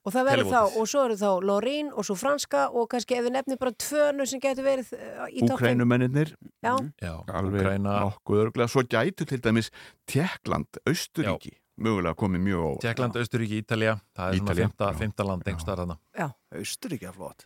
Og 0.07 0.14
það 0.14 0.26
verður 0.30 0.50
þá, 0.52 0.61
og 0.78 0.86
svo 0.86 1.04
eru 1.09 1.16
þá 1.18 1.30
Lorín 1.42 1.88
og 1.90 2.07
svo 2.07 2.14
franska 2.14 2.68
og 2.70 2.86
kannski 2.92 3.16
ef 3.18 3.24
við 3.26 3.32
nefnum 3.34 3.59
bara 3.59 3.72
tvönu 3.74 4.26
sem 4.30 4.40
getur 4.44 4.66
verið 4.68 4.92
uh, 4.94 5.26
í 5.26 5.40
toppin. 5.42 5.57
Úkrænumennir 5.57 6.30
Já, 6.62 6.74
já, 7.02 7.12
alveg 7.34 7.61
Úkraína- 7.64 7.96
nokkuð 8.07 8.42
örglega 8.44 8.70
svo 8.70 8.84
gætu 8.86 9.26
til 9.26 9.40
dæmis 9.42 9.72
Tjekkland, 10.07 10.78
Austuríki 10.86 11.57
mögulega 11.76 12.14
komið 12.16 12.40
mjög 12.46 12.62
óvart 12.70 12.80
Tjekkland, 12.86 13.18
Austuríki, 13.20 13.59
Ítalja 13.64 13.98
það 14.16 14.30
er 14.30 14.38
Ítalía, 14.38 14.46
svona 14.46 14.54
fymta, 14.62 14.92
fymta 15.02 15.26
land 15.28 15.42
einhverstaðar 15.50 15.82
þarna. 15.82 15.98
Já. 16.16 16.28
Austuríkja 16.57 17.12
flott 17.12 17.44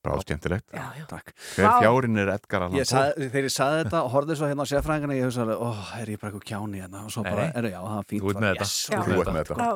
Bráð 0.00 0.22
skemmtilegt 0.24 0.64
Já, 0.72 0.96
já. 0.96 1.04
Takk. 1.10 1.26
Hver 1.56 1.66
fjárin 1.82 2.16
er 2.22 2.28
Edgar 2.32 2.62
Allan 2.64 2.86
sagði, 2.88 3.26
þegar 3.34 3.46
ég 3.46 3.52
saði 3.52 3.80
þetta 3.82 3.98
og 4.00 4.06
horfði 4.14 4.34
svo 4.40 4.46
hérna 4.48 4.64
á 4.64 4.66
sérfræðingana 4.70 5.16
ég 5.18 5.24
hugsaði, 5.28 5.54
ó, 5.60 5.68
er 6.00 6.08
ég 6.14 6.18
bara 6.22 6.30
eitthvað 6.30 6.46
kjáni 6.48 6.80
hérna 6.80 7.02
og 7.04 7.10
svo 7.12 7.20
bara, 7.26 7.44
er 7.52 7.64
já, 7.68 7.80
það 7.84 7.98
er 7.98 8.06
fínt 8.08 8.22
Þú 8.24 8.28
ert 8.32 8.40
með 8.40 8.48
þetta. 8.50 8.64
yes, 8.64 8.72
Þú 8.88 8.96
ok. 8.96 9.04
ert 9.20 9.32
með 9.36 9.44
þetta. 9.50 9.68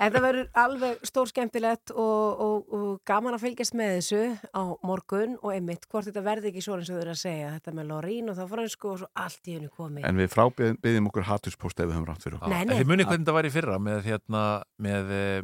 Það 0.00 0.16
verður 0.26 0.46
alveg 0.64 0.94
stór 1.12 1.26
skemmtilegt 1.32 1.88
og, 1.92 2.24
og, 2.46 2.56
og 2.80 2.88
gaman 3.12 3.36
að 3.36 3.44
fylgjast 3.44 3.74
með 3.76 3.90
þessu 3.98 4.22
á 4.56 4.62
morgun 4.88 5.32
og 5.42 5.50
einmitt 5.52 5.84
hvort 5.92 6.08
þetta 6.08 6.24
verði 6.24 6.48
ekki 6.52 6.64
svo 6.64 6.72
eins 6.78 6.88
og 6.88 6.94
þau 6.96 7.02
eru 7.04 7.12
að 7.12 7.20
segja 7.26 7.52
þetta 7.58 7.70
með 7.76 7.84
Lorín 7.92 8.32
og 8.32 8.36
það 8.40 8.52
fransku 8.56 8.86
og 8.94 8.98
svo 9.02 9.08
allt 9.20 9.44
í 9.52 9.56
hennu 9.58 9.68
komið. 9.76 10.02
En 10.08 10.16
við 10.20 10.28
frábyggjum 10.32 11.08
okkur 11.12 11.28
þetta 11.28 13.32
var 13.36 13.44
í 13.48 13.52
fyrra 13.52 13.76
með 13.82 13.98
hérna, 14.08 14.42
með 14.80 15.04
eh, 15.16 15.40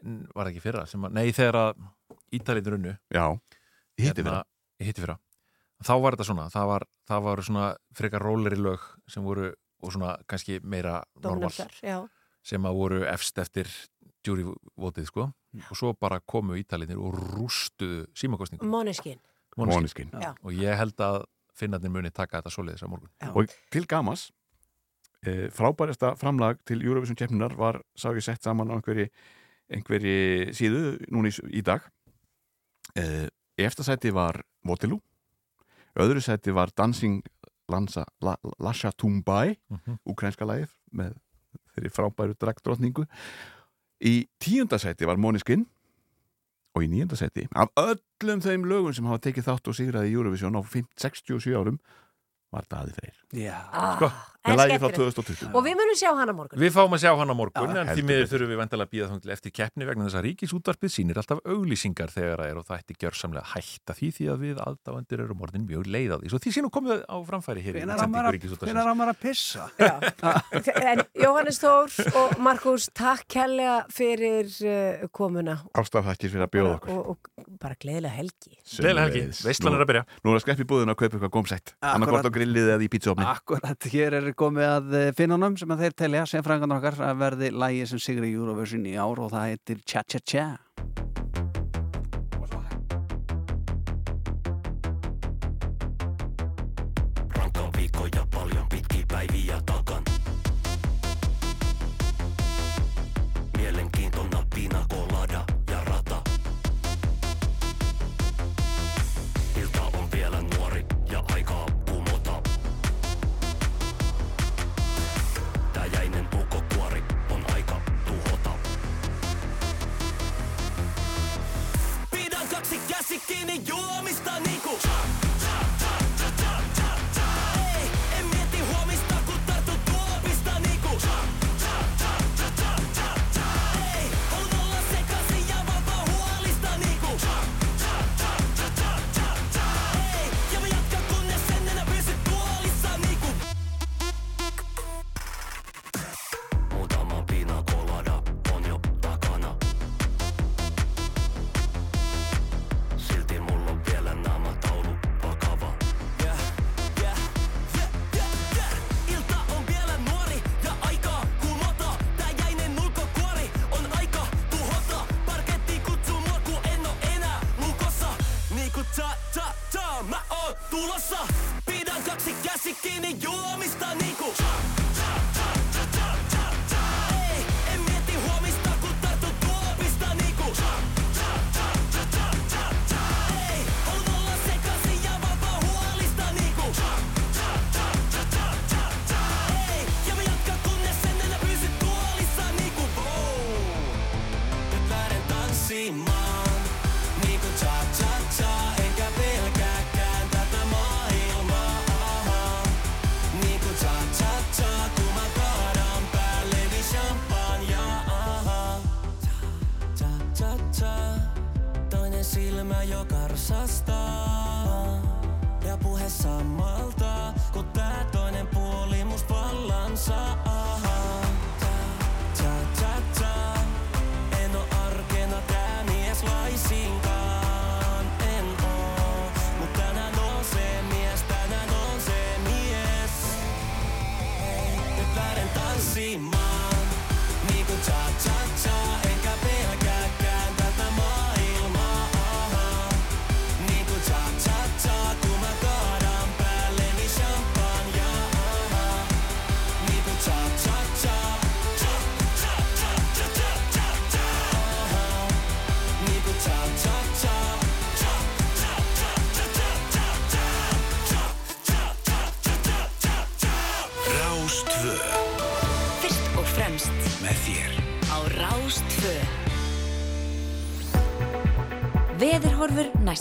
það 0.00 0.48
ekki 0.50 0.62
í 0.62 0.64
fyrra, 0.64 0.86
sem 0.88 1.02
að, 1.04 1.16
nei 1.20 1.28
þegar 1.36 1.56
að 1.66 1.74
Ítalið 2.36 2.70
runnu 2.74 2.94
Já, 3.10 3.24
í 3.98 4.06
hitti 4.06 4.24
fyrra. 4.24 4.44
Í 4.80 4.86
hitti 4.88 5.02
fyrra. 5.02 5.18
Þá 5.80 5.94
var 6.02 6.16
þetta 6.16 6.28
svona, 6.28 6.46
það 6.52 6.70
var, 6.70 6.86
það 7.08 7.26
var 7.26 7.42
svona 7.46 7.66
frekar 7.96 8.24
róleri 8.24 8.58
lög 8.60 8.84
sem 9.08 9.24
voru 9.24 9.50
og 9.80 9.94
svona 9.94 10.16
kannski 10.28 10.58
meira 10.60 10.98
normal 11.24 11.52
já. 11.80 12.02
sem 12.44 12.66
að 12.68 12.76
voru 12.76 13.00
efst 13.08 13.38
eftir 13.40 13.70
djúrivotið 14.24 15.08
sko. 15.08 15.30
Og 15.70 15.76
svo 15.78 15.94
bara 15.98 16.20
komu 16.20 16.58
Ítalinir 16.60 17.00
og 17.00 17.16
rústuðu 17.16 18.04
símakostningum. 18.14 18.68
Já. 20.22 20.34
og 20.44 20.52
ég 20.54 20.76
held 20.78 21.00
að 21.02 21.24
finnarnir 21.58 21.92
muni 21.92 22.12
taka 22.14 22.38
þetta 22.38 22.52
svoleiðis 22.54 22.84
á 22.86 22.88
morgun. 22.88 23.10
Og 23.34 23.50
til 23.72 23.86
gamas 23.90 24.28
e, 25.26 25.48
frábærasta 25.54 26.14
framlag 26.20 26.60
til 26.68 26.84
Eurovision 26.84 27.18
keppninar 27.18 27.56
var, 27.58 27.80
sá 27.96 28.12
ég 28.14 28.24
sett 28.24 28.44
saman 28.44 28.70
á 28.70 28.78
einhverji, 28.78 29.08
einhverji 29.72 30.54
síðu 30.56 30.84
núna 31.10 31.32
í, 31.32 31.34
í 31.60 31.64
dag 31.66 31.88
e, 32.96 33.28
eftir 33.58 33.84
sæti 33.84 34.10
var 34.14 34.40
Waterloo. 34.66 35.00
Öðru 35.98 36.20
sæti 36.22 36.52
var 36.54 36.70
Dancing 36.76 37.22
Lanza, 37.70 38.04
La, 38.22 38.36
Lasha 38.58 38.90
Tumbai 38.92 39.56
Mhm. 39.70 39.98
ukrænska 40.06 40.44
lagið 40.46 40.70
með 40.94 41.14
þeirri 41.74 41.90
frábæru 41.90 42.34
dragdrottningu. 42.38 43.06
Í 44.02 44.26
tíunda 44.40 44.78
sæti 44.78 45.06
var 45.06 45.16
Måneskin 45.16 45.66
og 46.74 46.82
í 46.82 46.88
níunda 46.88 47.16
sæti 47.18 47.46
af 47.54 47.68
öllum 47.76 48.40
þeim 48.40 48.64
lögum 48.64 48.94
sem 48.94 49.04
hafa 49.04 49.18
tekið 49.18 49.44
þátt 49.50 49.68
og 49.68 49.74
sigraði 49.74 50.10
í 50.10 50.14
Eurovision 50.16 50.56
á 50.56 50.62
50, 50.62 50.86
67 50.96 51.54
árum 51.54 51.78
var 52.52 52.64
Daði 52.70 52.92
Freyr. 52.96 53.16
Já, 53.32 53.58
sko, 53.96 54.08
frá 54.40 54.88
2020 54.96 55.52
Og 55.54 55.64
við 55.66 55.74
munum 55.76 55.96
sjá 55.98 56.10
hana 56.16 56.32
á 56.32 56.36
morgun. 56.36 56.60
Við 56.60 56.72
fáum 56.72 56.94
að 56.96 57.02
sjá 57.04 57.10
hann 57.18 57.28
á 57.28 57.36
morgun 57.36 57.74
Já, 57.74 57.80
en 57.82 57.90
því 57.92 58.02
miður 58.08 58.28
þurfum 58.30 58.50
við 58.50 58.58
vandalega 58.60 58.86
að 58.88 58.92
býða 58.94 59.08
þá 59.10 59.16
til 59.20 59.32
eftir 59.34 59.52
keppni 59.60 59.84
vegna 59.88 60.06
þess 60.06 60.16
að 60.20 60.24
ríkisútvarpið 60.26 60.90
sýnir 60.94 61.20
alltaf 61.20 61.42
auglýsingar 61.44 62.10
þegar 62.14 62.40
það 62.40 62.48
er 62.50 62.56
og 62.60 62.64
það 62.70 62.80
ætti 62.80 62.96
gjörsamlega 63.04 63.44
að 63.44 63.52
hætta 63.60 63.96
því 64.00 64.08
því 64.16 64.24
að 64.32 64.38
við 64.46 64.62
aðdáendur 64.64 65.24
erum 65.26 65.44
orðin 65.44 65.66
mjög 65.68 65.82
leið 65.92 66.10
á 66.10 66.16
því. 66.20 66.26
Svo 66.32 66.40
því 66.40 66.50
sínum 66.56 66.72
komið 66.72 67.04
á 67.04 67.16
framfæri 67.30 67.60
hér 67.66 67.74
sendingu 67.80 68.08
maður 68.10 68.26
að- 68.30 69.20
pissa? 69.20 69.62
En 70.80 71.04
Jóhannes 71.20 71.60
Þór 71.60 71.88
og 72.16 72.38
Markus, 72.40 72.88
takk 72.96 73.26
kærlega 73.30 73.76
fyrir 73.92 74.48
uh, 74.64 75.04
komuna. 75.12 75.58
Ástafþakkir 75.76 76.32
fyrir 76.32 76.46
að 76.46 76.52
bjóða 76.56 76.72
okkur. 76.78 76.90
og, 76.96 77.02
og 77.12 77.18
bara 77.60 77.76
gleðilega 77.76 78.14
helgi. 78.16 78.56
Gleðilega 78.80 79.04
helgi. 79.10 79.24
Er 84.30 84.36
komið 84.38 84.66
að 84.68 84.92
eh, 84.94 85.08
finnunum 85.18 85.56
sem 85.58 85.70
að 85.74 85.80
þeir 85.82 85.94
telja 85.98 86.20
sem 86.30 86.42
fræðingarnar 86.46 86.78
okkar 86.78 87.00
að 87.02 87.22
verði 87.24 87.48
lægi 87.50 87.86
sem 87.90 88.02
sigri 88.04 88.30
Eurovision 88.30 88.84
í 88.86 88.92
ár 88.94 89.18
og 89.24 89.32
það 89.32 89.48
heitir 89.48 89.80
Cha 89.82 90.04
Cha 90.06 90.20
Cha 90.22 90.44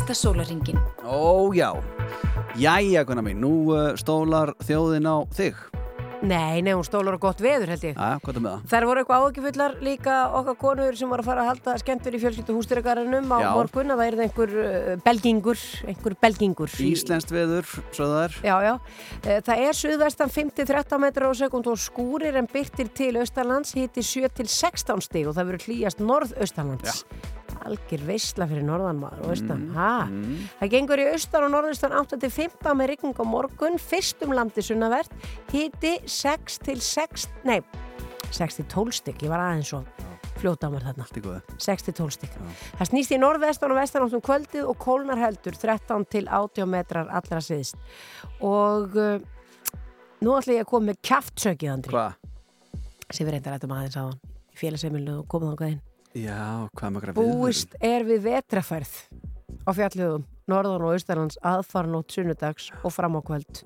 næsta 0.09 0.29
sólaringin. 0.29 0.79
Ó 1.05 1.53
já, 1.53 1.73
jæja 2.57 3.03
Gunnar 3.05 3.23
mín, 3.23 3.41
nú 3.41 3.69
uh, 3.69 3.93
stólar 3.95 4.55
þjóðin 4.65 5.05
á 5.05 5.21
þig. 5.29 5.55
Nei, 6.19 6.59
nei, 6.65 6.73
hún 6.73 6.83
stólar 6.83 7.15
á 7.15 7.19
gott 7.21 7.39
veður 7.39 7.69
held 7.71 7.83
ég. 7.85 7.93
Jæja, 7.93 8.17
hvað 8.25 8.39
er 8.39 8.43
með 8.43 8.55
það? 8.55 8.63
Þær 8.71 8.87
voru 8.89 9.03
eitthvað 9.03 9.21
áhugifullar 9.21 9.75
líka 9.85 10.15
okkar 10.35 10.57
konur 10.59 10.97
sem 10.97 11.13
var 11.13 11.21
að 11.21 11.29
fara 11.29 11.45
að 11.45 11.49
halda 11.51 11.77
skemmtur 11.79 12.17
í 12.17 12.21
fjölskyldu 12.23 12.57
hústýragarunum 12.57 13.29
á 13.31 13.37
Já. 13.39 13.49
morgun 13.53 13.93
að 13.93 14.01
það 14.01 14.09
er 14.09 14.19
einhver 14.25 14.57
uh, 14.65 14.91
belgingur, 15.05 15.63
einhver 15.93 16.17
belgingur. 16.25 16.75
Íslenskt 16.89 17.31
veður, 17.31 17.69
svo 17.93 18.09
það 18.09 18.25
er. 18.25 18.37
Já, 18.49 18.55
já. 18.65 18.73
Eh, 19.23 19.41
Það 19.45 19.65
er 19.69 19.81
suðvestan 19.83 20.33
5-13 20.33 21.03
metrar 21.05 21.31
á 21.31 21.33
sekund 21.37 21.69
og 21.69 21.79
skúrir 21.79 22.41
en 22.41 22.49
byrtir 22.49 22.89
til 22.97 23.13
austalands 23.21 23.77
hiti 23.77 24.01
7-16 24.03 25.05
stig 25.05 25.29
og 25.29 25.37
það 25.37 25.53
verður 25.53 25.69
hlýjast 25.69 26.01
norðaustalands. 26.01 27.05
Algir 27.67 28.03
veisla 28.07 28.47
fyrir 28.49 28.65
norðan 28.67 29.01
maður 29.01 29.25
og 29.25 29.33
austan. 29.35 29.65
Mm, 29.67 29.75
ha? 29.75 30.51
Það 30.61 30.73
gengur 30.75 31.03
í 31.03 31.07
austan 31.13 31.47
og 31.47 31.53
norðaustan 31.55 31.97
8-15 31.99 32.79
með 32.79 32.91
rigning 32.93 33.19
á 33.19 33.25
morgun, 33.27 33.79
fyrst 33.81 34.23
um 34.25 34.35
landi 34.37 34.63
sunnavert, 34.65 35.13
hiti 35.51 35.97
6-6, 36.07 37.27
nei, 37.49 37.59
6-12 38.31 39.01
stig, 39.01 39.25
ég 39.25 39.31
var 39.31 39.43
aðeins 39.43 39.73
svo 39.73 39.83
fljóta 40.39 40.69
á 40.69 40.71
mér 40.71 40.85
þarna. 40.87 41.05
Allt 41.05 41.19
í 41.19 41.23
góðu. 41.23 41.41
6-12 41.59 42.15
stig. 42.15 42.37
Það 42.77 42.91
snýst 42.91 43.13
í 43.15 43.19
norðvestan 43.19 43.73
og 43.73 43.79
vestan 43.79 44.05
áttum 44.05 44.23
kvöldið 44.23 44.69
og 44.71 44.79
kólnar 44.79 45.19
heldur 45.19 45.57
13 45.57 46.07
til 46.11 46.25
80 46.27 46.69
metrar 46.69 47.11
allra 47.19 47.41
siðist. 47.43 47.79
Og 48.45 48.95
uh, 48.95 49.19
nú 50.23 50.37
ætla 50.37 50.59
ég 50.59 50.65
að 50.65 50.71
koma 50.71 50.91
með 50.91 51.01
kjaftsökið, 51.09 51.73
Andri. 51.73 51.95
Hvað? 51.95 52.17
Sem 53.09 53.25
við 53.25 53.35
reyndar 53.35 53.59
ættum 53.59 53.75
aðeins 53.75 53.99
á 53.99 54.03
hann. 54.05 54.17
Félagsheimilu 54.59 55.21
og 55.21 55.29
komið 55.31 55.53
þangað 55.53 55.75
inn. 55.75 55.85
Já, 56.17 56.65
hvað 56.73 56.93
með 56.95 57.03
græð 57.03 57.19
Búist 57.19 57.75
er 57.85 58.05
við 58.07 58.23
vetrafærð 58.25 58.93
á 59.65 59.71
fjallögum, 59.77 60.23
norðan 60.49 60.85
og 60.87 60.95
austalands 60.95 61.37
aðfarnótt 61.45 62.15
sunnudags 62.15 62.69
og 62.81 62.93
fram 62.95 63.17
á 63.17 63.21
kvöld. 63.25 63.61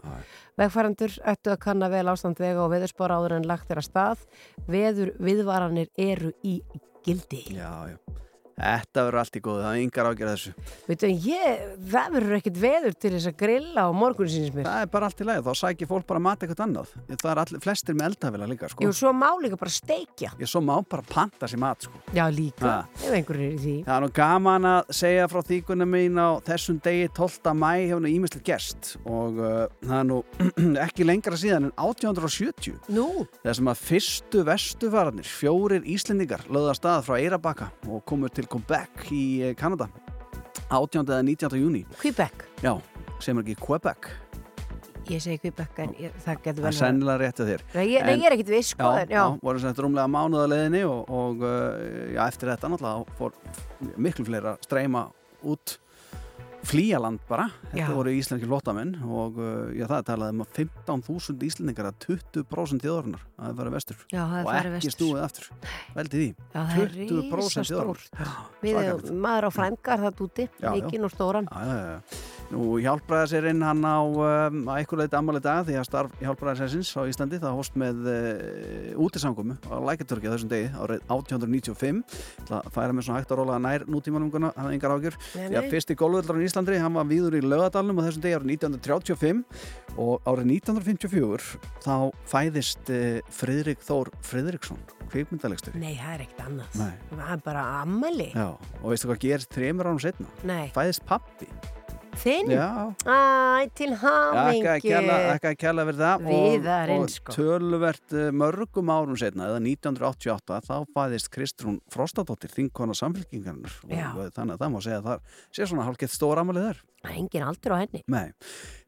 Vegfærandur 0.60 1.16
ættu 1.24 1.54
að 1.54 1.62
kanna 1.64 1.90
vel 1.94 2.06
ástand 2.12 2.42
vega 2.44 2.66
og 2.66 2.74
veðurspora 2.74 3.20
áður 3.20 3.38
en 3.38 3.48
lagt 3.48 3.72
er 3.72 3.80
að 3.80 3.88
stað. 3.88 4.26
Veður 4.68 5.14
viðvaranir 5.24 5.92
eru 5.96 6.34
í 6.44 6.60
gildi. 7.06 7.46
Já, 7.56 7.94
já. 7.94 7.98
Þetta 8.54 9.06
verður 9.08 9.20
allt 9.24 9.38
í 9.38 9.42
góðu, 9.44 9.64
það 9.64 9.74
er 9.74 9.84
yngar 9.84 10.10
ágjörð 10.12 10.34
þessu. 10.34 10.54
Veitu, 10.88 11.12
ég, 11.26 11.64
það 11.94 12.18
verður 12.18 12.38
ekkert 12.38 12.60
veður 12.64 12.98
til 13.02 13.14
þess 13.16 13.30
að 13.32 13.38
grilla 13.42 13.86
á 13.86 13.90
morgun 13.98 14.30
síns 14.30 14.54
mér. 14.54 14.68
Það 14.68 14.86
er 14.86 14.92
bara 14.94 15.10
allt 15.10 15.24
í 15.24 15.28
lagi, 15.30 15.44
þá 15.48 15.62
sækir 15.64 15.90
fólk 15.90 16.08
bara 16.12 16.24
mat 16.28 16.46
eitthvað 16.46 16.64
annað. 16.68 16.94
Það 17.14 17.32
er 17.34 17.44
allir, 17.44 17.64
flestir 17.64 17.98
með 17.98 18.10
eldafila 18.12 18.50
líka, 18.52 18.70
sko. 18.72 18.86
Jú, 18.86 18.94
svo 18.98 19.14
má 19.18 19.30
líka 19.42 19.60
bara 19.60 19.74
steikja. 19.74 20.34
Ég 20.42 20.52
svo 20.52 20.62
má 20.62 20.76
bara 20.86 21.06
panta 21.10 21.50
sér 21.50 21.62
mat, 21.64 21.88
sko. 21.88 22.04
Já, 22.14 22.24
líka. 22.34 22.76
Ef 23.02 23.10
einhverjir 23.10 23.50
er 23.50 23.58
í 23.58 23.62
því. 23.64 23.76
Það 23.88 23.96
er 23.98 24.06
nú 24.06 24.12
gaman 24.20 24.70
að 24.70 24.94
segja 25.02 25.28
frá 25.32 25.42
þýkunum 25.50 25.94
mín 25.94 26.22
á 26.22 26.30
þessum 26.46 26.80
degi 26.84 27.10
12. 27.18 27.54
mæ 27.58 27.72
hefur 27.88 28.04
nú 28.04 28.12
ímislega 28.12 28.46
gerst 28.48 28.94
og 29.08 29.40
uh, 29.42 29.66
það 29.84 29.98
er 30.00 30.08
nú 30.10 30.20
ekki 30.86 31.08
lengra 31.08 31.40
síðan 31.40 31.70
en 31.70 31.74
1870 31.80 32.92
Nú? 32.94 33.08
þess 33.44 33.64
að 33.64 33.84
fyrstu 33.84 34.44
vestufararnir, 34.48 35.28
fjórir 35.28 35.86
Íslendingar 35.94 36.46
lögða 36.54 36.76
stað 36.78 37.08
frá 37.08 37.18
Eirabakka 37.20 37.70
og 37.90 38.04
komu 38.10 38.30
til 38.34 38.43
Quebec 38.52 39.08
í 39.14 39.24
eh, 39.50 39.56
Kanada 39.60 39.90
18. 40.74 41.04
eða 41.06 41.22
19. 41.26 41.60
júni 41.62 41.84
Quebec. 42.02 42.46
Já, 42.64 42.74
sem 43.24 43.38
er 43.38 43.44
ekki 43.48 43.58
Quebec 43.62 44.12
Ég 45.12 45.20
segi 45.20 45.38
Quebec 45.44 45.80
en 45.84 45.92
ég, 46.00 46.14
það 46.24 46.38
getur 46.46 46.62
það 46.62 46.64
vel 46.64 46.72
er 46.72 46.78
sennilega 46.80 47.20
réttið 47.26 47.50
þér 47.52 47.64
Nei, 47.74 47.86
ég, 47.92 48.06
ég 48.08 48.26
er 48.30 48.36
ekkert 48.38 48.52
viss, 48.54 48.70
sko. 48.72 48.88
Já, 48.96 49.02
en- 49.04 49.12
já, 49.12 49.24
voru 49.44 49.60
sett 49.60 49.82
rúmlega 49.84 50.08
mánuða 50.08 50.46
leiðinni 50.54 50.84
og, 50.88 51.10
og 51.12 51.44
uh, 51.44 52.14
já, 52.16 52.22
eftir 52.30 52.54
þetta 52.54 52.72
náttúrulega 52.72 53.18
fór 53.20 53.36
miklu 54.00 54.26
fleira 54.30 54.56
streyma 54.64 55.10
út 55.44 55.76
flýjaland 56.74 57.24
bara, 57.30 57.48
þetta 57.72 57.80
Já. 57.84 57.96
voru 57.98 58.14
íslenski 58.18 58.50
flottamenn 58.50 58.94
og 59.06 59.40
uh, 59.40 59.72
já, 59.78 59.86
það 59.86 59.98
er 60.00 60.08
talað 60.10 60.34
um 60.34 60.44
að 60.46 60.60
15.000 60.60 61.48
íslendingar 61.50 61.90
að 61.92 62.00
20% 62.08 62.86
þjóðarinnar 62.88 63.26
að 63.38 63.48
það 63.48 63.62
fara 63.62 63.74
vestur 63.78 64.04
Já, 64.10 64.22
það 64.34 64.38
og 64.44 64.54
ekki 64.54 64.74
vestur. 64.76 64.96
stúið 64.98 65.24
aftur 65.24 65.50
veldi 65.98 66.22
því, 66.22 66.30
Já, 66.44 66.60
það 66.60 66.84
er 66.84 66.94
20% 67.00 67.42
risastórt. 67.42 68.06
þjóðarinnar 68.64 69.20
maður 69.28 69.50
á 69.50 69.52
frængar 69.54 70.06
það 70.08 70.24
úti, 70.28 70.48
Já, 70.50 70.68
já. 70.68 70.72
mikinn 70.78 71.08
og 71.08 71.14
stóran. 71.14 71.52
Nú 72.54 72.76
hjálpraði 72.84 73.30
sér 73.32 73.48
inn 73.50 73.64
hann 73.66 73.82
á 73.82 73.98
um, 74.04 74.58
að 74.70 74.80
eitthvað 74.82 75.00
leiti 75.02 75.18
ammali 75.18 75.40
dag 75.42 75.64
því 75.66 75.78
að 75.80 75.88
starf 75.88 76.18
hjálpraði 76.22 76.82
á 76.84 77.02
Íslandi 77.10 77.40
það 77.42 77.56
hóst 77.58 77.78
með 77.80 78.02
uh, 78.12 79.02
útisamkomu 79.02 79.56
á 79.66 79.76
Lækjartörki 79.88 80.30
á 80.30 80.34
þessum 80.36 80.52
degi 80.52 80.68
árið 80.76 81.02
1895 81.08 82.04
það 82.50 82.70
færa 82.76 82.94
með 82.94 83.08
svona 83.08 83.22
hægt 83.22 83.34
að 83.34 83.40
róla 83.42 83.58
nær 83.64 83.86
nútímanumguna 83.90 84.52
hann 84.58 84.70
er 84.70 84.76
engar 84.78 84.94
ágjör 84.98 85.18
Nei, 85.34 85.48
því 85.50 85.60
að 85.60 85.70
fyrsti 85.74 85.98
gólvöldrar 85.98 86.42
í 86.42 86.48
Íslandi 86.48 86.63
hann 86.84 86.96
var 86.96 87.08
víður 87.10 87.38
í 87.38 87.42
lögadalnum 87.44 88.00
á 88.00 88.06
þessum 88.08 88.24
degi 88.24 88.38
árið 88.38 88.52
1935 88.56 89.44
og 90.00 90.30
árið 90.30 90.50
1954 90.56 91.60
þá 91.84 91.96
fæðist 92.32 92.92
uh, 92.94 93.20
Friðrik 93.30 93.84
Þór 93.86 94.12
Friðriksson 94.26 94.82
kvikmyndalegstur 95.12 95.76
Nei, 95.78 95.94
það 96.00 96.16
er 96.16 96.26
ekkert 96.26 96.44
annað. 96.48 96.80
Nei. 96.80 96.94
Það 97.12 97.36
er 97.36 97.44
bara 97.46 97.66
ammali. 97.84 98.30
Já, 98.34 98.48
og 98.82 98.88
veistu 98.90 99.12
hvað 99.12 99.22
gerist 99.28 99.54
þreymur 99.54 99.92
árum 99.92 100.02
setna? 100.02 100.32
Nei. 100.48 100.66
Fæðist 100.74 101.06
pappi 101.10 101.50
Þinn? 102.22 102.52
Já. 102.54 102.68
Æ, 103.04 103.18
til 103.78 103.90
hamingju. 104.00 104.70
Ekki 104.74 105.50
að 105.50 105.58
kjalla 105.60 105.86
verið 105.88 106.02
það 106.04 106.26
Viðarinn, 106.28 107.04
og, 107.04 107.12
sko. 107.12 107.34
og 107.34 107.38
töluvert 107.38 108.16
eh, 108.16 108.30
mörgum 108.44 108.92
árum 108.94 109.18
setna 109.20 109.50
eða 109.50 109.62
1988 109.64 110.60
þá 110.68 110.74
fæðist 110.96 111.32
Kristrún 111.34 111.80
Frostadóttir 111.94 112.54
þingkona 112.54 112.96
Já. 113.90 114.10
eh, 114.14 114.30
þannig 114.36 114.56
að 114.56 114.64
það 114.64 114.74
má 114.76 114.80
segja 114.86 115.00
að 115.02 115.08
það 115.10 115.40
sé 115.58 115.70
svona 115.72 115.88
hálfgett 115.88 116.14
stóra 116.14 116.46
amalið 116.46 116.70
þar 116.70 116.84
Það 117.04 117.18
engin 117.20 117.44
aldur 117.44 117.74
á 117.76 117.78
henni. 117.82 118.00
Nei. 118.08 118.30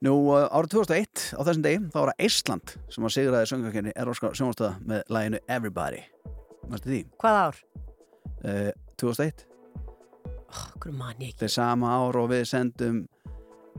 Nú 0.05 0.13
uh, 0.31 0.45
árið 0.47 0.77
2001 0.77 1.25
á 1.35 1.41
þessum 1.41 1.65
degi 1.65 1.81
þá 1.91 1.97
var 1.97 2.11
það 2.13 2.29
Ísland 2.29 2.75
sem 2.93 3.07
að 3.09 3.15
sigraði 3.17 3.49
söngakenni 3.51 3.95
Eróska 3.99 4.31
sjónastöða 4.37 4.77
með 4.87 5.03
læginu 5.11 5.41
Everybody 5.51 6.05
Mástu 6.71 6.93
því? 6.93 7.01
Hvað 7.19 7.41
ár? 7.41 7.59
Uh, 8.45 8.71
2001 9.01 9.43
Okkur 10.49 10.93
man 10.95 11.15
ég 11.19 11.33
ekki. 11.33 11.39
Þetta 11.39 11.49
er 11.49 11.55
sama 11.55 11.91
ár 11.97 12.21
og 12.21 12.31
við 12.31 12.47
sendum 12.51 13.03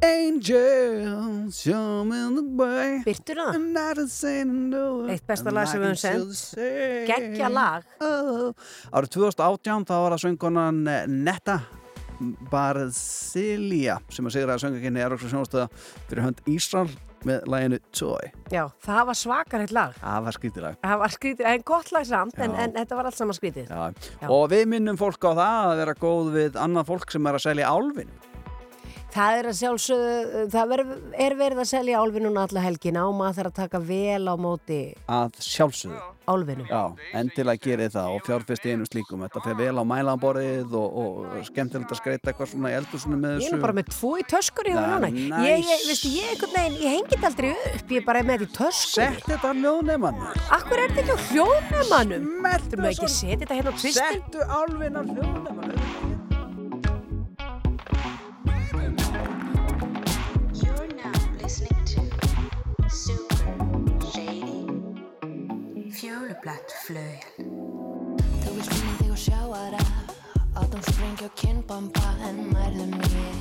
Angel, 0.04 1.50
show 1.50 2.04
me 2.04 2.18
the 2.36 2.42
way 2.58 2.98
Byrtur 3.06 3.38
það? 3.40 3.54
Not 3.72 4.00
a 4.02 4.04
saying 4.12 4.68
no 4.68 5.06
Eitt 5.08 5.24
besta 5.24 5.48
lag 5.54 5.70
sem 5.70 5.80
við 5.80 5.94
höfum 5.94 6.34
sendt. 6.36 7.06
Gekkja 7.08 7.48
lag. 7.48 7.86
Oh. 8.04 8.52
Árið 8.92 9.14
2018 9.16 9.88
þá 9.88 9.94
var 9.96 10.16
það 10.16 10.22
söngkonan 10.26 10.82
eh, 10.92 11.08
Netta 11.08 11.56
Barzilia 12.52 13.96
sem 14.12 14.28
að 14.28 14.36
sigra 14.36 14.58
að 14.58 14.66
söngakenni 14.66 15.04
Eróksa 15.04 15.32
sjónastöða 15.32 15.70
fyrir 16.10 16.24
hönd 16.26 16.44
Ísral 16.52 16.88
með 17.26 17.48
læginu 17.52 17.80
Toy 17.96 18.30
Já, 18.52 18.62
það 18.86 19.02
var 19.10 19.18
svakar 19.18 19.64
eitt 19.64 19.74
lag. 19.74 19.96
Það 19.98 20.26
var 20.26 20.36
skrítilag 20.38 20.78
Það 20.86 21.02
var 21.02 21.16
skrítið, 21.16 21.50
en 21.50 21.66
gott 21.72 21.92
lag 21.96 22.06
samt, 22.06 22.38
en, 22.38 22.54
en 22.54 22.76
þetta 22.76 22.98
var 23.00 23.10
allt 23.10 23.18
saman 23.18 23.36
skrítið. 23.36 23.70
Já. 23.72 24.08
Já. 24.22 24.28
Og 24.30 24.46
við 24.52 24.64
minnum 24.70 25.00
fólk 25.00 25.26
á 25.26 25.32
það 25.32 25.58
að 25.72 25.76
vera 25.82 25.96
góð 26.06 26.32
við 26.36 26.58
annað 26.62 26.90
fólk 26.92 27.14
sem 27.14 27.30
er 27.30 27.38
að 27.38 27.46
selja 27.48 27.74
álfin 27.74 28.12
Það 29.16 29.38
er 29.38 29.44
að 29.48 29.56
sjálfsögðu, 29.60 30.42
það 30.52 30.66
ver, 30.72 30.80
er 31.26 31.32
verið 31.38 31.58
að 31.62 31.68
selja 31.70 32.00
álfinuna 32.02 32.40
alla 32.44 32.60
helgina 32.66 33.00
og 33.08 33.14
maður 33.16 33.36
þarf 33.38 33.50
að 33.52 33.58
taka 33.62 33.78
vel 33.88 34.24
á 34.28 34.34
móti 34.36 34.80
að 35.08 35.30
sjálfsögðu 35.46 36.00
álfinum. 36.26 36.66
Já, 36.66 36.90
endilega 37.16 37.62
gerið 37.62 37.92
það 37.94 38.08
og 38.16 38.20
fjárfesti 38.26 38.72
einu 38.74 38.84
slíkum 38.88 39.20
Þetta 39.24 39.40
fer 39.44 39.54
vel 39.60 39.76
á 39.78 39.84
mælaborðið 39.86 40.70
og, 40.76 40.88
og 41.02 41.14
skemmtilegt 41.46 41.92
að 41.94 42.00
skreita 42.00 42.26
eitthvað 42.32 42.50
svona 42.52 42.68
í 42.72 42.74
eldhúsinu 42.80 43.16
með 43.20 43.30
Ég 43.30 43.36
er 43.36 43.40
þessu 43.46 43.62
bara 43.62 43.76
með 43.78 43.86
tvo 43.94 44.10
í 44.18 44.20
töskur 44.34 44.66
í 44.66 44.68
það 44.74 44.86
núna. 44.90 45.08
nice. 45.14 45.40
Ég, 45.46 45.56
ég, 45.70 45.78
veistu, 45.86 46.08
ég 46.16 46.24
einhvern 46.34 46.54
veginn, 46.58 46.76
ég 46.82 46.90
hengi 46.96 47.12
þetta 47.14 47.28
aldrei 47.30 47.50
upp, 47.54 47.86
ég 47.86 47.98
er 48.02 48.06
bara 48.10 48.26
með 48.26 48.34
þetta 48.36 48.50
í 48.50 48.52
töskur. 48.58 48.96
Sett 48.96 49.22
þetta 49.30 49.46
á 49.46 49.52
hljóðneimann 49.62 50.18
Akkur 50.58 50.78
er 50.82 50.90
þetta 50.98 51.06
ekki 51.06 51.14
á 51.14 51.18
ekki 52.90 53.06
setja 53.12 53.46
þetta 53.46 53.54
hérna 53.62 53.70
Fjólublatt 66.46 66.72
flögel 66.86 67.46
Þú 68.44 68.52
veist 68.54 68.70
finna 68.70 68.92
þig 69.00 69.08
og 69.10 69.18
sjá 69.18 69.38
aðra 69.42 69.80
Átum 70.60 70.82
sprengja 70.86 71.26
og 71.26 71.32
kinnbomba 71.40 72.12
en 72.22 72.38
nærðu 72.52 72.86
mér. 72.92 73.34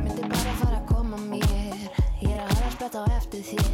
Myndi 0.00 0.24
bara 0.24 0.54
fara 0.62 0.80
að 0.80 0.88
koma 0.88 1.20
mér. 1.28 1.84
Ég 2.24 2.32
er 2.32 2.40
að 2.40 2.54
hafa 2.54 2.72
spett 2.78 2.96
á 2.96 3.02
eftir 3.18 3.44
þér 3.50 3.73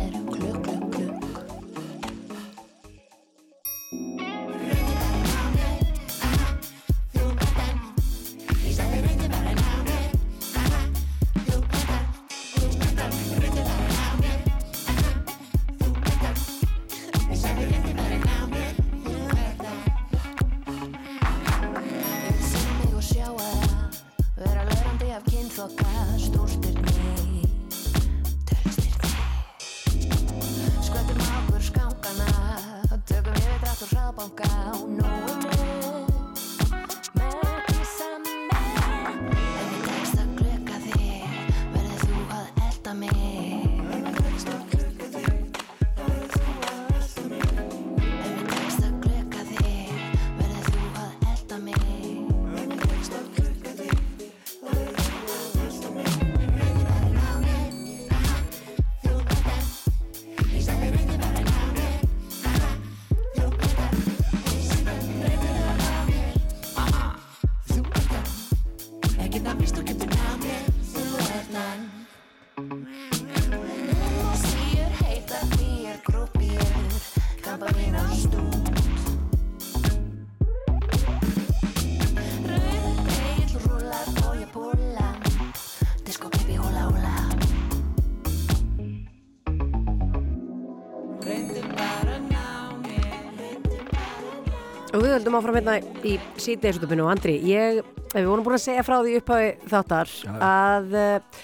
við 95.10 95.16
höldum 95.18 95.36
áfram 95.40 95.56
hérna 95.58 95.72
í 96.06 96.12
síðdeisutupinu 96.38 97.02
og 97.02 97.08
Andri, 97.10 97.32
ég, 97.42 97.80
við 98.12 98.26
vorum 98.28 98.44
búin 98.46 98.54
að 98.54 98.62
segja 98.62 98.84
frá 98.86 99.00
því 99.00 99.14
upphafi 99.18 99.48
þáttar 99.72 100.12
já. 100.12 100.34
að 100.46 100.92
uh, 101.00 101.40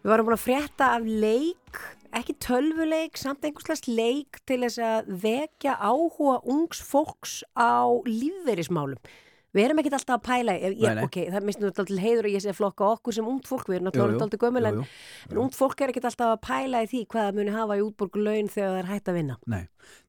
við 0.00 0.12
vorum 0.12 0.28
búin 0.28 0.36
að 0.38 0.44
frétta 0.46 0.88
af 0.96 1.10
leik, 1.24 1.80
ekki 2.16 2.36
tölvuleik, 2.40 3.20
samt 3.20 3.44
einhverslega 3.44 3.96
leik 3.98 4.40
til 4.48 4.62
þess 4.64 4.80
að 4.88 5.12
vekja 5.26 5.76
áhuga 5.76 6.38
ungs 6.54 6.80
fólks 6.88 7.34
á 7.52 7.84
lífverðismálum. 8.08 9.12
Við 9.52 9.66
erum 9.66 9.80
ekkert 9.82 9.98
alltaf 9.98 10.16
að 10.18 10.22
pæla, 10.28 10.54
ég, 10.56 10.78
Nei, 10.80 10.94
nei. 10.96 11.04
ok, 11.04 11.18
það 11.34 11.46
minnst 11.48 11.60
nú 11.60 11.68
alltaf 11.68 11.90
heiður 12.02 12.28
og 12.28 12.36
ég 12.36 12.44
sé 12.44 12.54
flokka 12.56 12.86
okkur 12.96 13.16
sem 13.18 13.26
ungt 13.28 13.50
fólk, 13.50 13.66
við 13.68 13.78
erum 13.80 13.88
náttúrulega 13.90 14.24
alltaf 14.26 14.40
gömul 14.46 14.64
en, 14.70 14.78
en 15.30 15.42
ungt 15.44 15.58
fólk 15.58 15.82
er 15.84 15.92
ekkert 15.92 16.08
alltaf 16.08 16.32
að 16.36 16.40
pæla 16.46 16.80
í 16.86 16.88
því 16.92 17.02
hvað 17.12 17.26
það 17.28 17.38
muni 17.40 17.52
hafa 17.58 17.76
í 17.76 17.84
útborgu 17.84 18.24
laun 18.24 18.48
þegar 18.52 18.72
það 18.72 18.80
er 18.82 18.90
hægt 18.92 19.10
að 19.12 19.18
vinna. 19.20 19.36
Nei, 19.52 19.62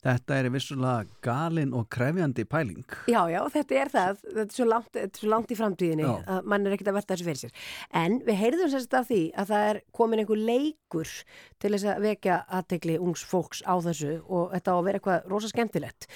þetta 0.05 0.37
er 0.39 0.49
vissulega 0.53 1.19
galin 1.27 1.73
og 1.75 1.89
krefjandi 1.91 2.45
pæling. 2.47 2.85
Já, 3.11 3.19
já, 3.33 3.39
þetta 3.57 3.79
er 3.83 3.91
það. 3.93 4.23
Þetta 4.29 4.45
er 4.47 4.57
svo 4.59 4.69
langt, 4.69 5.01
er 5.03 5.11
svo 5.19 5.31
langt 5.33 5.51
í 5.51 5.59
framtíðinni 5.59 6.07
Já. 6.07 6.13
að 6.37 6.49
mann 6.53 6.67
er 6.69 6.77
ekkert 6.77 6.93
að 6.93 6.97
velta 7.01 7.15
þessu 7.17 7.27
fyrir 7.27 7.41
sér. 7.43 7.67
En 8.03 8.17
við 8.23 8.39
heyrðum 8.39 8.71
sérst 8.73 8.95
af 8.99 9.09
því 9.11 9.21
að 9.43 9.51
það 9.51 9.67
er 9.73 9.81
komin 9.99 10.23
einhver 10.23 10.39
leikur 10.39 11.11
til 11.59 11.71
þess 11.73 11.87
að 11.93 12.03
vekja 12.07 12.39
aðtegli 12.59 12.95
ungs 13.01 13.23
fólks 13.27 13.63
á 13.67 13.75
þessu 13.83 14.15
og 14.23 14.53
þetta 14.55 14.71
á 14.71 14.75
að 14.77 14.85
vera 14.87 14.99
eitthvað 15.01 15.29
rosa 15.33 15.51
skemmtilegt. 15.51 16.07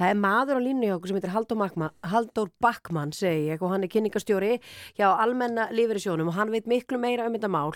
Það 0.00 0.10
er 0.10 0.20
maður 0.24 0.58
á 0.58 0.66
línu 0.66 0.88
hjá 0.88 0.96
okkur 0.98 1.12
sem 1.12 1.18
heitir 1.20 1.34
Halldór, 1.36 1.60
Magma, 1.60 1.90
Halldór 2.10 2.50
Backmann, 2.74 3.12
segi 3.14 3.50
ég, 3.52 3.62
og 3.62 3.70
hann 3.70 3.84
er 3.84 3.90
kynningastjóri 3.92 4.58
hjá 4.98 5.06
Almenna 5.12 5.68
Lífeyrissjónum 5.74 6.30
og 6.32 6.38
hann 6.38 6.52
veit 6.54 6.66
miklu 6.70 6.98
meira 6.98 7.28
um 7.28 7.36
þetta 7.36 7.50
mál. 7.52 7.74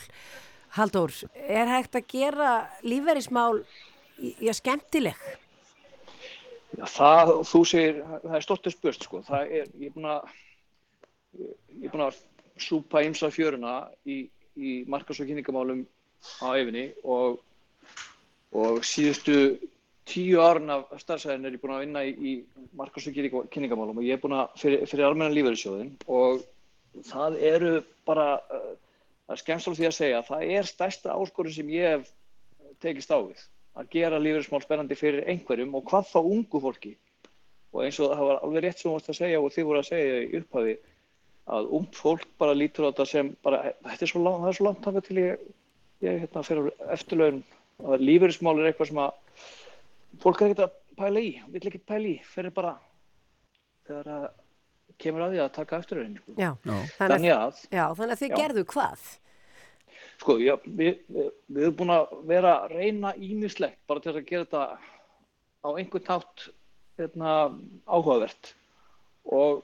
Halldór, 0.75 1.15
er 1.35 1.70
hægt 1.70 1.97
að 1.97 2.09
gera 2.11 2.49
lífeyrismál 2.85 3.62
já, 4.19 4.53
skemmtileg? 4.53 5.16
Já, 6.77 6.85
það, 6.85 7.33
þú 7.49 7.62
segir, 7.70 8.03
það 8.25 8.35
er 8.37 8.45
stoltur 8.45 8.75
spurt 8.75 9.07
sko, 9.07 9.23
það 9.25 9.55
er, 9.61 9.70
ég 9.81 9.89
er 9.89 9.95
búin 9.95 10.11
að, 10.12 10.35
ég 11.39 11.87
er 11.89 11.95
búin 11.95 12.05
að 12.05 12.19
súpa 12.61 13.03
ymsa 13.07 13.31
fjöruna 13.33 13.79
í, 14.05 14.27
í 14.59 14.75
markas- 14.91 15.23
og 15.23 15.31
kynningamálum 15.31 15.87
á 16.45 16.49
efinni 16.59 16.91
og, 17.07 17.39
og 18.53 18.83
síðustu 18.85 19.57
tíu 20.09 20.43
árun 20.43 20.73
af 20.73 20.93
starfsæðin 21.03 21.47
er 21.49 21.57
ég 21.57 21.63
búin 21.63 21.75
að 21.77 21.85
vinna 21.85 22.05
í, 22.05 22.13
í 22.17 22.33
markas- 22.77 23.09
og 23.09 23.17
kynninga- 23.17 23.47
kynningamálum 23.53 24.01
og 24.01 24.07
ég 24.07 24.17
er 24.17 24.23
búin 24.23 24.37
að 24.39 24.55
fyrir, 24.61 24.87
fyrir 24.89 25.09
almenna 25.09 25.35
lífeyrissjóðin 25.35 25.93
og 26.07 26.43
það 27.11 27.39
eru 27.51 27.73
bara, 28.09 28.41
uh, 28.49 28.73
það 29.29 29.37
er 29.37 29.43
skemmst 29.43 29.69
alveg 29.69 29.83
því 29.83 29.89
að 29.91 29.99
segja, 29.99 30.25
það 30.31 30.57
er 30.57 30.73
stærsta 30.73 31.15
áskorun 31.15 31.55
sem 31.55 31.71
ég 31.75 31.95
hef 31.97 32.13
tekist 32.83 33.13
á 33.13 33.19
við 33.21 33.45
að 33.79 33.91
gera 33.95 34.19
lífeyrismál 34.23 34.63
spennandi 34.65 34.99
fyrir 34.99 35.29
einhverjum 35.31 35.77
og 35.79 35.85
hvað 35.87 36.09
þá 36.11 36.19
ungu 36.21 36.61
fólki. 36.63 36.97
Og 37.75 37.85
eins 37.85 37.99
og 38.01 38.11
það 38.11 38.31
var 38.31 38.41
alveg 38.43 38.65
rétt 38.65 38.81
sem 38.81 38.89
þú 38.89 38.95
varst 38.97 39.11
að 39.13 39.19
segja 39.21 39.43
og 39.43 39.53
þið 39.55 39.69
voru 39.69 39.83
að 39.83 39.91
segja 39.91 40.23
í 40.25 40.41
upphafi 40.41 40.75
að 41.59 41.71
ungt 41.79 41.97
fólk 41.97 42.27
bara 42.41 42.57
lítur 42.57 42.89
á 42.89 42.91
þetta 42.91 43.07
sem 43.09 43.31
bara, 43.45 43.61
þetta 43.87 44.05
er 44.05 44.11
svo 44.11 44.23
langt, 44.25 44.43
það 44.43 44.51
er 44.51 44.59
svo 44.59 44.67
langt 44.67 45.07
til 45.07 45.21
ég, 45.21 45.47
ég 46.05 46.21
hérna 46.25 46.45
fyrir 46.49 46.71
eftirlaun. 46.97 47.41
Að 47.79 48.05
lífeyrismál 48.09 48.57
er 48.59 48.71
eitthvað 48.73 48.91
sem 48.91 49.03
að 49.05 49.13
fólk 50.23 50.43
er 50.43 50.51
ekkert 50.51 50.67
að 50.67 50.77
pæla 50.99 51.23
í, 51.23 51.31
vill 51.53 51.65
ekkert 51.69 51.87
pæla 51.89 52.11
í 52.11 52.19
fyrir 52.27 52.55
bara 52.55 52.75
þegar 53.89 54.13
að 54.17 54.29
kemur 54.99 55.25
að 55.25 55.35
því 55.35 55.41
að 55.45 55.55
taka 55.55 55.79
eftirlaun 55.83 56.19
sko. 56.19 56.35
Já, 56.41 56.51
þannig 56.99 57.33
að 57.35 57.65
já, 57.71 57.85
þannig 57.95 58.15
að 58.15 58.23
þið 58.23 58.33
Já. 58.33 58.37
gerðu 58.41 58.65
hvað? 58.73 59.09
Sko, 60.19 60.35
já, 60.43 60.55
við, 60.65 60.97
við, 61.15 61.29
við 61.47 61.67
erum 61.67 61.77
búin 61.79 61.93
að 61.95 62.15
vera 62.27 62.55
að 62.65 62.73
reyna 62.75 63.13
ímislegt 63.15 63.79
bara 63.91 64.03
til 64.03 64.15
að 64.17 64.25
gera 64.27 64.47
þetta 64.47 64.65
á 65.63 65.69
einhvern 65.75 66.07
tátt 66.09 66.49
hérna, 66.99 67.35
áhugavert 67.87 68.53
og 69.31 69.63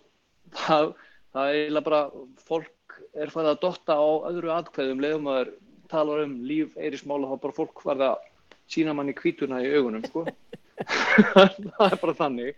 það, 0.54 0.92
það 1.34 1.48
er 1.50 1.58
eiginlega 1.58 1.88
bara 1.88 2.02
fólk 2.46 3.00
er 3.18 3.32
farið 3.34 3.50
að 3.54 3.60
dotta 3.64 3.96
á 3.98 4.06
öðru 4.30 4.52
atkvæðum 4.54 5.02
leiðum 5.02 5.30
að 5.32 5.52
talar 5.90 6.22
um 6.24 6.36
líf 6.46 6.78
eirismála 6.78 7.32
þá 7.32 7.36
bara 7.42 7.58
fólk 7.58 7.82
farið 7.82 8.06
að 8.12 8.30
sína 8.70 8.94
manni 8.96 9.14
kvítuna 9.16 9.60
í 9.64 9.72
augunum 9.74 10.04
sko. 10.06 10.24
það 11.34 11.90
er 11.90 11.98
bara 12.00 12.16
þannig 12.18 12.54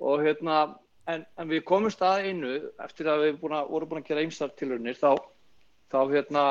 og 0.00 0.22
hérna 0.22 0.58
en, 1.10 1.24
en 1.38 1.48
við 1.50 1.64
komumst 1.66 2.02
að 2.04 2.28
einu 2.28 2.52
eftir 2.82 3.08
að 3.10 3.24
við 3.24 3.40
búin 3.40 3.56
að, 3.56 3.70
vorum 3.72 3.90
búin 3.90 4.02
að 4.02 4.10
gera 4.10 4.26
ýmsar 4.26 4.52
tilraunir 4.58 4.98
þá, 4.98 5.16
þá 5.92 5.98
hérna 6.12 6.44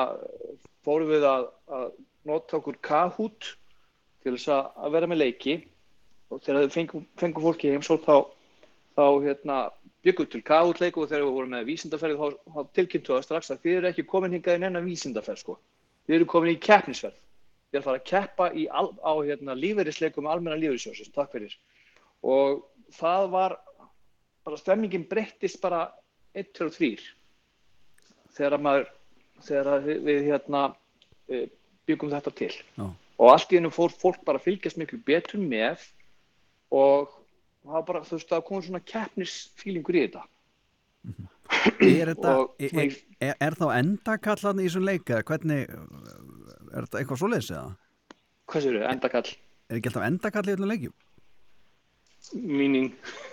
fórum 0.85 1.11
við 1.11 1.27
að, 1.29 1.47
að 1.77 1.87
nota 2.25 2.59
okkur 2.59 2.79
Kahoot 2.85 3.51
til 4.23 4.35
þess 4.35 4.51
að, 4.55 4.69
að 4.81 4.95
vera 4.97 5.09
með 5.11 5.21
leiki 5.21 5.57
og 6.33 6.41
þegar 6.41 6.65
við 6.65 6.75
fengum, 6.75 7.05
fengum 7.21 7.45
fólki 7.45 7.69
í 7.69 7.75
heimsók 7.75 8.05
þá, 8.05 8.15
þá 8.97 9.05
hérna, 9.25 9.59
byggum 10.05 10.31
til 10.31 10.41
Kahoot 10.45 10.81
leiku 10.81 11.03
og 11.03 11.11
þegar 11.11 11.27
við 11.27 11.37
vorum 11.37 11.53
með 11.55 11.69
vísindaferð 11.69 12.21
þá, 12.21 12.39
þá 12.55 12.59
tilkynntu 12.79 13.13
það 13.13 13.27
strax 13.27 13.53
að 13.53 13.61
þið 13.65 13.77
eru 13.79 13.91
ekki 13.91 14.07
komin 14.09 14.35
hingað 14.37 14.59
í 14.59 14.63
nennan 14.63 14.87
vísindaferð 14.87 15.43
sko. 15.43 15.59
Þið 16.05 16.17
eru 16.19 16.27
komin 16.29 16.53
í 16.53 16.59
keppnisferð. 16.61 17.17
Þið 17.69 17.77
er 17.77 17.81
að 17.81 17.87
fara 17.89 18.01
að 18.01 18.09
keppa 18.11 18.49
í, 18.53 18.65
á 18.69 19.13
hérna, 19.25 19.57
lífeyrisleikum 19.57 20.27
almenna 20.29 20.59
lífeyrissjóðsins. 20.61 21.13
Takk 21.15 21.33
fyrir. 21.35 21.55
Og 22.25 22.63
það 22.95 23.29
var 23.33 23.57
bara 24.45 24.59
stemmingin 24.61 25.07
breyttist 25.09 25.61
bara 25.63 25.87
1, 26.37 26.51
2 26.53 26.69
og 26.69 26.75
3 26.77 26.91
þegar 28.35 28.57
að 28.57 28.65
maður 28.67 28.87
þegar 29.45 29.71
að 29.73 29.89
við, 29.89 29.99
við 30.05 30.21
hérna 30.29 30.63
eh, 31.31 31.45
byggum 31.89 32.13
þetta 32.13 32.33
til 32.39 32.51
Já. 32.53 32.85
og 32.85 33.27
allt 33.31 33.53
í 33.53 33.59
hennu 33.59 33.71
fór 33.73 33.93
fólk 33.93 34.23
bara 34.27 34.41
að 34.41 34.49
fylgjast 34.49 34.79
miklu 34.79 34.99
betur 35.07 35.41
með 35.41 35.85
og 36.75 37.13
það 37.65 37.77
var 37.77 37.87
bara, 37.89 38.03
þú 38.05 38.17
veist, 38.17 38.31
það 38.31 38.45
kom 38.49 38.65
svona 38.65 38.83
keppnisfílingur 38.93 39.99
í 39.99 40.05
þetta 40.07 40.27
Er, 41.85 42.09
þetta, 42.09 42.31
Og 42.41 42.63
er, 42.65 42.95
er, 43.21 43.35
er, 43.37 43.55
þá 43.57 43.65
endakallan 43.75 44.61
í 44.61 44.65
þessum 44.65 44.85
leik 44.87 45.11
eða 45.13 45.25
hvernig 45.29 45.75
er 46.75 46.85
þetta 46.87 47.01
eitthvað 47.01 47.21
svoleiðis 47.23 47.49
eða? 47.55 47.73
Hvað 48.51 48.65
séu 48.67 48.75
þau, 48.75 48.85
endakall? 48.91 49.33
Er 49.65 49.79
ekki 49.79 49.91
alltaf 49.91 50.07
endakall 50.11 50.45
í 50.45 50.55
öllum 50.55 50.71
leikjum? 50.73 50.95
Míning. 52.33 52.87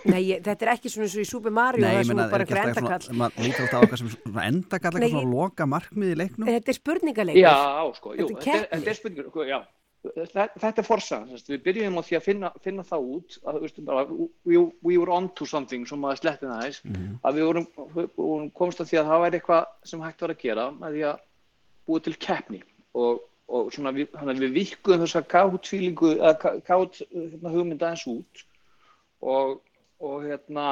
Nei, 0.05 0.19
þetta 0.45 0.67
er 0.67 0.71
ekki 0.75 0.89
svona 0.93 1.07
eins 1.07 1.15
og 1.17 1.23
í 1.23 1.25
Super 1.25 1.53
Mario 1.53 1.81
Nei, 1.81 1.95
ég 1.95 2.03
er 2.03 2.09
meina, 2.09 2.13
svona 2.13 2.25
bara 2.29 2.43
er 2.43 2.45
ekki 2.45 2.59
alltaf 2.61 2.81
endakall. 2.83 3.05
svona, 3.07 3.19
maður 3.23 3.47
lítur 3.47 3.63
alltaf 3.63 3.73
á 3.73 3.81
eitthvað 3.83 4.01
sem 4.01 4.11
svona 4.13 4.43
endakall, 4.51 4.91
eitthvað 4.99 5.15
svona 5.15 5.31
loka 5.33 5.67
markmið 5.73 6.11
í 6.13 6.17
leiknum. 6.21 6.49
Þetta 6.51 6.73
er 6.73 6.77
spurningaleikur 6.77 7.41
Já, 7.41 7.55
sko, 7.97 8.13
jú, 8.13 8.27
Þetta 8.29 8.53
er 8.53 8.67
þetta 8.67 8.77
er, 8.77 8.91
er 8.93 8.99
spurningur, 8.99 9.31
sko, 9.33 9.47
já. 9.49 9.57
Þetta, 10.03 10.45
þetta 10.59 10.81
er 10.83 10.85
forsagan, 10.85 11.29
þess, 11.31 11.49
við 11.49 11.61
byrjum 11.63 11.97
á 11.97 12.01
því 12.03 12.17
að 12.19 12.23
finna, 12.27 12.49
finna 12.61 12.83
það 12.83 13.05
út, 13.15 13.37
að, 13.47 13.67
bara, 13.87 14.01
we, 14.43 14.57
we 14.83 14.97
were 14.99 15.13
on 15.15 15.29
to 15.39 15.47
something, 15.47 15.85
sem 15.87 16.01
maður 16.03 16.19
sletti 16.19 16.49
það 16.49 16.57
aðeins, 16.59 16.81
að 17.23 17.37
við 17.39 17.47
vorum, 17.47 17.67
við 17.95 18.09
vorum 18.19 18.49
komst 18.51 18.83
að 18.83 18.89
því 18.91 18.99
að 18.99 19.11
það 19.13 19.23
væri 19.23 19.39
eitthvað 19.39 19.69
sem 19.93 20.03
hægt 20.03 20.25
var 20.25 20.33
að 20.35 20.41
gera 20.43 20.65
með 20.75 20.97
því 20.97 21.05
að 21.07 21.21
búa 21.87 22.03
til 22.03 22.15
keppni. 22.27 22.59
Og, 22.99 23.23
og 23.53 23.69
svona, 23.73 23.93
við, 23.93 24.09
við 24.39 24.55
vikkuðum 24.57 25.05
þessa 25.05 25.21
kátt-fílingu, 25.29 26.15
eða 26.17 26.55
kátt 26.65 27.01
hérna, 27.11 27.51
hugmynda 27.53 27.91
eins 27.91 28.05
út 28.09 28.43
og, 29.21 29.59
og 30.01 30.25
hérna, 30.25 30.65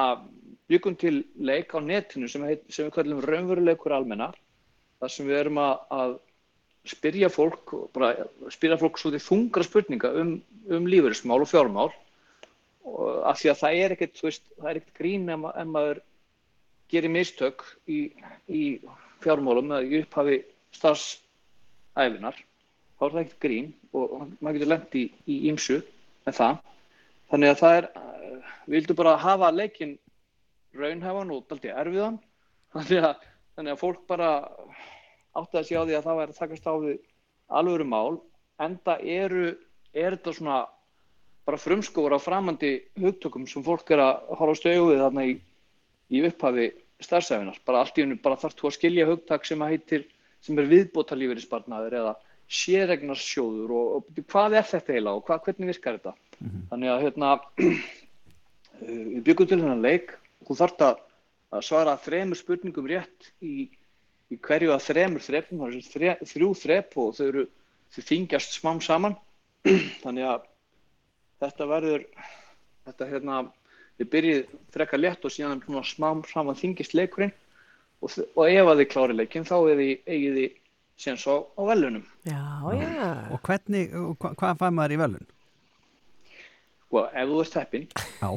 byggum 0.72 0.98
til 1.00 1.22
leik 1.38 1.76
á 1.78 1.80
netinu 1.84 2.30
sem, 2.32 2.44
heit, 2.48 2.66
sem 2.74 2.88
við 2.88 2.96
kallum 2.98 3.24
raunveruleikur 3.26 3.94
almennar, 3.96 4.38
þar 5.02 5.14
sem 5.14 5.30
við 5.30 5.42
erum 5.44 5.62
að, 5.62 5.74
að 5.98 6.14
spyrja 6.92 7.30
fólk, 7.30 7.76
bara 7.94 8.14
spyrja 8.54 8.80
fólk 8.82 8.98
svo 8.98 9.12
þungra 9.14 9.66
spurninga 9.68 10.14
um, 10.18 10.38
um 10.74 10.88
lífeyrismál 10.90 11.44
og 11.44 11.50
fjármál 11.52 11.92
og 12.90 13.22
af 13.30 13.38
því 13.38 13.52
að 13.52 13.60
það 13.60 13.82
er 13.84 13.94
ekkert, 13.96 14.22
veist, 14.26 14.48
það 14.58 14.70
er 14.72 14.80
ekkert 14.80 14.98
grín 14.98 15.30
ef, 15.30 15.42
ma- 15.44 15.54
ef 15.54 15.68
maður 15.70 16.00
gerir 16.92 17.14
mistök 17.14 17.62
í, 17.86 18.00
í 18.50 18.64
fjármálum 19.22 19.70
eða 19.70 19.86
í 19.86 20.02
upphafi 20.02 20.40
starfsæfinar 20.80 22.42
þá 23.02 23.06
er 23.08 23.14
það 23.16 23.24
ekkert 23.24 23.42
grín 23.42 23.70
og 23.98 24.12
maður 24.38 24.60
getur 24.60 24.70
lent 24.70 24.96
í, 25.00 25.04
í 25.26 25.36
ímsu 25.50 25.80
með 26.28 26.36
það. 26.38 26.60
Þannig 27.32 27.50
að 27.50 27.62
það 27.62 27.78
er, 27.80 27.88
eh, 27.98 28.52
við 28.68 28.76
vildum 28.76 29.00
bara 29.00 29.14
hafa 29.24 29.50
leikinn 29.56 29.96
raunhefan 30.78 31.34
og 31.34 31.48
daldi 31.50 31.72
erfiðan. 31.74 32.20
Þannig 32.76 33.08
að, 33.10 33.26
þannig 33.58 33.74
að 33.74 33.82
fólk 33.82 34.06
bara 34.12 34.30
átti 35.34 35.58
að 35.58 35.66
sé 35.66 35.82
á 35.82 35.84
því 35.88 35.98
að 35.98 36.06
það 36.06 36.22
væri 36.22 36.36
að 36.36 36.40
takast 36.44 36.70
á 36.70 36.74
við 36.78 37.02
alvöru 37.50 37.90
mál 37.90 38.22
enda 38.62 39.00
eru, 39.02 39.50
er 39.98 40.16
þetta 40.16 40.38
svona 40.38 40.62
bara 41.50 41.58
frumskóður 41.58 42.16
á 42.16 42.20
framandi 42.22 42.76
hugtökum 43.02 43.50
sem 43.50 43.66
fólk 43.66 43.90
er 43.92 44.06
að 44.06 44.34
horfa 44.38 44.76
við 44.78 45.02
þarna 45.02 45.26
í, 45.26 45.38
í 46.14 46.22
upphafi 46.30 46.70
starfsæfinar, 47.02 47.58
bara 47.66 47.82
allt 47.82 47.98
í 47.98 48.06
hennu 48.06 48.20
bara 48.22 48.38
þarf 48.38 48.60
þú 48.60 48.70
að 48.70 48.76
skilja 48.78 49.08
hugtak 49.10 49.48
sem 49.50 49.64
að 49.66 49.74
heitir 49.74 50.06
sem 50.46 50.60
er 50.62 50.70
viðbóta 50.70 51.18
lífeyrisbarnaður 51.18 51.98
eða 51.98 52.14
sérregnarsjóður 52.52 53.72
og, 53.72 53.92
og 53.98 54.24
hvað 54.32 54.58
er 54.60 54.68
þetta 54.68 54.94
eiginlega 54.94 55.20
og 55.20 55.28
hvað, 55.28 55.44
hvernig 55.46 55.72
virkar 55.72 55.98
þetta? 55.98 56.14
Þannig 56.72 56.92
að 56.92 57.04
hérna 57.06 57.30
uh, 57.38 57.86
við 59.14 59.22
byggum 59.30 59.50
til 59.52 59.60
hennan 59.62 59.86
leik. 59.86 60.16
Og 60.42 60.52
þú 60.52 60.58
þarft 60.64 60.86
að, 60.88 61.02
svara 61.64 61.98
þremur 62.02 62.40
spurningum 62.40 62.88
rétt 62.88 63.32
í, 63.44 63.70
í 64.32 64.38
hverju 64.40 64.72
að 64.72 64.86
þremur 64.88 65.24
þrepum, 65.26 65.66
þre, 65.92 66.14
þrjú 66.28 66.52
þrep 66.62 66.96
og 67.02 67.16
þau 67.18 67.26
eru 67.28 67.48
þau 67.92 68.04
þingjast 68.10 68.56
smám 68.60 68.84
saman. 68.84 69.18
Þannig 70.04 70.28
að 70.28 70.48
þetta 71.44 71.68
verður 71.72 72.08
þetta 72.88 73.10
hérna 73.12 73.42
þið 74.00 74.10
byrjið 74.16 74.56
frekar 74.74 75.02
létt 75.02 75.28
og 75.28 75.34
síðan 75.36 75.62
svona 75.64 75.86
smá 75.86 76.10
saman 76.32 76.58
þingist 76.58 76.96
leikurinn. 76.98 77.34
Og, 78.02 78.16
og 78.34 78.48
ef 78.50 78.66
að 78.66 78.80
þið 78.82 78.88
klári 78.90 79.16
leikinn 79.16 79.46
þá 79.46 79.58
er 79.60 79.78
þið, 79.78 79.92
eigið 80.10 80.38
þið 80.40 80.61
séns 81.00 81.26
á, 81.28 81.36
á 81.40 81.62
velunum. 81.68 82.04
Já, 82.28 82.42
já. 82.78 83.12
Og 83.34 83.42
hvernig, 83.46 83.94
og 83.96 84.16
hva, 84.20 84.34
hvað 84.40 84.60
fær 84.62 84.74
maður 84.76 84.96
í 84.96 85.00
velun? 85.02 85.28
Og 86.92 87.06
ef 87.08 87.30
þú 87.30 87.42
ert 87.44 87.60
heppinn, 87.62 87.86
Já. 88.20 88.30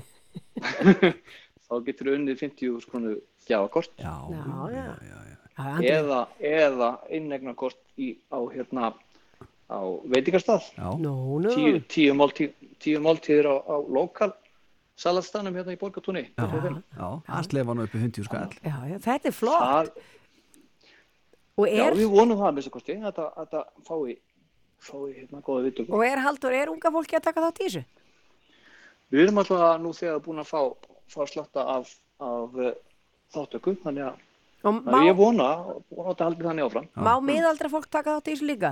þá 1.66 1.74
getur 1.86 2.10
þú 2.10 2.16
unnið 2.18 2.42
50 2.44 2.84
skronu 2.84 3.16
gjafakort. 3.48 3.90
Já, 3.98 4.14
já, 4.30 4.44
já. 4.74 5.34
Eða, 5.94 6.20
eða 6.42 6.92
innegnarkort 7.14 7.78
í, 7.98 8.14
á 8.30 8.38
hérna, 8.50 8.92
á 9.70 9.78
veitingarstað. 10.10 10.70
Já. 10.78 10.88
Nú, 11.02 11.14
nú. 11.42 11.52
Tíu, 11.54 11.82
tíu, 11.90 12.14
máltíð, 12.18 12.54
tíu 12.82 13.02
máltíðir 13.02 13.50
á, 13.50 13.54
á 13.62 13.76
lokal 13.86 14.32
salatstanum 14.98 15.54
hérna 15.58 15.74
í 15.74 15.78
Borgatúni. 15.78 16.28
Já, 16.38 16.46
já, 16.94 17.08
það 17.26 17.46
slefa 17.48 17.74
nú 17.74 17.86
upp 17.86 17.94
í 17.94 18.02
50 18.02 18.28
skall. 18.28 18.52
Já, 18.62 18.76
já, 18.92 18.98
þetta 19.02 19.30
er 19.30 19.34
flott. 19.34 19.64
Það, 19.64 19.90
Og 21.54 21.70
já, 21.70 21.84
er, 21.86 21.98
við 21.98 22.10
vonum 22.10 22.40
það 22.40 22.48
að 22.48 22.56
mista 22.58 22.72
kosti, 22.74 22.96
þetta, 23.04 23.28
þetta 23.38 23.60
fái, 23.86 24.16
fái 24.82 25.02
hérna 25.12 25.42
góða 25.46 25.66
viðtöku. 25.68 25.94
og 25.94 26.06
er 26.06 26.22
Haldur, 26.24 26.56
er 26.58 26.72
unga 26.72 26.90
fólki 26.96 27.18
að 27.18 27.26
taka 27.28 27.44
þátt 27.46 27.60
í 27.60 27.68
þessu? 27.68 27.84
Við 29.14 29.26
erum 29.26 29.42
alltaf 29.42 29.80
nú 29.82 29.92
þegar 29.94 30.22
búin 30.24 30.42
að 30.42 30.50
fá, 30.50 30.60
fá 31.14 31.20
slatta 31.30 31.66
af, 31.76 31.92
af 32.18 32.56
uh, 32.58 32.72
þáttöku, 33.34 33.76
þannig 33.84 34.08
að 34.08 34.22
Og 34.64 34.86
að 34.88 35.02
ég 35.04 35.16
vona, 35.18 35.46
vona 35.92 36.06
að 36.06 36.14
þetta 36.14 36.26
haldi 36.26 36.46
þannig 36.46 36.66
áfram. 36.66 36.86
Má 37.04 37.12
miðaldra 37.20 37.68
fólk 37.68 37.88
taka 37.92 38.14
þátt 38.14 38.30
í 38.30 38.32
þessu 38.32 38.46
líka? 38.48 38.70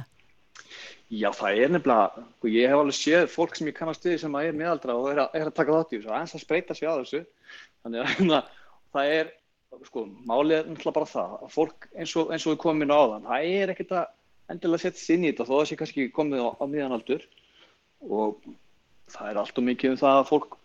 Já, 1.12 1.28
það 1.36 1.58
er 1.60 1.72
nefnilega, 1.74 2.22
sko, 2.38 2.48
ég 2.48 2.72
hef 2.72 2.80
alveg 2.80 2.96
séð 2.96 3.26
fólk 3.28 3.58
sem 3.58 3.68
ég 3.68 3.76
kannast 3.76 4.06
við 4.08 4.16
sem 4.22 4.38
að 4.38 4.48
er 4.48 4.56
miðaldra 4.56 4.96
og 4.96 5.10
er 5.10 5.20
að, 5.26 5.36
er 5.36 5.50
að 5.50 5.56
taka 5.58 5.76
þátt 5.76 5.92
í 5.92 5.98
þessu, 5.98 6.12
aðeins 6.14 6.34
að 6.38 6.44
spreita 6.46 6.76
sig 6.78 6.88
á 6.88 6.94
þessu. 6.96 7.20
Þannig 7.84 8.00
að 8.00 8.08
hérna, 8.14 8.40
það 8.96 9.12
er, 9.18 9.32
sko, 9.86 10.06
málið 10.28 10.56
er 10.58 10.66
náttúrulega 10.68 10.96
bara 10.98 11.10
það, 11.10 11.36
að 11.38 11.54
fólk 11.56 11.86
eins 11.96 12.16
og, 12.20 12.32
eins 12.32 12.46
og 12.46 12.54
við 12.54 12.60
komum 12.64 12.84
inn 12.84 12.94
á 12.94 12.98
áðan, 13.02 13.28
það 13.28 13.46
er 13.50 13.72
ekkert 13.72 13.94
að 13.98 14.10
endilega 14.52 14.82
setja 14.84 15.02
sig 15.02 15.18
inn 15.18 15.26
í 15.26 15.30
þetta 15.32 15.48
þó 15.48 15.52
það 15.54 15.68
sé 15.70 15.78
kannski 15.80 16.08
komið 16.14 16.44
á, 16.44 16.48
á 16.60 16.64
miðanaldur. 16.68 17.26
Og 18.02 18.48
það 19.12 19.28
er 19.30 19.40
allt 19.42 19.60
og 19.60 19.66
mikið 19.68 19.94
um 19.94 20.00
það 20.00 20.18
að 20.20 20.30
fólk, 20.30 20.56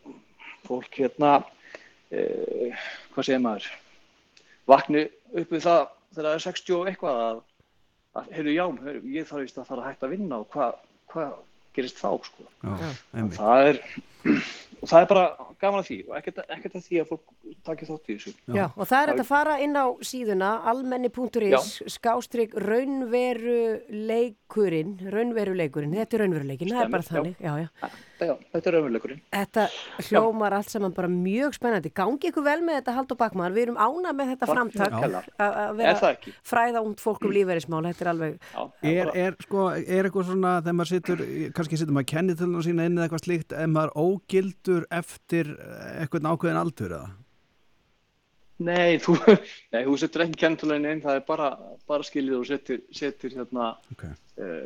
fólk 0.67 0.97
hérna, 1.01 1.33
eh, 2.11 2.87
hvað 3.13 3.29
segir 3.29 3.43
maður, 3.43 3.69
vakni 4.67 5.05
upp 5.07 5.53
við 5.53 5.67
það 5.67 5.83
þegar 6.15 6.27
það 6.27 6.33
er 6.33 6.45
60 6.47 6.77
og 6.77 6.91
eitthvað 6.91 7.21
að, 7.23 7.41
að 8.17 8.31
heyrðu 8.37 8.55
já, 8.55 8.65
heyrðu, 8.87 9.13
ég 9.13 9.29
þarf 9.29 9.45
víst 9.45 9.61
að 9.61 9.69
fara 9.69 9.83
að 9.83 9.89
hætta 9.91 10.07
að 10.07 10.15
vinna 10.15 10.41
og 10.41 10.49
hvað 10.55 10.79
hva 11.13 11.27
gerist 11.77 11.99
þá 12.01 12.09
sko. 12.25 12.47
Já, 12.65 12.89
það 13.37 13.69
er 13.71 13.81
og 14.81 14.87
það 14.91 15.01
er 15.01 15.07
bara 15.11 15.25
gaman 15.61 15.79
að 15.81 15.87
því 15.89 15.97
og 16.07 16.13
ekkert, 16.19 16.37
ekkert 16.57 16.75
að 16.77 16.83
því 16.87 16.95
að 17.01 17.09
fólk 17.11 17.25
takir 17.67 17.87
þátt 17.89 18.07
í 18.07 18.09
þessu. 18.17 18.31
Já, 18.57 18.65
og 18.69 18.83
það 18.89 18.99
er 18.99 19.07
hægt 19.11 19.23
að 19.23 19.31
fara 19.31 19.53
inn 19.63 19.75
á 19.77 19.85
síðuna 20.05 20.49
almenni.is 20.71 21.67
skástrygg 21.97 22.51
raunveruleikurinn 22.67 24.93
raunveruleikurinn, 25.13 25.93
þetta 25.97 26.13
er 26.17 26.21
raunveruleikin 26.25 26.73
það 26.73 26.83
er 26.83 26.89
bara 26.93 27.05
þannig, 27.09 27.35
já, 27.41 27.53
já. 27.63 27.69
Já, 28.17 28.33
þetta 28.53 28.67
er 28.69 28.73
raunveruleikurinn. 28.73 29.21
Þetta 29.35 29.63
hljómar 30.07 30.51
allt 30.57 30.71
saman 30.73 30.93
bara 30.95 31.09
mjög 31.11 31.51
spennandi. 31.57 31.89
Gangi 31.93 32.25
ykkur 32.31 32.43
vel 32.47 32.61
með 32.65 32.73
þetta 32.79 32.95
Haldur 32.95 33.17
Bakmann 33.19 33.53
við 33.53 33.63
erum 33.67 33.77
ána 33.77 34.09
með 34.17 34.25
þetta 34.33 34.45
framtak 34.49 34.93
að 34.97 35.03
að 35.37 35.77
Er 35.87 35.95
það 36.01 36.17
vera 36.17 36.17
fræða 36.49 36.79
ungd 36.81 36.99
fólk 37.03 37.21
um 37.27 37.33
lífeyrismál, 37.35 37.85
þetta 37.91 38.01
er 38.05 38.09
alveg 38.13 38.33
Er, 38.87 39.07
er, 39.13 39.31
sko, 39.45 39.59
er 39.77 40.03
eitthvað 40.09 40.27
svona 40.31 40.51
þegar 40.63 40.77
maður 40.79 40.91
situr, 40.95 41.17
kannski 41.57 41.75
situr 41.79 41.95
maður 41.97 42.11
kennitölu 42.13 42.59
sína 42.65 42.81
inn 42.89 42.97
eða 42.97 43.05
eitthvað 43.05 43.25
slíkt, 43.27 43.49
ógildur 44.67 44.85
eftir 44.91 45.55
eitthvað 46.01 46.27
ákveðin 46.27 46.59
aldur 46.59 46.93
eða? 46.97 47.09
Nei, 48.57 48.97
þú, 48.97 49.13
nei, 49.73 49.83
þú 49.85 49.97
setur 50.01 50.23
ekki 50.25 50.39
kentulegin 50.41 50.87
inn, 50.89 51.01
það 51.03 51.19
er 51.19 51.25
bara, 51.27 51.49
bara 51.87 52.05
skiljið 52.05 52.39
og 52.39 52.47
setur, 52.49 52.79
setur 52.89 53.35
hérna 53.37 53.67
okay. 53.93 54.15
uh, 54.41 54.63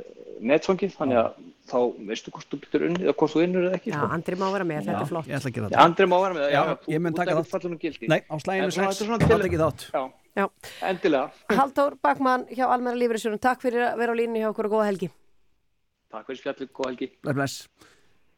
netfangið, 0.48 0.94
þannig 0.96 1.20
að 1.20 1.42
þá 1.68 1.76
veistu 2.08 2.32
hvort 2.32 2.48
þú 2.48 2.60
byttur 2.62 2.86
unnið 2.88 3.10
eða 3.10 3.16
hvort 3.20 3.34
þú 3.36 3.44
innur 3.44 3.68
eða 3.68 3.82
ekki. 3.82 3.92
Já, 3.92 3.98
sko. 4.00 4.10
Andri 4.16 4.40
má 4.40 4.46
vera 4.56 4.70
með, 4.70 4.86
þetta 4.88 5.04
er 5.04 5.12
flott 5.12 5.28
Ég 5.28 5.42
ætla 5.42 5.52
að 5.52 5.58
gera 5.58 5.68
Já, 5.68 5.76
það. 5.76 5.84
Andri 5.84 6.08
má 6.08 6.16
vera 6.24 6.38
með 6.38 6.46
það, 6.46 6.54
já, 6.56 6.62
Já, 6.62 6.72
já, 6.72 6.94
ég 6.96 7.04
mun 7.04 7.12
þú- 7.12 7.20
taka 7.20 7.66
þú 7.68 7.80
gildi. 7.84 8.12
Nei, 8.14 8.20
á 8.24 8.36
slæginu 8.40 8.70
En 8.70 8.76
svona, 8.78 8.94
sex, 8.94 9.02
þetta 9.02 9.04
er 9.04 9.12
svona 9.12 9.20
það 9.26 9.34
til- 9.36 9.46
tekið 9.50 9.66
þátt. 9.66 9.88
Já, 9.92 10.04
Já. 10.40 10.46
endilega. 10.88 11.26
Haldur 11.60 11.98
Bakmann 12.00 12.48
hjá 12.48 12.64
Almenna 12.70 12.96
lífeyrisjónum, 12.96 13.44
takk 13.44 13.68
fyrir 13.68 13.90
að 13.90 14.00
vera 14.00 14.16
á 14.16 14.20
línni 14.24 14.40
hjá 14.40 14.54
okkur 14.54 14.72
og 14.72 14.78
góða 14.78 14.88
helgi 14.94 15.12
Takk 16.12 16.32
fyrir 16.32 16.40
spjallið, 16.46 16.72
góð 16.76 16.90
helgi. 16.94 17.12
Bless. 17.28 17.68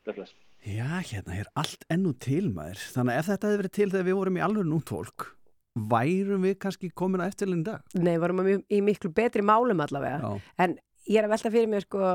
Bless, 0.05 0.17
bless. 0.17 0.42
Já, 0.63 1.01
hérna 1.03 1.35
er 1.41 1.47
allt 1.59 1.83
ennú 1.91 2.13
til 2.23 2.47
maður. 2.55 2.79
Þannig 2.95 3.13
að 3.13 3.19
ef 3.19 3.29
þetta 3.31 3.47
hefði 3.49 3.61
verið 3.61 3.73
til 3.77 3.87
þegar 3.91 4.05
við 4.07 4.19
vorum 4.19 4.37
í 4.39 4.43
alveg 4.45 4.67
núnt 4.69 4.91
fólk, 4.93 5.25
værum 5.91 6.45
við 6.47 6.59
kannski 6.63 6.91
komin 6.95 7.23
að 7.23 7.33
eftirlinn 7.33 7.65
dag? 7.67 7.81
Nei, 7.99 8.13
varum 8.21 8.43
við 8.45 8.61
í 8.71 8.79
miklu 8.85 9.11
betri 9.15 9.43
málum 9.43 9.81
allavega 9.83 10.21
Já. 10.21 10.53
en 10.63 10.77
ég 11.09 11.19
er 11.19 11.27
að 11.27 11.33
velta 11.35 11.51
fyrir 11.51 11.71
mér 11.71 11.83
sko 11.83 12.13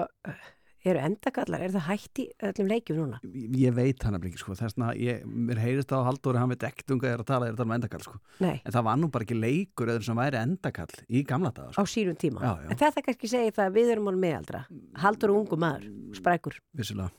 eru 0.89 1.01
endakallar, 1.03 1.61
er 1.67 1.73
það 1.75 1.85
hætt 1.89 2.21
í 2.23 2.25
öllum 2.49 2.69
leikjum 2.71 2.99
núna? 3.03 3.19
Ég 3.59 3.75
veit 3.77 4.05
hann 4.07 4.17
ekki, 4.17 4.39
sko. 4.41 4.55
Þess 4.57 4.77
vegna, 4.79 4.93
ég, 4.97 5.27
mér 5.27 5.61
heyrist 5.61 5.93
á 5.93 5.99
Halldóri, 6.07 6.41
hann 6.41 6.53
veit 6.55 6.65
ekkert 6.71 6.95
um 6.95 7.01
hvað 7.03 7.11
ég 7.11 7.17
er 7.19 7.25
að 7.25 7.29
tala, 7.29 7.49
ég 7.49 7.53
er 7.53 7.57
að 7.57 7.61
tala 7.61 7.69
um 7.69 7.77
endakall, 7.77 8.05
sko. 8.07 8.21
Nei. 8.45 8.55
En 8.63 8.77
það 8.77 8.87
var 8.89 9.01
nú 9.03 9.11
bara 9.13 9.27
ekki 9.27 9.39
leikur 9.43 9.93
eða 9.93 10.07
sem 10.07 10.23
væri 10.23 10.41
endakall 10.41 10.95
í 11.11 11.25
gamla 11.29 11.53
daga, 11.53 11.75
á 11.75 11.83
sko. 11.83 11.87
sínum 11.93 12.17
tíma 12.17 12.45
Já, 12.47 12.53
já. 12.63 12.71
en 12.71 12.81
þetta 12.87 13.05
kannski 13.09 13.33
segir 13.35 13.57
það 13.59 13.67
að 13.69 13.77
við 13.81 13.93
erum 13.97 14.09
án 14.15 14.23
meðaldra 14.23 14.63
Haldur 15.03 15.35
og 15.35 15.43
ungu 15.43 15.59
maður, 15.61 15.91
sprækur 16.17 16.61
Vissulega. 16.79 17.11